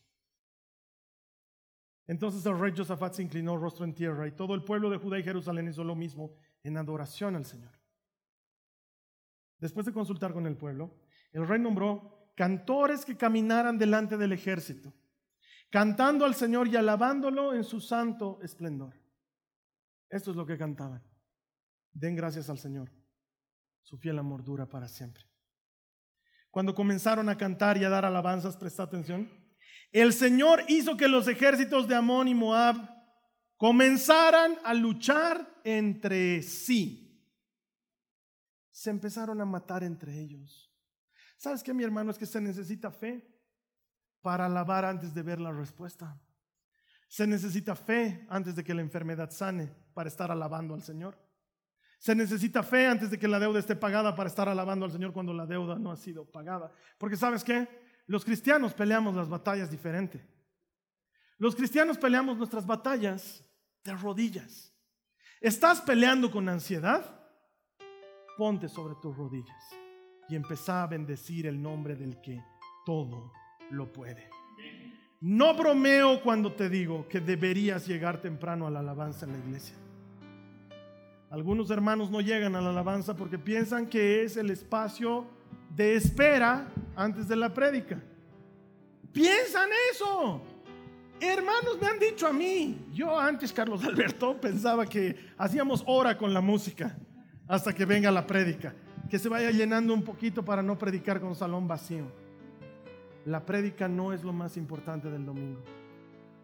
Entonces 2.06 2.44
el 2.46 2.58
rey 2.58 2.72
Josafat 2.76 3.14
se 3.14 3.22
inclinó 3.22 3.56
rostro 3.56 3.84
en 3.84 3.94
tierra 3.94 4.26
y 4.26 4.32
todo 4.32 4.54
el 4.54 4.64
pueblo 4.64 4.90
de 4.90 4.98
Judá 4.98 5.18
y 5.18 5.22
Jerusalén 5.22 5.68
hizo 5.68 5.84
lo 5.84 5.94
mismo 5.94 6.34
en 6.62 6.76
adoración 6.76 7.36
al 7.36 7.44
Señor. 7.44 7.72
Después 9.58 9.86
de 9.86 9.92
consultar 9.92 10.32
con 10.32 10.46
el 10.46 10.56
pueblo, 10.56 10.98
el 11.32 11.46
rey 11.46 11.60
nombró 11.60 12.32
cantores 12.34 13.04
que 13.04 13.16
caminaran 13.16 13.78
delante 13.78 14.16
del 14.16 14.32
ejército, 14.32 14.92
cantando 15.72 16.26
al 16.26 16.34
Señor 16.34 16.68
y 16.68 16.76
alabándolo 16.76 17.54
en 17.54 17.64
su 17.64 17.80
santo 17.80 18.38
esplendor. 18.42 18.94
Esto 20.10 20.30
es 20.30 20.36
lo 20.36 20.44
que 20.44 20.58
cantaban. 20.58 21.02
Den 21.94 22.14
gracias 22.14 22.50
al 22.50 22.58
Señor. 22.58 22.92
Su 23.80 23.96
fiel 23.96 24.18
amor 24.18 24.44
dura 24.44 24.68
para 24.68 24.86
siempre. 24.86 25.24
Cuando 26.50 26.74
comenzaron 26.74 27.30
a 27.30 27.38
cantar 27.38 27.78
y 27.78 27.84
a 27.84 27.88
dar 27.88 28.04
alabanzas, 28.04 28.58
presta 28.58 28.82
atención, 28.82 29.30
el 29.90 30.12
Señor 30.12 30.62
hizo 30.68 30.98
que 30.98 31.08
los 31.08 31.26
ejércitos 31.26 31.88
de 31.88 31.94
Amón 31.94 32.28
y 32.28 32.34
Moab 32.34 32.76
comenzaran 33.56 34.58
a 34.64 34.74
luchar 34.74 35.58
entre 35.64 36.42
sí. 36.42 37.26
Se 38.70 38.90
empezaron 38.90 39.40
a 39.40 39.46
matar 39.46 39.82
entre 39.84 40.20
ellos. 40.20 40.70
¿Sabes 41.38 41.62
qué, 41.62 41.72
mi 41.72 41.82
hermano? 41.82 42.10
Es 42.10 42.18
que 42.18 42.26
se 42.26 42.42
necesita 42.42 42.90
fe 42.90 43.31
para 44.22 44.46
alabar 44.46 44.84
antes 44.84 45.12
de 45.12 45.22
ver 45.22 45.40
la 45.40 45.52
respuesta. 45.52 46.18
Se 47.08 47.26
necesita 47.26 47.76
fe 47.76 48.26
antes 48.30 48.56
de 48.56 48.64
que 48.64 48.72
la 48.72 48.80
enfermedad 48.80 49.30
sane 49.30 49.68
para 49.92 50.08
estar 50.08 50.30
alabando 50.30 50.74
al 50.74 50.82
Señor. 50.82 51.18
Se 51.98 52.14
necesita 52.14 52.62
fe 52.62 52.86
antes 52.86 53.10
de 53.10 53.18
que 53.18 53.28
la 53.28 53.38
deuda 53.38 53.58
esté 53.58 53.76
pagada 53.76 54.16
para 54.16 54.28
estar 54.28 54.48
alabando 54.48 54.86
al 54.86 54.92
Señor 54.92 55.12
cuando 55.12 55.34
la 55.34 55.46
deuda 55.46 55.78
no 55.78 55.92
ha 55.92 55.96
sido 55.96 56.24
pagada. 56.24 56.72
Porque 56.98 57.16
sabes 57.16 57.44
qué? 57.44 57.68
Los 58.06 58.24
cristianos 58.24 58.72
peleamos 58.72 59.14
las 59.14 59.28
batallas 59.28 59.70
diferente. 59.70 60.26
Los 61.38 61.54
cristianos 61.54 61.98
peleamos 61.98 62.38
nuestras 62.38 62.66
batallas 62.66 63.44
de 63.84 63.94
rodillas. 63.94 64.72
¿Estás 65.40 65.80
peleando 65.80 66.30
con 66.30 66.48
ansiedad? 66.48 67.20
Ponte 68.38 68.68
sobre 68.68 68.94
tus 69.02 69.16
rodillas 69.16 69.62
y 70.28 70.36
empezá 70.36 70.84
a 70.84 70.86
bendecir 70.86 71.46
el 71.46 71.60
nombre 71.60 71.94
del 71.94 72.20
que 72.20 72.42
todo 72.86 73.32
lo 73.72 73.92
puede. 73.92 74.28
No 75.20 75.54
bromeo 75.54 76.20
cuando 76.22 76.52
te 76.52 76.68
digo 76.68 77.06
que 77.08 77.20
deberías 77.20 77.86
llegar 77.86 78.20
temprano 78.20 78.66
a 78.66 78.70
la 78.70 78.80
alabanza 78.80 79.24
en 79.24 79.32
la 79.32 79.38
iglesia. 79.38 79.74
Algunos 81.30 81.70
hermanos 81.70 82.10
no 82.10 82.20
llegan 82.20 82.54
a 82.56 82.60
la 82.60 82.70
alabanza 82.70 83.16
porque 83.16 83.38
piensan 83.38 83.86
que 83.86 84.22
es 84.22 84.36
el 84.36 84.50
espacio 84.50 85.26
de 85.74 85.94
espera 85.94 86.68
antes 86.94 87.28
de 87.28 87.36
la 87.36 87.54
prédica. 87.54 88.02
Piensan 89.12 89.70
eso. 89.92 90.42
Hermanos 91.20 91.78
me 91.80 91.86
han 91.86 91.98
dicho 92.00 92.26
a 92.26 92.32
mí, 92.32 92.88
yo 92.92 93.18
antes, 93.18 93.52
Carlos 93.52 93.84
Alberto, 93.84 94.38
pensaba 94.40 94.84
que 94.86 95.16
hacíamos 95.38 95.84
hora 95.86 96.18
con 96.18 96.34
la 96.34 96.40
música 96.40 96.98
hasta 97.46 97.72
que 97.72 97.84
venga 97.84 98.10
la 98.10 98.26
prédica, 98.26 98.74
que 99.08 99.20
se 99.20 99.28
vaya 99.28 99.52
llenando 99.52 99.94
un 99.94 100.02
poquito 100.02 100.44
para 100.44 100.62
no 100.62 100.76
predicar 100.76 101.20
con 101.20 101.36
salón 101.36 101.68
vacío 101.68 102.21
la 103.24 103.44
prédica 103.46 103.88
no 103.88 104.12
es 104.12 104.24
lo 104.24 104.32
más 104.32 104.56
importante 104.56 105.10
del 105.10 105.24
domingo. 105.24 105.60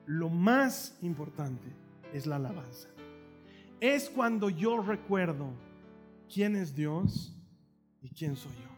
Lo 0.06 0.28
más 0.28 0.96
importante 1.02 1.68
es 2.12 2.26
la 2.26 2.36
alabanza. 2.36 2.88
Es 3.80 4.08
cuando 4.08 4.48
yo 4.48 4.80
recuerdo 4.80 5.50
quién 6.32 6.56
es 6.56 6.74
Dios 6.74 7.36
y 8.02 8.08
quién 8.08 8.36
soy 8.36 8.52
yo. 8.52 8.68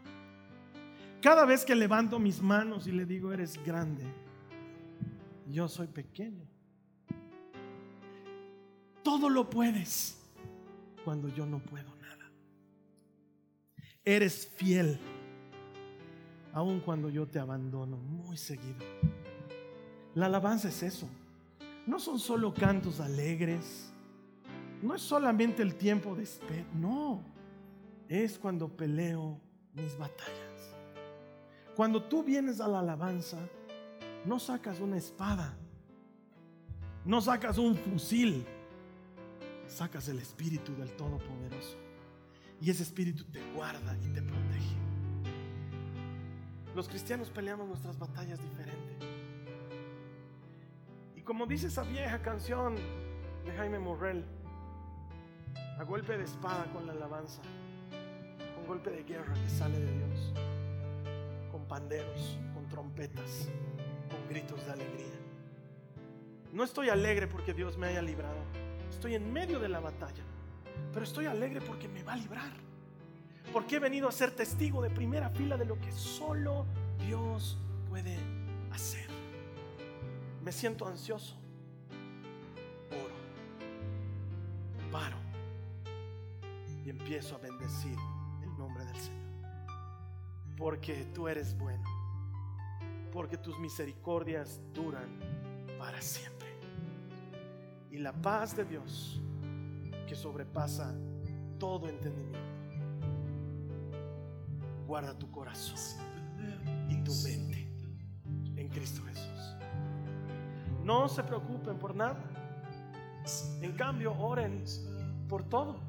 Cada 1.21 1.45
vez 1.45 1.63
que 1.63 1.75
levanto 1.75 2.17
mis 2.17 2.41
manos 2.41 2.87
y 2.87 2.91
le 2.91 3.05
digo, 3.05 3.31
eres 3.31 3.63
grande, 3.63 4.03
yo 5.47 5.67
soy 5.67 5.87
pequeño. 5.87 6.45
Todo 9.03 9.29
lo 9.29 9.49
puedes 9.49 10.19
cuando 11.03 11.27
yo 11.29 11.45
no 11.45 11.59
puedo 11.59 11.95
nada. 11.97 12.31
Eres 14.03 14.47
fiel 14.55 14.99
aun 16.53 16.79
cuando 16.79 17.09
yo 17.09 17.27
te 17.27 17.39
abandono 17.39 17.97
muy 17.97 18.37
seguido. 18.37 18.85
La 20.15 20.25
alabanza 20.25 20.69
es 20.69 20.83
eso. 20.83 21.07
No 21.85 21.99
son 21.99 22.19
solo 22.19 22.53
cantos 22.53 22.99
alegres. 22.99 23.91
No 24.81 24.95
es 24.95 25.01
solamente 25.01 25.61
el 25.61 25.75
tiempo 25.75 26.15
de 26.15 26.23
espera. 26.23 26.65
No. 26.73 27.21
Es 28.07 28.37
cuando 28.37 28.67
peleo 28.67 29.39
mis 29.73 29.97
batallas. 29.97 30.75
Cuando 31.75 32.03
tú 32.03 32.23
vienes 32.23 32.59
a 32.59 32.67
la 32.67 32.79
alabanza, 32.79 33.37
no 34.25 34.39
sacas 34.39 34.79
una 34.79 34.97
espada. 34.97 35.55
No 37.05 37.21
sacas 37.21 37.57
un 37.57 37.75
fusil. 37.75 38.45
Sacas 39.67 40.09
el 40.09 40.19
espíritu 40.19 40.75
del 40.75 40.91
Todopoderoso. 40.97 41.77
Y 42.59 42.69
ese 42.69 42.83
espíritu 42.83 43.23
te 43.25 43.41
guarda 43.53 43.97
y 44.03 44.09
te 44.09 44.21
protege. 44.21 44.90
Los 46.75 46.87
cristianos 46.87 47.29
peleamos 47.29 47.67
nuestras 47.67 47.99
batallas 47.99 48.41
diferente. 48.41 48.95
Y 51.15 51.21
como 51.21 51.45
dice 51.45 51.67
esa 51.67 51.83
vieja 51.83 52.21
canción 52.21 52.75
de 53.45 53.51
Jaime 53.57 53.77
Morrell, 53.77 54.23
a 55.77 55.83
golpe 55.83 56.17
de 56.17 56.23
espada 56.23 56.65
con 56.71 56.87
la 56.87 56.93
alabanza, 56.93 57.41
con 58.55 58.65
golpe 58.67 58.89
de 58.89 59.03
guerra 59.03 59.33
que 59.33 59.49
sale 59.49 59.79
de 59.79 59.91
Dios, 59.91 60.33
con 61.51 61.67
panderos, 61.67 62.39
con 62.53 62.65
trompetas, 62.69 63.49
con 64.09 64.29
gritos 64.29 64.65
de 64.65 64.71
alegría. 64.71 65.19
No 66.53 66.63
estoy 66.63 66.87
alegre 66.87 67.27
porque 67.27 67.53
Dios 67.53 67.77
me 67.77 67.87
haya 67.87 68.01
librado, 68.01 68.39
estoy 68.89 69.15
en 69.15 69.33
medio 69.33 69.59
de 69.59 69.67
la 69.67 69.81
batalla, 69.81 70.23
pero 70.93 71.03
estoy 71.03 71.25
alegre 71.25 71.59
porque 71.59 71.89
me 71.89 72.03
va 72.03 72.13
a 72.13 72.17
librar 72.17 72.70
porque 73.51 73.75
he 73.75 73.79
venido 73.79 74.07
a 74.07 74.11
ser 74.11 74.31
testigo 74.31 74.81
de 74.81 74.89
primera 74.89 75.29
fila 75.29 75.57
de 75.57 75.65
lo 75.65 75.79
que 75.79 75.91
solo 75.91 76.65
Dios 76.99 77.57
puede 77.89 78.17
hacer. 78.71 79.07
Me 80.43 80.51
siento 80.51 80.87
ansioso. 80.87 81.37
Oro. 82.91 83.15
Paro. 84.91 85.17
Y 86.85 86.89
empiezo 86.89 87.35
a 87.35 87.39
bendecir 87.39 87.97
el 88.41 88.57
nombre 88.57 88.85
del 88.85 88.95
Señor. 88.95 89.21
Porque 90.57 91.05
tú 91.13 91.27
eres 91.27 91.57
bueno. 91.57 91.83
Porque 93.11 93.37
tus 93.37 93.59
misericordias 93.59 94.61
duran 94.73 95.19
para 95.77 96.01
siempre. 96.01 96.47
Y 97.91 97.97
la 97.97 98.13
paz 98.13 98.55
de 98.55 98.63
Dios 98.63 99.21
que 100.07 100.15
sobrepasa 100.15 100.95
todo 101.59 101.87
entendimiento 101.89 102.50
guarda 104.91 105.17
tu 105.17 105.31
corazón 105.31 105.77
y 106.89 106.97
tu 106.97 107.13
mente 107.23 107.65
en 108.57 108.67
Cristo 108.67 109.01
Jesús. 109.05 109.55
No 110.83 111.07
se 111.07 111.23
preocupen 111.23 111.79
por 111.79 111.95
nada. 111.95 112.21
En 113.61 113.71
cambio, 113.71 114.11
oren 114.11 114.65
por 115.29 115.43
todo. 115.45 115.79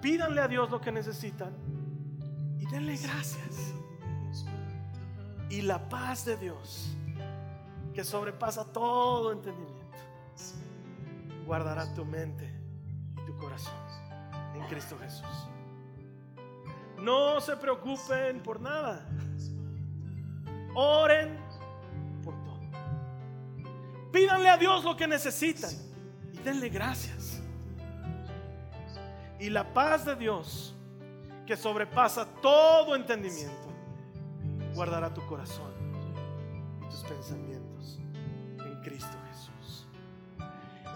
Pídanle 0.00 0.40
a 0.40 0.48
Dios 0.48 0.70
lo 0.70 0.80
que 0.80 0.90
necesitan 0.90 1.52
y 2.58 2.64
denle 2.70 2.96
gracias. 2.96 3.74
Y 5.50 5.60
la 5.60 5.86
paz 5.90 6.24
de 6.24 6.38
Dios, 6.38 6.96
que 7.92 8.02
sobrepasa 8.02 8.64
todo 8.64 9.30
entendimiento, 9.30 9.98
guardará 11.44 11.92
tu 11.92 12.06
mente 12.06 12.50
y 13.12 13.26
tu 13.26 13.36
corazón 13.36 13.74
en 14.54 14.62
Cristo 14.68 14.96
Jesús. 14.98 15.53
No 17.04 17.38
se 17.38 17.54
preocupen 17.54 18.42
por 18.42 18.58
nada. 18.58 19.06
Oren 20.74 21.38
por 22.22 22.34
todo. 22.42 22.60
Pídanle 24.10 24.48
a 24.48 24.56
Dios 24.56 24.82
lo 24.84 24.96
que 24.96 25.06
necesitan 25.06 25.70
y 26.32 26.38
denle 26.38 26.70
gracias. 26.70 27.42
Y 29.38 29.50
la 29.50 29.74
paz 29.74 30.06
de 30.06 30.16
Dios, 30.16 30.74
que 31.46 31.58
sobrepasa 31.58 32.24
todo 32.40 32.96
entendimiento, 32.96 33.68
guardará 34.74 35.12
tu 35.12 35.24
corazón 35.26 35.74
y 36.80 36.88
tus 36.88 37.04
pensamientos 37.04 38.00
en 38.60 38.80
Cristo 38.82 39.14
Jesús. 39.28 39.86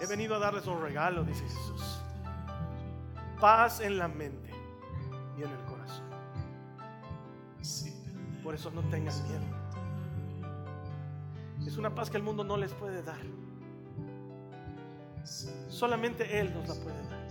He 0.01 0.07
venido 0.07 0.33
a 0.33 0.39
darles 0.39 0.65
un 0.65 0.81
regalo, 0.81 1.23
dice 1.23 1.43
Jesús. 1.43 2.01
Paz 3.39 3.79
en 3.79 3.99
la 3.99 4.07
mente 4.07 4.49
y 5.37 5.43
en 5.43 5.51
el 5.51 5.59
corazón. 5.65 5.78
Por 8.49 8.55
eso 8.55 8.71
no 8.71 8.81
tengas 8.89 9.21
miedo. 9.25 9.43
Es 11.67 11.77
una 11.77 11.93
paz 11.93 12.09
que 12.09 12.17
el 12.17 12.23
mundo 12.23 12.43
no 12.43 12.57
les 12.57 12.73
puede 12.73 13.03
dar. 13.03 13.19
Solamente 15.67 16.39
Él 16.39 16.51
nos 16.55 16.67
la 16.67 16.73
puede 16.73 16.99
dar. 17.09 17.27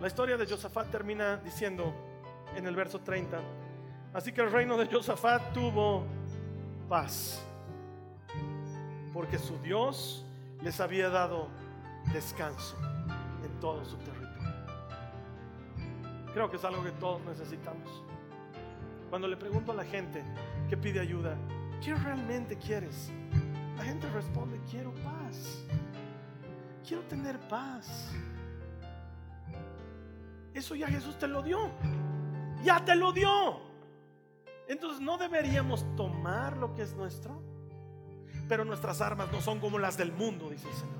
La 0.00 0.08
historia 0.08 0.36
de 0.36 0.44
Josafat 0.44 0.90
termina 0.90 1.36
diciendo 1.36 1.94
en 2.56 2.66
el 2.66 2.74
verso 2.74 2.98
30, 2.98 3.38
así 4.12 4.32
que 4.32 4.40
el 4.40 4.50
reino 4.50 4.76
de 4.76 4.86
Josafat 4.86 5.52
tuvo 5.52 6.04
paz, 6.88 7.40
porque 9.14 9.38
su 9.38 9.56
Dios 9.58 10.26
les 10.62 10.80
había 10.80 11.10
dado 11.10 11.46
descanso 12.12 12.76
en 13.44 13.60
todo 13.60 13.84
su 13.84 13.96
territorio. 13.98 14.26
Creo 16.34 16.50
que 16.50 16.56
es 16.56 16.64
algo 16.64 16.82
que 16.82 16.90
todos 16.90 17.20
necesitamos. 17.24 18.07
Cuando 19.10 19.26
le 19.26 19.36
pregunto 19.36 19.72
a 19.72 19.74
la 19.74 19.84
gente 19.84 20.22
que 20.68 20.76
pide 20.76 21.00
ayuda, 21.00 21.36
¿qué 21.82 21.94
realmente 21.94 22.56
quieres? 22.56 23.10
La 23.76 23.84
gente 23.84 24.08
responde, 24.10 24.60
quiero 24.70 24.92
paz. 24.96 25.64
Quiero 26.86 27.02
tener 27.04 27.38
paz. 27.48 28.10
Eso 30.52 30.74
ya 30.74 30.88
Jesús 30.88 31.18
te 31.18 31.28
lo 31.28 31.42
dio. 31.42 31.70
Ya 32.64 32.84
te 32.84 32.94
lo 32.96 33.12
dio. 33.12 33.60
Entonces 34.66 35.00
no 35.00 35.16
deberíamos 35.16 35.86
tomar 35.96 36.56
lo 36.56 36.74
que 36.74 36.82
es 36.82 36.94
nuestro. 36.94 37.40
Pero 38.48 38.64
nuestras 38.64 39.00
armas 39.00 39.30
no 39.32 39.40
son 39.40 39.60
como 39.60 39.78
las 39.78 39.96
del 39.96 40.12
mundo, 40.12 40.50
dice 40.50 40.68
el 40.68 40.74
Señor. 40.74 40.98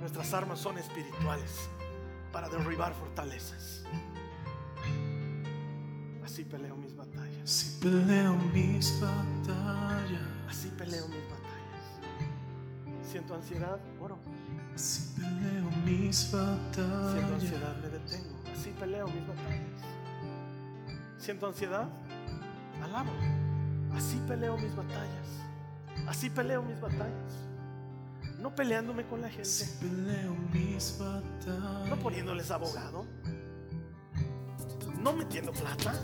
Nuestras 0.00 0.32
armas 0.34 0.58
son 0.58 0.78
espirituales 0.78 1.68
para 2.32 2.48
derribar 2.48 2.94
fortalezas. 2.94 3.84
Así 6.24 6.44
peleo 6.44 6.76
mis 6.76 6.96
batallas. 6.96 7.11
Así 7.44 7.78
peleo 7.80 8.36
mis 8.54 9.00
batallas. 9.00 10.20
Así 10.48 10.68
peleo 10.78 11.08
mis 11.08 11.24
batallas. 11.28 11.50
Siento 13.10 13.34
ansiedad, 13.34 13.80
oro. 14.00 14.18
Así 14.74 15.12
peleo 15.16 15.70
mis 15.84 16.16
Siento 16.16 16.38
batallas. 16.38 17.32
ansiedad, 17.32 17.76
me 17.82 17.88
detengo. 17.88 18.38
Así 18.52 18.70
peleo 18.78 19.06
mis 19.08 19.26
batallas. 19.26 19.82
Siento 21.18 21.46
ansiedad, 21.48 21.88
alabo. 22.82 23.12
Así 23.96 24.20
peleo 24.28 24.56
mis 24.56 24.74
batallas. 24.76 25.28
Así 26.06 26.30
peleo 26.30 26.62
mis 26.62 26.80
batallas. 26.80 27.32
No 28.38 28.54
peleándome 28.54 29.04
con 29.06 29.20
la 29.20 29.28
gente. 29.28 29.42
Así 29.48 29.66
peleo 29.80 30.34
mis 30.52 30.96
batallas. 30.98 31.88
No 31.88 31.96
poniéndoles 31.96 32.50
abogado. 32.50 33.04
No 35.02 35.12
metiendo 35.12 35.52
plata. 35.52 36.00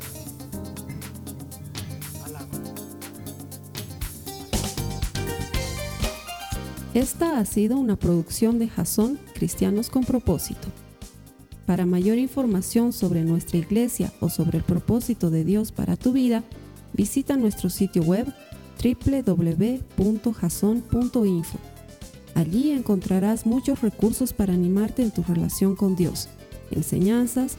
Esta 6.95 7.39
ha 7.39 7.45
sido 7.45 7.79
una 7.79 7.95
producción 7.95 8.59
de 8.59 8.69
Jason 8.69 9.21
Cristianos 9.35 9.89
con 9.89 10.05
Propósito. 10.05 10.67
Para 11.65 11.87
mayor 11.87 12.19
información 12.19 12.93
sobre 12.93 13.23
nuestra 13.23 13.59
iglesia 13.59 14.13
o 14.21 14.29
sobre 14.31 14.59
el 14.59 14.65
propósito 14.65 15.31
de 15.31 15.45
Dios 15.45 15.71
para 15.71 15.97
tu 15.97 16.13
vida, 16.13 16.43
visita 16.93 17.37
nuestro 17.37 17.71
sitio 17.71 18.03
web 18.03 18.27
www.jason.info. 18.83 19.79
Allí 22.35 22.73
encontrarás 22.73 23.47
muchos 23.47 23.81
recursos 23.81 24.33
para 24.33 24.55
animarte 24.55 25.03
en 25.03 25.13
tu 25.13 25.23
relación 25.23 25.77
con 25.77 25.95
Dios, 25.95 26.29
enseñanzas, 26.73 27.59